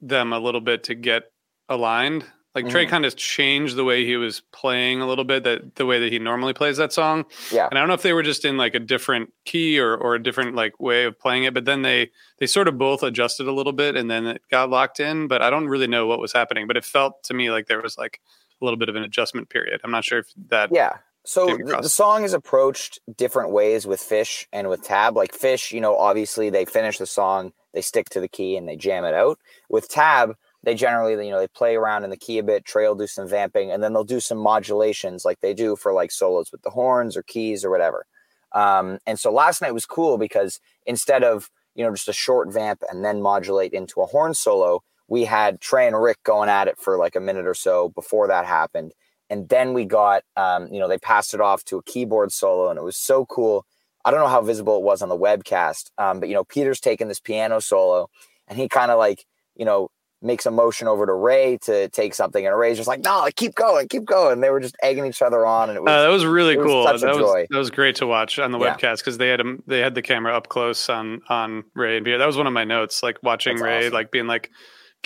them 0.00 0.32
a 0.32 0.38
little 0.38 0.62
bit 0.62 0.84
to 0.84 0.94
get 0.94 1.24
aligned. 1.68 2.24
Like 2.56 2.68
Trey 2.68 2.86
Mhm. 2.86 2.88
kind 2.88 3.04
of 3.04 3.14
changed 3.16 3.76
the 3.76 3.84
way 3.84 4.04
he 4.06 4.16
was 4.16 4.40
playing 4.50 5.02
a 5.02 5.06
little 5.06 5.24
bit, 5.24 5.44
that 5.44 5.76
the 5.76 5.84
way 5.86 6.00
that 6.00 6.10
he 6.10 6.18
normally 6.18 6.54
plays 6.54 6.78
that 6.78 6.92
song. 6.92 7.26
Yeah. 7.52 7.68
And 7.68 7.78
I 7.78 7.82
don't 7.82 7.88
know 7.88 7.94
if 7.94 8.02
they 8.02 8.14
were 8.14 8.22
just 8.22 8.44
in 8.44 8.56
like 8.56 8.74
a 8.74 8.80
different 8.80 9.32
key 9.44 9.78
or 9.78 9.94
or 9.94 10.14
a 10.14 10.22
different 10.22 10.54
like 10.56 10.80
way 10.80 11.04
of 11.04 11.18
playing 11.20 11.44
it, 11.44 11.52
but 11.54 11.66
then 11.66 11.82
they 11.82 12.10
they 12.38 12.46
sort 12.46 12.66
of 12.66 12.78
both 12.78 13.02
adjusted 13.02 13.46
a 13.46 13.52
little 13.52 13.74
bit 13.74 13.94
and 13.94 14.10
then 14.10 14.26
it 14.26 14.40
got 14.50 14.70
locked 14.70 14.98
in. 14.98 15.28
But 15.28 15.42
I 15.42 15.50
don't 15.50 15.68
really 15.68 15.86
know 15.86 16.06
what 16.06 16.18
was 16.18 16.32
happening. 16.32 16.66
But 16.66 16.76
it 16.76 16.84
felt 16.84 17.22
to 17.24 17.34
me 17.34 17.50
like 17.50 17.66
there 17.66 17.82
was 17.82 17.96
like 17.98 18.20
a 18.60 18.64
little 18.64 18.78
bit 18.78 18.88
of 18.88 18.96
an 18.96 19.02
adjustment 19.02 19.50
period. 19.50 19.82
I'm 19.84 19.90
not 19.90 20.04
sure 20.04 20.20
if 20.20 20.28
that 20.48 20.70
Yeah. 20.72 20.94
So 21.28 21.46
the, 21.58 21.80
the 21.82 21.88
song 21.88 22.22
is 22.22 22.32
approached 22.32 23.00
different 23.16 23.50
ways 23.50 23.84
with 23.84 24.00
Phish 24.00 24.46
and 24.52 24.68
with 24.68 24.82
Tab. 24.84 25.16
Like 25.16 25.36
Phish, 25.36 25.72
you 25.72 25.80
know, 25.80 25.96
obviously 25.96 26.50
they 26.50 26.64
finish 26.64 26.98
the 26.98 27.06
song, 27.06 27.52
they 27.74 27.80
stick 27.82 28.08
to 28.10 28.20
the 28.20 28.28
key 28.28 28.56
and 28.56 28.68
they 28.68 28.76
jam 28.76 29.04
it 29.04 29.12
out. 29.12 29.38
With 29.68 29.88
Tab, 29.88 30.36
they 30.66 30.74
generally, 30.74 31.12
you 31.24 31.32
know, 31.32 31.38
they 31.38 31.48
play 31.48 31.76
around 31.76 32.04
in 32.04 32.10
the 32.10 32.16
key 32.18 32.38
a 32.38 32.42
bit. 32.42 32.66
Trey 32.66 32.86
will 32.86 32.94
do 32.94 33.06
some 33.06 33.26
vamping, 33.26 33.70
and 33.70 33.82
then 33.82 33.94
they'll 33.94 34.04
do 34.04 34.20
some 34.20 34.38
modulations 34.38 35.24
like 35.24 35.40
they 35.40 35.54
do 35.54 35.76
for 35.76 35.94
like 35.94 36.10
solos 36.10 36.52
with 36.52 36.60
the 36.62 36.70
horns 36.70 37.16
or 37.16 37.22
keys 37.22 37.64
or 37.64 37.70
whatever. 37.70 38.04
Um, 38.52 38.98
and 39.06 39.18
so 39.18 39.32
last 39.32 39.62
night 39.62 39.72
was 39.72 39.86
cool 39.86 40.18
because 40.18 40.60
instead 40.84 41.24
of 41.24 41.48
you 41.74 41.84
know 41.84 41.92
just 41.92 42.08
a 42.08 42.12
short 42.12 42.52
vamp 42.52 42.82
and 42.90 43.04
then 43.04 43.22
modulate 43.22 43.72
into 43.72 44.02
a 44.02 44.06
horn 44.06 44.34
solo, 44.34 44.82
we 45.08 45.24
had 45.24 45.62
Trey 45.62 45.86
and 45.86 46.02
Rick 46.02 46.18
going 46.24 46.50
at 46.50 46.68
it 46.68 46.78
for 46.78 46.98
like 46.98 47.16
a 47.16 47.20
minute 47.20 47.46
or 47.46 47.54
so 47.54 47.88
before 47.90 48.28
that 48.28 48.44
happened 48.44 48.92
and 49.28 49.48
then 49.48 49.72
we 49.72 49.84
got 49.84 50.22
um, 50.36 50.68
you 50.72 50.78
know 50.78 50.88
they 50.88 50.98
passed 50.98 51.34
it 51.34 51.40
off 51.40 51.64
to 51.64 51.76
a 51.76 51.82
keyboard 51.82 52.32
solo 52.32 52.70
and 52.70 52.78
it 52.78 52.82
was 52.82 52.96
so 52.96 53.26
cool 53.26 53.66
i 54.04 54.10
don't 54.10 54.20
know 54.20 54.28
how 54.28 54.42
visible 54.42 54.76
it 54.76 54.82
was 54.82 55.02
on 55.02 55.08
the 55.08 55.16
webcast 55.16 55.90
um, 55.98 56.20
but 56.20 56.28
you 56.28 56.34
know 56.34 56.44
peter's 56.44 56.80
taking 56.80 57.08
this 57.08 57.20
piano 57.20 57.60
solo 57.60 58.08
and 58.48 58.58
he 58.58 58.68
kind 58.68 58.90
of 58.90 58.98
like 58.98 59.24
you 59.56 59.64
know 59.64 59.88
makes 60.22 60.46
a 60.46 60.50
motion 60.50 60.88
over 60.88 61.04
to 61.06 61.12
ray 61.12 61.58
to 61.62 61.88
take 61.90 62.14
something 62.14 62.46
and 62.46 62.56
ray's 62.58 62.76
just 62.78 62.88
like 62.88 63.00
no 63.04 63.28
keep 63.36 63.54
going 63.54 63.86
keep 63.86 64.04
going 64.04 64.40
they 64.40 64.48
were 64.50 64.60
just 64.60 64.74
egging 64.82 65.04
each 65.04 65.20
other 65.20 65.44
on 65.44 65.68
and 65.68 65.76
it 65.76 65.82
was 65.82 65.90
Uh, 65.90 66.02
that 66.02 66.08
was 66.08 66.24
really 66.24 66.56
was 66.56 66.66
cool. 66.66 66.84
that 66.84 66.92
was 66.94 67.02
that 67.50 67.58
was 67.58 67.70
great 67.70 67.96
to 67.96 68.06
watch 68.06 68.38
on 68.38 68.50
the 68.50 68.58
Yeah. 68.58 68.74
webcast 68.76 68.98
because 68.98 69.18
they 69.18 69.28
had 69.28 69.40
him, 69.40 69.62
they 69.66 69.80
had 69.80 69.94
the 69.94 70.02
camera 70.02 70.34
up 70.34 70.48
close 70.48 70.88
on 70.88 71.20
on 71.28 71.64
Ray 71.74 71.96
and 71.96 72.04
Beer. 72.04 72.18
That 72.18 72.26
was 72.26 72.36
one 72.36 72.46
of 72.46 72.52
my 72.54 72.64
notes, 72.64 73.02
like 73.02 73.18
watching 73.22 73.56
That's 73.56 73.62
Ray, 73.64 73.78
awesome. 73.86 73.92
like 73.92 74.10
being 74.10 74.26
like, 74.26 74.50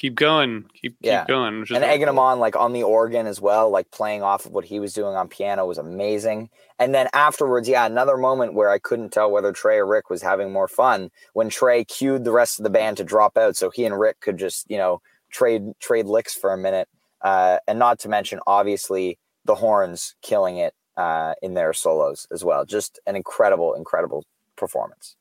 "Keep 0.01 0.15
going, 0.15 0.65
keep 0.73 0.97
Yeah. 1.03 1.21
keep 1.21 1.29
going," 1.29 1.61
which 1.61 1.71
and 1.71 1.85
egging 1.85 2.09
him 2.09 2.19
on 2.19 2.39
like 2.39 2.57
on 2.57 2.73
the 2.73 2.83
organ 2.83 3.27
as 3.27 3.39
well, 3.39 3.69
like 3.69 3.91
playing 3.91 4.23
off 4.23 4.47
of 4.47 4.53
what 4.53 4.65
he 4.65 4.81
was 4.81 4.95
doing 4.95 5.15
on 5.15 5.29
piano 5.29 5.67
was 5.67 5.77
amazing. 5.77 6.49
And 6.79 6.95
then 6.95 7.11
afterwards, 7.13 7.69
yeah, 7.69 7.85
another 7.85 8.17
moment 8.17 8.55
where 8.55 8.71
I 8.71 8.79
couldn't 8.79 9.11
tell 9.11 9.31
whether 9.31 9.53
Trey 9.53 9.77
or 9.77 9.87
Rick 9.87 10.09
was 10.09 10.23
having 10.23 10.53
more 10.53 10.69
fun 10.69 11.11
when 11.35 11.51
Trey 11.51 11.85
cued 11.85 12.25
the 12.25 12.33
rest 12.33 12.59
of 12.59 12.63
the 12.63 12.71
band 12.71 12.97
to 12.97 13.05
drop 13.05 13.37
out 13.37 13.57
so 13.57 13.69
he 13.69 13.85
and 13.85 14.01
Rick 14.01 14.21
could 14.21 14.39
just, 14.39 14.71
you 14.71 14.79
know, 14.79 15.03
trade 15.31 15.79
trade 15.81 16.07
licks 16.07 16.35
for 16.35 16.51
a 16.51 16.57
minute. 16.57 16.89
Uh, 17.21 17.59
and 17.69 17.79
not 17.79 17.99
to 17.99 18.09
mention, 18.09 18.41
obviously, 18.47 19.19
the 19.45 19.57
horns 19.57 20.15
killing 20.23 20.57
it 20.57 20.73
uh, 20.97 21.35
in 21.43 21.53
their 21.53 21.75
solos 21.75 22.27
as 22.33 22.43
well. 22.43 22.65
Just 22.65 22.99
an 23.07 23.17
incredible, 23.17 23.75
incredible 23.75 24.25
performance. 24.57 25.17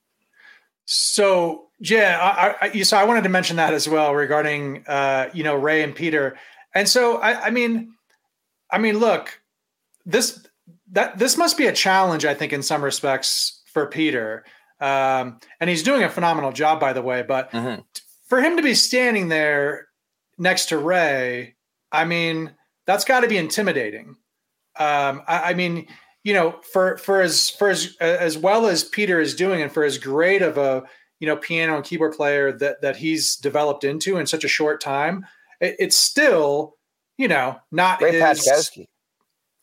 So 0.92 1.68
yeah, 1.80 2.18
I, 2.20 2.66
I, 2.66 2.82
so 2.82 2.98
I 2.98 3.04
wanted 3.04 3.22
to 3.22 3.30
mention 3.30 3.58
that 3.58 3.76
as 3.76 3.88
well 3.88 4.16
regarding 4.16 4.84
uh, 4.88 5.30
you 5.36 5.44
know 5.44 5.54
Ray 5.56 5.84
and 5.84 5.94
Peter, 5.94 6.36
and 6.74 6.90
so 6.90 7.18
I, 7.18 7.46
I 7.46 7.50
mean, 7.52 7.94
I 8.72 8.80
mean, 8.80 8.98
look, 8.98 9.40
this 10.04 10.48
that 10.94 11.20
this 11.20 11.38
must 11.38 11.60
be 11.60 11.68
a 11.68 11.72
challenge, 11.72 12.26
I 12.26 12.34
think, 12.34 12.54
in 12.54 12.64
some 12.64 12.84
respects 12.84 13.62
for 13.72 13.86
Peter, 13.86 14.44
um, 14.82 15.40
and 15.60 15.70
he's 15.70 15.84
doing 15.84 16.04
a 16.04 16.10
phenomenal 16.10 16.52
job, 16.52 16.80
by 16.80 16.92
the 16.94 17.04
way. 17.04 17.22
But 17.22 17.52
Mhm. 17.52 17.84
for 18.28 18.42
him 18.42 18.58
to 18.58 18.64
be 18.64 18.74
standing 18.74 19.28
there 19.28 19.90
next 20.40 20.70
to 20.70 20.80
Ray, 20.80 21.54
I 21.92 22.06
mean, 22.06 22.56
that's 22.88 23.06
got 23.06 23.20
to 23.20 23.28
be 23.28 23.38
intimidating. 23.38 24.16
Um, 24.76 25.22
I, 25.28 25.52
I 25.52 25.54
mean, 25.54 25.86
you 26.24 26.34
know, 26.34 26.60
for 26.74 26.98
for 26.98 27.22
as 27.22 27.50
for 27.50 27.70
as 27.70 27.96
as 28.00 28.38
well 28.38 28.68
as 28.68 28.84
Peter 28.84 29.20
is 29.20 29.36
doing, 29.36 29.62
and 29.62 29.72
for 29.72 29.84
as 29.84 29.98
great 29.98 30.42
of 30.42 30.58
a 30.58 30.84
you 31.20 31.28
know 31.28 31.36
piano 31.36 31.76
and 31.76 31.86
keyboard 31.86 32.14
player 32.14 32.52
that 32.52 32.82
that 32.82 32.98
he's 32.98 33.36
developed 33.36 33.84
into 33.84 34.18
in 34.18 34.26
such 34.26 34.44
a 34.44 34.50
short 34.50 34.82
time, 34.82 35.26
it, 35.60 35.76
it's 35.80 35.98
still 35.98 36.76
you 37.18 37.28
know 37.28 37.58
not 37.72 38.02
Ray 38.02 38.14
his. 38.14 38.22
Paczkowski. 38.22 38.88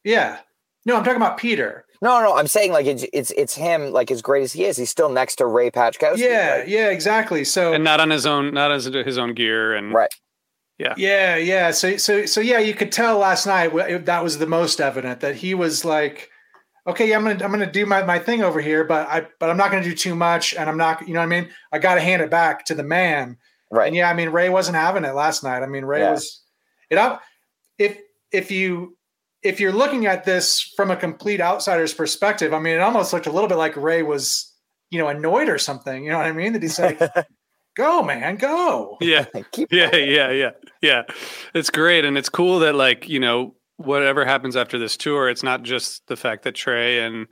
Yeah, 0.04 0.38
no, 0.84 0.96
I'm 0.96 1.04
talking 1.04 1.16
about 1.20 1.38
Peter. 1.38 1.84
No, 2.02 2.20
no, 2.20 2.36
I'm 2.36 2.46
saying 2.46 2.72
like 2.72 2.86
it's 2.86 3.04
it's 3.12 3.30
it's 3.32 3.54
him. 3.54 3.92
Like 3.92 4.10
as 4.10 4.22
great 4.22 4.42
as 4.42 4.52
he 4.52 4.64
is, 4.64 4.76
he's 4.76 4.90
still 4.90 5.08
next 5.08 5.36
to 5.36 5.46
Ray 5.46 5.70
Paczkowski. 5.70 6.18
Yeah, 6.18 6.58
right? 6.58 6.68
yeah, 6.68 6.88
exactly. 6.88 7.44
So 7.44 7.72
and 7.72 7.84
not 7.84 8.00
on 8.00 8.10
his 8.10 8.26
own, 8.26 8.52
not 8.54 8.72
as 8.72 8.84
his 8.84 9.18
own 9.18 9.34
gear, 9.34 9.74
and 9.74 9.92
Right. 9.92 10.12
Yeah, 10.78 10.94
yeah. 10.96 11.36
yeah. 11.36 11.70
So, 11.70 11.96
so, 11.96 12.26
so, 12.26 12.40
yeah. 12.40 12.58
You 12.58 12.74
could 12.74 12.92
tell 12.92 13.18
last 13.18 13.46
night 13.46 13.72
that 14.04 14.22
was 14.22 14.38
the 14.38 14.46
most 14.46 14.80
evident 14.80 15.20
that 15.20 15.36
he 15.36 15.54
was 15.54 15.84
like, 15.84 16.30
"Okay, 16.86 17.08
yeah, 17.08 17.16
I'm 17.16 17.24
gonna, 17.24 17.44
I'm 17.44 17.50
gonna 17.50 17.70
do 17.70 17.86
my, 17.86 18.02
my 18.04 18.18
thing 18.18 18.42
over 18.42 18.60
here, 18.60 18.84
but 18.84 19.08
I, 19.08 19.26
but 19.40 19.50
I'm 19.50 19.56
not 19.56 19.70
gonna 19.70 19.82
do 19.84 19.94
too 19.94 20.14
much, 20.14 20.54
and 20.54 20.68
I'm 20.68 20.76
not, 20.76 21.06
you 21.06 21.14
know, 21.14 21.20
what 21.20 21.24
I 21.24 21.40
mean, 21.40 21.48
I 21.72 21.78
got 21.78 21.96
to 21.96 22.00
hand 22.00 22.22
it 22.22 22.30
back 22.30 22.64
to 22.66 22.74
the 22.74 22.84
man." 22.84 23.36
right. 23.70 23.86
And 23.88 23.96
yeah, 23.96 24.08
I 24.08 24.14
mean, 24.14 24.28
Ray 24.30 24.48
wasn't 24.48 24.76
having 24.76 25.04
it 25.04 25.14
last 25.14 25.42
night. 25.42 25.62
I 25.62 25.66
mean, 25.66 25.84
Ray 25.84 26.00
Yeah. 26.00 26.12
was. 26.12 26.42
It 26.90 26.98
up. 26.98 27.22
If 27.78 27.98
if 28.32 28.50
you 28.50 28.96
if 29.42 29.60
you're 29.60 29.72
looking 29.72 30.06
at 30.06 30.24
this 30.24 30.60
from 30.76 30.90
a 30.90 30.96
complete 30.96 31.40
outsider's 31.40 31.92
perspective, 31.94 32.54
I 32.54 32.58
mean, 32.58 32.74
it 32.74 32.80
almost 32.80 33.12
looked 33.12 33.26
a 33.26 33.32
little 33.32 33.48
bit 33.48 33.58
like 33.58 33.76
Ray 33.76 34.02
was, 34.02 34.52
you 34.90 34.98
know, 34.98 35.08
annoyed 35.08 35.48
or 35.48 35.58
something. 35.58 36.04
You 36.04 36.10
know 36.10 36.18
what 36.18 36.26
I 36.26 36.32
mean? 36.32 36.52
That 36.52 36.62
he's 36.62 36.78
like, 36.78 37.00
"Go, 37.76 38.02
man, 38.02 38.36
go." 38.36 38.96
yeah, 39.00 39.24
Keep 39.52 39.72
yeah, 39.72 39.94
yeah, 39.96 40.30
yeah, 40.30 40.50
yeah. 40.80 41.02
It's 41.54 41.70
great, 41.70 42.04
and 42.04 42.16
it's 42.16 42.28
cool 42.28 42.60
that 42.60 42.74
like 42.76 43.08
you 43.08 43.18
know 43.20 43.54
whatever 43.76 44.24
happens 44.24 44.56
after 44.56 44.78
this 44.78 44.96
tour, 44.96 45.28
it's 45.28 45.42
not 45.42 45.62
just 45.62 46.06
the 46.06 46.16
fact 46.16 46.44
that 46.44 46.54
Trey 46.54 47.00
and 47.00 47.26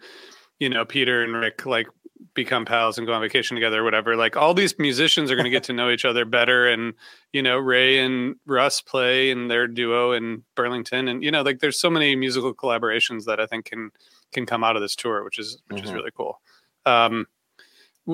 you 0.58 0.68
know 0.68 0.84
Peter 0.84 1.22
and 1.22 1.34
Rick 1.34 1.66
like 1.66 1.86
become 2.34 2.64
pals 2.64 2.96
and 2.98 3.06
go 3.06 3.12
on 3.12 3.20
vacation 3.20 3.54
together 3.54 3.80
or 3.80 3.84
whatever. 3.84 4.16
Like 4.16 4.36
all 4.36 4.54
these 4.54 4.76
musicians 4.78 5.30
are 5.30 5.36
going 5.36 5.44
to 5.44 5.50
get 5.50 5.64
to 5.64 5.72
know 5.72 5.90
each 5.90 6.04
other 6.04 6.24
better, 6.24 6.66
and 6.68 6.94
you 7.32 7.42
know 7.42 7.58
Ray 7.58 7.98
and 7.98 8.36
Russ 8.46 8.80
play 8.80 9.30
in 9.30 9.48
their 9.48 9.66
duo 9.66 10.12
in 10.12 10.42
Burlington, 10.54 11.08
and 11.08 11.22
you 11.22 11.30
know 11.30 11.42
like 11.42 11.60
there's 11.60 11.78
so 11.78 11.90
many 11.90 12.16
musical 12.16 12.54
collaborations 12.54 13.24
that 13.24 13.40
I 13.40 13.46
think 13.46 13.66
can 13.66 13.90
can 14.32 14.46
come 14.46 14.64
out 14.64 14.76
of 14.76 14.82
this 14.82 14.96
tour, 14.96 15.22
which 15.24 15.38
is 15.38 15.60
which 15.68 15.82
is 15.82 15.90
Mhm. 15.90 15.94
really 15.94 16.10
cool. 16.16 16.40
Um, 16.86 17.26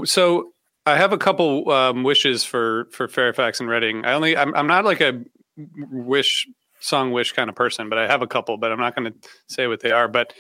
so 0.05 0.53
I 0.87 0.97
have 0.97 1.13
a 1.13 1.19
couple 1.19 1.71
um, 1.71 2.03
wishes 2.05 2.45
for 2.45 2.87
for 2.93 3.09
Fairfax 3.09 3.61
and 3.61 3.69
Reading. 3.69 4.05
I 4.05 4.13
only 4.13 4.37
I'm 4.37 4.55
I'm 4.55 4.67
not 4.67 4.85
like 4.85 5.01
a 5.01 5.23
wish 5.91 6.47
song 6.81 7.13
wish 7.13 7.33
kind 7.33 7.49
of 7.49 7.57
person, 7.57 7.89
but 7.89 7.99
I 7.99 8.07
have 8.07 8.23
a 8.23 8.27
couple, 8.27 8.57
but 8.57 8.73
I'm 8.73 8.81
not 8.81 8.95
going 8.97 9.13
to 9.13 9.29
say 9.49 9.67
what 9.67 9.81
they 9.81 9.91
are. 9.91 10.09
But 10.09 10.33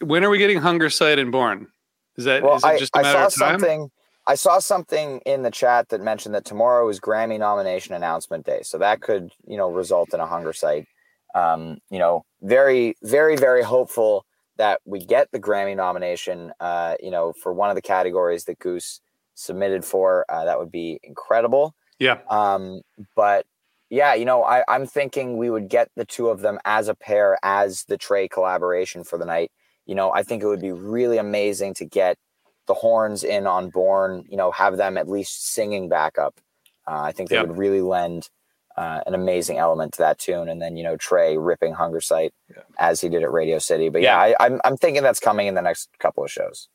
when 0.00 0.24
are 0.24 0.30
we 0.30 0.38
getting 0.38 0.58
Hungersite 0.60 1.18
and 1.18 1.32
Born? 1.32 1.68
Is 2.16 2.24
that 2.24 2.38
is 2.38 2.42
Well, 2.42 2.56
it 2.56 2.64
I, 2.64 2.78
just 2.78 2.94
a 2.96 2.98
I 3.00 3.02
matter 3.02 3.18
saw 3.18 3.26
of 3.26 3.34
time? 3.34 3.60
something. 3.60 3.90
I 4.28 4.34
saw 4.34 4.58
something 4.58 5.20
in 5.24 5.42
the 5.42 5.50
chat 5.52 5.90
that 5.90 6.00
mentioned 6.00 6.34
that 6.34 6.44
tomorrow 6.44 6.88
is 6.88 6.98
Grammy 6.98 7.38
nomination 7.38 7.94
announcement 7.94 8.44
day, 8.44 8.60
so 8.62 8.78
that 8.78 9.00
could, 9.00 9.30
you 9.46 9.56
know, 9.56 9.70
result 9.70 10.12
in 10.12 10.20
a 10.20 10.26
Hungersite. 10.26 10.86
Um, 11.34 11.78
you 11.90 11.98
know, 11.98 12.24
very, 12.42 12.96
very, 13.02 13.36
very 13.36 13.62
hopeful 13.62 14.24
that 14.56 14.80
we 14.84 15.04
get 15.04 15.30
the 15.30 15.38
Grammy 15.38 15.76
nomination. 15.76 16.52
Uh, 16.58 16.96
you 17.00 17.10
know, 17.10 17.34
for 17.40 17.52
one 17.52 17.68
of 17.70 17.76
the 17.76 17.82
categories 17.82 18.44
that 18.46 18.58
Goose 18.58 19.00
submitted 19.34 19.84
for, 19.84 20.24
uh, 20.28 20.46
that 20.46 20.58
would 20.58 20.72
be 20.72 20.98
incredible. 21.02 21.74
Yeah, 21.98 22.18
Um, 22.28 22.80
but 23.14 23.46
yeah, 23.90 24.14
you 24.14 24.24
know, 24.24 24.44
I, 24.44 24.64
I'm 24.68 24.86
thinking 24.86 25.36
we 25.36 25.50
would 25.50 25.68
get 25.68 25.90
the 25.96 26.04
two 26.04 26.28
of 26.28 26.40
them 26.40 26.58
as 26.64 26.88
a 26.88 26.94
pair 26.94 27.38
as 27.42 27.84
the 27.84 27.96
Trey 27.96 28.28
collaboration 28.28 29.04
for 29.04 29.18
the 29.18 29.24
night. 29.24 29.50
You 29.86 29.94
know, 29.94 30.12
I 30.12 30.22
think 30.22 30.42
it 30.42 30.46
would 30.46 30.60
be 30.60 30.72
really 30.72 31.18
amazing 31.18 31.74
to 31.74 31.84
get 31.84 32.18
the 32.66 32.74
horns 32.74 33.22
in 33.22 33.46
on 33.46 33.70
Born, 33.70 34.24
you 34.28 34.36
know, 34.36 34.50
have 34.50 34.76
them 34.76 34.98
at 34.98 35.08
least 35.08 35.46
singing 35.52 35.88
backup. 35.88 36.40
Uh, 36.88 37.02
I 37.02 37.12
think 37.12 37.30
they 37.30 37.36
Yeah. 37.36 37.42
would 37.42 37.56
really 37.56 37.82
lend 37.82 38.28
uh, 38.76 39.00
an 39.06 39.14
amazing 39.14 39.56
element 39.58 39.92
to 39.94 39.98
that 39.98 40.18
tune. 40.18 40.48
And 40.48 40.60
then 40.60 40.76
you 40.76 40.84
know 40.84 40.96
Trey 40.96 41.38
ripping 41.38 41.74
Hungersite 41.74 42.32
Yeah. 42.50 42.62
as 42.78 43.00
he 43.00 43.08
did 43.08 43.22
at 43.22 43.32
Radio 43.32 43.58
City. 43.58 43.88
But 43.88 44.02
yeah, 44.02 44.18
I, 44.18 44.34
I'm 44.40 44.60
I'm 44.64 44.76
thinking 44.76 45.02
that's 45.02 45.20
coming 45.20 45.46
in 45.46 45.54
the 45.54 45.62
next 45.62 45.88
couple 45.98 46.24
of 46.24 46.30
shows. 46.30 46.68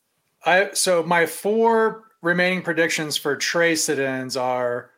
I 0.44 0.70
so 0.72 1.02
my 1.02 1.26
four 1.26 2.04
remaining 2.22 2.62
predictions 2.62 3.16
for 3.16 3.36
Trey 3.36 3.76
sit-ins 3.76 4.36
are 4.36 4.90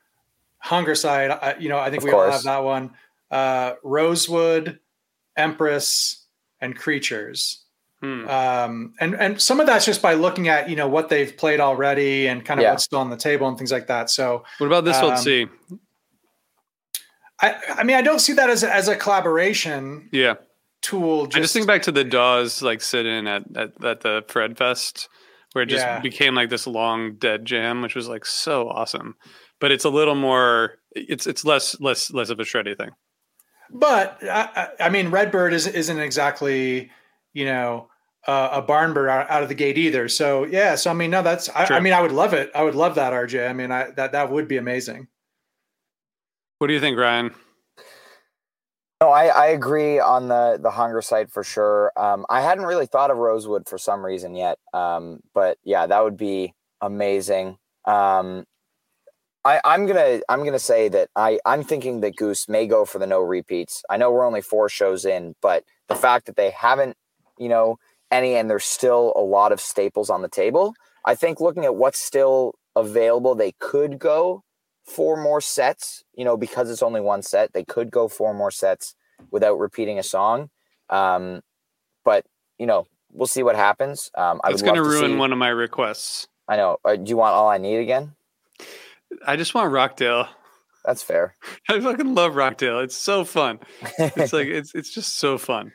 Hungersite. 0.65 1.31
I, 1.31 1.57
you 1.59 1.69
know, 1.69 1.79
I 1.79 1.91
think 1.91 2.03
Of 2.03 2.05
we 2.05 2.12
all 2.12 2.31
have 2.31 2.43
that 2.45 2.65
one. 2.65 2.93
Uh, 3.31 3.75
Rosewood, 3.83 4.79
Empress, 5.37 6.25
and 6.61 6.77
Creatures. 6.77 7.65
Hmm. 8.01 8.29
Um, 8.29 8.95
and 9.01 9.15
and 9.15 9.41
some 9.41 9.61
of 9.61 9.67
that's 9.67 9.85
just 9.87 10.03
by 10.03 10.15
looking 10.15 10.49
at 10.49 10.69
you 10.69 10.77
know 10.77 10.89
what 10.89 11.09
they've 11.09 11.35
played 11.37 11.61
already 11.61 12.27
and 12.29 12.45
kind 12.45 12.61
of 12.61 12.65
Yeah. 12.65 12.71
what's 12.73 12.85
still 12.85 12.99
on 12.99 13.11
the 13.11 13.17
table 13.17 13.49
and 13.49 13.57
things 13.57 13.73
like 13.73 13.87
that. 13.87 14.11
So 14.11 14.45
What 14.59 14.67
about 14.67 14.85
this? 14.85 14.97
Um, 14.97 15.09
Let's 15.09 15.23
see. 15.23 15.47
I 17.41 17.55
I 17.79 17.85
mean 17.85 17.97
I 17.97 18.03
don't 18.03 18.21
see 18.21 18.33
that 18.35 18.51
as 18.51 18.62
a, 18.62 18.73
as 18.73 18.89
a 18.89 18.97
collaboration 18.97 20.09
Yeah, 20.12 20.35
tool. 20.83 21.27
Just, 21.27 21.37
I 21.37 21.41
just 21.41 21.55
think 21.55 21.67
back 21.67 21.83
to 21.83 21.93
the 21.93 22.05
Dawes 22.05 22.62
like 22.62 22.81
sit 22.83 23.07
in 23.07 23.27
at, 23.27 23.45
at 23.57 23.85
at 23.85 24.01
the 24.03 24.25
Fred 24.29 24.57
Fest, 24.59 25.09
where 25.53 25.62
it 25.62 25.67
just 25.67 25.85
Yeah. 25.87 26.01
became 26.01 26.35
like 26.35 26.51
this 26.51 26.67
long 26.67 27.15
dead 27.17 27.45
jam, 27.45 27.83
which 27.83 27.95
was 27.95 28.09
like 28.09 28.25
so 28.27 28.69
awesome. 28.69 29.17
But 29.61 29.73
it's 29.73 29.85
a 29.85 29.91
little 29.91 30.15
more. 30.15 30.79
It's 30.93 31.27
it's 31.27 31.45
less 31.45 31.81
less 31.81 32.11
less 32.13 32.31
of 32.31 32.41
a 32.41 32.45
shreddy 32.45 32.77
thing. 32.77 32.91
But 33.71 34.19
I, 34.23 34.69
I 34.79 34.85
I 34.87 34.89
mean, 34.89 35.11
Redbird 35.11 35.53
is, 35.53 35.67
isn't 35.67 35.99
exactly, 35.99 36.91
you 37.33 37.45
know, 37.45 37.89
uh, 38.27 38.51
a 38.53 38.63
barn 38.63 38.93
bird 38.93 39.09
out, 39.09 39.31
out 39.31 39.43
of 39.43 39.49
the 39.49 39.55
gate 39.55 39.79
either. 39.79 40.09
So 40.09 40.45
yeah, 40.45 40.75
so 40.75 40.91
I 40.91 40.95
mean, 40.95 41.11
no, 41.11 41.23
that's. 41.23 41.49
I, 41.51 41.67
True. 41.67 41.77
I 41.77 41.81
mean, 41.81 41.93
I 41.93 42.01
would 42.01 42.13
love 42.13 42.35
it. 42.35 42.51
I 42.55 42.63
would 42.63 42.75
love 42.75 42.95
that, 42.97 43.13
RJ. 43.13 43.49
I 43.49 43.53
mean, 43.53 43.71
I 43.71 43.91
that 43.93 44.13
that 44.13 44.31
would 44.31 44.49
be 44.49 44.57
amazing. 44.57 45.09
What 46.59 46.69
do 46.69 46.75
you 46.75 46.81
think, 46.81 46.99
Ryan? 46.99 47.35
No, 49.01 49.11
I, 49.11 49.27
I 49.27 49.47
agree 49.49 49.99
on 49.99 50.29
the 50.29 50.59
the 50.61 50.71
Hungersite 50.71 51.31
for 51.31 51.45
sure. 51.45 51.93
Um, 51.97 52.25
I 52.31 52.41
hadn't 52.41 52.65
really 52.65 52.87
thought 52.87 53.11
of 53.11 53.19
Rosewood 53.19 53.69
for 53.69 53.77
some 53.77 54.05
reason 54.05 54.35
yet, 54.35 54.59
um, 54.73 55.21
but 55.35 55.59
yeah, 55.65 55.87
that 55.87 56.03
would 56.03 56.17
be 56.17 56.55
amazing. 56.81 57.59
Um, 57.85 58.45
I, 59.45 59.61
I'm 59.64 59.86
gonna 59.86 60.20
I'm 60.28 60.45
gonna 60.45 60.59
say 60.59 60.88
that 60.88 61.11
I 61.16 61.38
I'm 61.45 61.62
thinking 61.62 62.01
that 62.01 62.16
Goose 62.16 62.49
may 62.49 62.66
go 62.66 62.84
for 62.84 62.99
the 62.99 63.07
no 63.07 63.20
repeats. 63.20 63.82
I 63.90 63.97
know 63.97 64.11
we're 64.11 64.26
only 64.26 64.40
four 64.40 64.68
shows 64.68 65.05
in, 65.05 65.34
but 65.42 65.64
the 65.88 65.95
fact 65.95 66.26
that 66.26 66.36
they 66.36 66.51
haven't, 66.51 66.97
you 67.38 67.49
know, 67.49 67.78
any 68.11 68.34
and 68.36 68.49
there's 68.49 68.64
still 68.64 69.12
a 69.16 69.20
lot 69.20 69.53
of 69.53 69.61
staples 69.61 70.09
on 70.09 70.22
the 70.22 70.28
table. 70.28 70.74
I 71.05 71.14
think 71.14 71.40
looking 71.40 71.64
at 71.66 71.74
what's 71.76 71.99
still 72.01 72.55
available, 72.74 73.34
they 73.34 73.53
could 73.61 73.99
go 73.99 74.42
four 74.86 75.16
more 75.22 75.40
sets, 75.40 76.05
you 76.14 76.24
know, 76.24 76.36
because 76.36 76.70
it's 76.70 76.82
only 76.82 77.01
one 77.01 77.22
set, 77.22 77.53
they 77.53 77.64
could 77.64 77.90
go 77.90 78.09
four 78.09 78.32
more 78.32 78.51
sets 78.51 78.95
without 79.30 79.59
repeating 79.59 79.99
a 79.99 80.03
song. 80.03 80.49
Um, 80.88 81.42
but 82.05 82.24
you 82.59 82.66
know, 82.66 82.86
we'll 83.12 83.26
see 83.26 83.42
what 83.42 83.57
happens. 83.57 84.11
Um, 84.16 84.40
I 84.42 84.51
It's 84.51 84.62
going 84.62 84.76
to 84.76 84.82
ruin 84.82 85.12
see- 85.12 85.16
one 85.16 85.32
of 85.32 85.38
my 85.38 85.49
requests. 85.49 86.28
I 86.49 86.57
know. 86.57 86.78
Uh, 86.84 86.97
do 86.97 87.09
you 87.11 87.16
want 87.16 87.34
all 87.34 87.49
I 87.49 87.59
need 87.59 87.76
again? 87.76 88.14
I 89.27 89.37
just 89.37 89.55
want 89.55 89.73
Rockdale. 89.73 90.29
That's 90.85 91.03
fair. 91.03 91.35
I 91.69 91.81
fucking 91.81 92.15
love 92.15 92.37
Rockdale. 92.37 92.81
It's 92.81 92.97
so 92.97 93.25
fun. 93.25 93.61
It's 93.99 94.33
like 94.33 94.47
it's 94.49 94.75
it's 94.75 94.91
just 94.93 95.19
so 95.19 95.39
fun. 95.39 95.73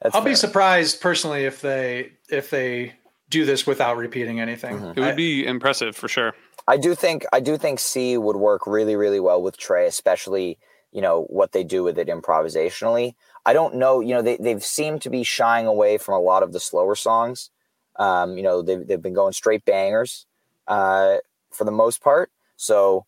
That's 0.00 0.14
I'll 0.14 0.22
be 0.24 0.34
surprised 0.34 1.00
personally 1.00 1.44
if 1.44 1.60
they 1.60 2.12
if 2.30 2.50
they 2.50 2.94
do 3.30 3.44
this 3.44 3.66
without 3.66 3.96
repeating 3.96 4.40
anything. 4.40 4.78
Mhm. 4.78 4.96
It 4.96 5.00
would 5.00 5.08
I- 5.10 5.14
be 5.14 5.46
impressive 5.46 5.96
for 5.96 6.08
sure. 6.08 6.34
I 6.66 6.76
do 6.76 6.94
think 6.94 7.24
I 7.32 7.40
do 7.40 7.56
think 7.56 7.78
C 7.80 8.16
would 8.18 8.36
work 8.36 8.66
really 8.66 8.96
really 8.96 9.20
well 9.20 9.42
with 9.42 9.56
Trey, 9.56 9.86
especially 9.86 10.58
you 10.92 11.00
know 11.02 11.22
what 11.24 11.52
they 11.52 11.64
do 11.64 11.82
with 11.82 11.98
it 11.98 12.08
improvisationally. 12.08 13.14
I 13.46 13.52
don't 13.54 13.76
know, 13.76 14.00
you 14.00 14.14
know, 14.14 14.22
they 14.22 14.36
they've 14.36 14.62
seemed 14.64 15.02
to 15.02 15.10
be 15.10 15.22
shying 15.24 15.66
away 15.66 15.96
from 15.98 16.14
a 16.14 16.20
lot 16.20 16.42
of 16.42 16.52
the 16.52 16.60
slower 16.60 16.94
songs. 16.94 17.50
Um, 17.96 18.36
you 18.36 18.42
know, 18.42 18.62
they've 18.62 18.86
they've 18.86 19.00
been 19.02 19.14
going 19.14 19.32
straight 19.32 19.64
bangers 19.64 20.26
uh, 20.66 21.16
for 21.50 21.64
the 21.64 21.70
most 21.72 22.02
part. 22.02 22.30
So, 22.58 23.06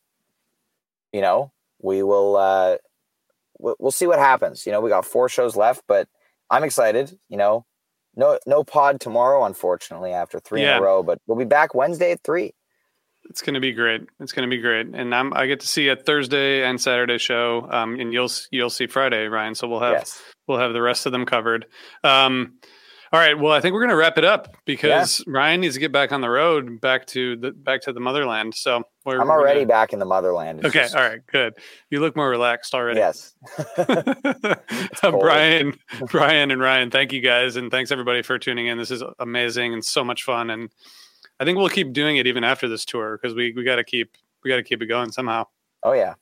you 1.13 1.21
know, 1.21 1.53
we 1.83 2.03
will 2.03 2.37
uh, 2.37 2.77
we'll, 3.59 3.91
see 3.91 4.07
what 4.07 4.19
happens. 4.21 4.65
You 4.65 4.73
know, 4.73 4.81
we 4.81 4.89
got 4.89 5.05
four 5.05 5.29
shows 5.29 5.57
left, 5.57 5.83
but 5.87 6.09
I'm 6.49 6.63
excited. 6.63 7.19
You 7.29 7.37
know, 7.37 7.67
no 8.17 8.39
no 8.47 8.65
pod 8.65 9.01
tomorrow, 9.01 9.45
unfortunately, 9.45 10.13
after 10.13 10.39
three 10.39 10.63
Yeah. 10.63 10.77
in 10.77 10.83
a 10.83 10.87
row. 10.87 11.03
But 11.03 11.21
we'll 11.27 11.37
be 11.37 11.45
back 11.45 11.75
Wednesday 11.75 12.13
at 12.13 12.23
three. 12.23 12.55
It's 13.29 13.43
going 13.43 13.55
to 13.55 13.61
be 13.61 13.73
great. 13.73 14.03
It's 14.21 14.33
going 14.33 14.49
to 14.49 14.57
be 14.57 14.63
great, 14.63 14.87
and 14.95 15.15
I'm 15.15 15.35
I 15.35 15.47
get 15.47 15.61
to 15.61 15.67
see 15.67 15.89
a 15.89 15.97
Thursday 15.97 16.65
and 16.65 16.81
Saturday 16.81 17.19
show, 17.19 17.69
um, 17.71 17.99
and 17.99 18.13
you'll 18.13 18.31
you'll 18.51 18.71
see 18.71 18.87
Friday, 18.87 19.27
Ryan. 19.27 19.57
So 19.57 19.69
we'll 19.69 19.81
have 19.81 19.93
yes. 19.95 20.23
we'll 20.47 20.59
have 20.59 20.73
the 20.73 20.83
rest 20.83 21.07
of 21.07 21.13
them 21.13 21.27
covered. 21.27 21.67
Um, 22.05 22.55
all 23.13 23.19
right. 23.21 23.39
Well, 23.39 23.53
I 23.53 23.61
think 23.61 23.75
we're 23.75 23.81
going 23.81 23.91
to 23.91 23.97
wrap 23.97 24.19
it 24.19 24.25
up 24.25 24.55
because 24.65 25.23
Ryan 25.27 25.61
needs 25.61 25.75
to 25.75 25.81
get 25.81 25.91
back 25.93 26.13
on 26.13 26.21
the 26.21 26.31
road, 26.31 26.81
back 26.81 27.07
to 27.09 27.37
the 27.37 27.51
back 27.51 27.81
to 27.83 27.93
the 27.93 28.01
motherland. 28.01 28.55
So 28.55 28.83
we're, 29.05 29.21
I'm 29.21 29.27
we're 29.29 29.33
already 29.35 29.61
gonna- 29.61 29.69
back 29.69 29.93
in 29.93 29.99
the 29.99 30.05
motherland. 30.05 30.61
It's 30.61 30.69
okay. 30.69 30.81
just- 30.85 30.95
All 30.95 31.03
right. 31.03 31.21
Good. 31.27 31.55
You 31.91 32.01
look 32.01 32.15
more 32.17 32.29
relaxed 32.29 32.75
already. 32.75 33.01
Yes. 33.01 33.35
Uh. 35.03 35.11
Brian, 35.13 35.77
Brian, 36.11 36.51
and 36.51 36.61
Ryan, 36.61 36.91
thank 36.91 37.13
you 37.13 37.21
guys, 37.21 37.57
and 37.57 37.71
thanks 37.71 37.91
everybody 37.91 38.23
for 38.23 38.39
tuning 38.39 38.67
in. 38.67 38.77
This 38.79 38.91
is 38.91 39.03
amazing 39.19 39.73
and 39.73 39.85
so 39.85 40.05
much 40.05 40.25
fun, 40.25 40.51
and 40.51 40.69
I 41.39 41.45
think 41.45 41.57
we'll 41.59 41.69
keep 41.71 41.93
doing 41.93 42.17
it 42.19 42.27
even 42.27 42.45
after 42.45 42.69
this 42.69 42.85
tour 42.85 43.19
because 43.21 43.35
we 43.35 43.53
we 43.57 43.65
got 43.65 43.77
to 43.77 43.85
keep 43.85 44.17
we 44.45 44.51
got 44.51 44.57
to 44.57 44.63
keep 44.63 44.83
it 44.83 44.87
going 44.87 45.11
somehow. 45.13 45.47
Oh 45.83 45.93
yeah. 45.93 46.15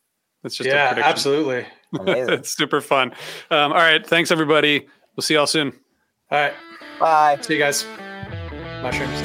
That's 0.42 0.54
just 0.56 0.68
a 0.68 0.72
yeah, 0.72 0.88
prediction. 0.88 1.10
absolutely. 1.10 1.66
Amazing. 1.98 2.32
it's 2.34 2.56
super 2.56 2.80
fun. 2.80 3.10
Um, 3.50 3.72
all 3.72 3.78
right, 3.78 4.06
thanks 4.06 4.30
everybody. 4.30 4.86
We'll 5.16 5.22
see 5.22 5.34
y'all 5.34 5.46
soon. 5.48 5.72
All 6.30 6.38
right, 6.38 6.54
Bye. 7.00 7.38
see 7.40 7.54
you 7.54 7.58
guys. 7.58 7.86
Mushrooms. 8.82 9.22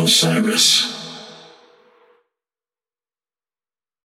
Oh, 0.00 0.04
Osiris. 0.04 0.97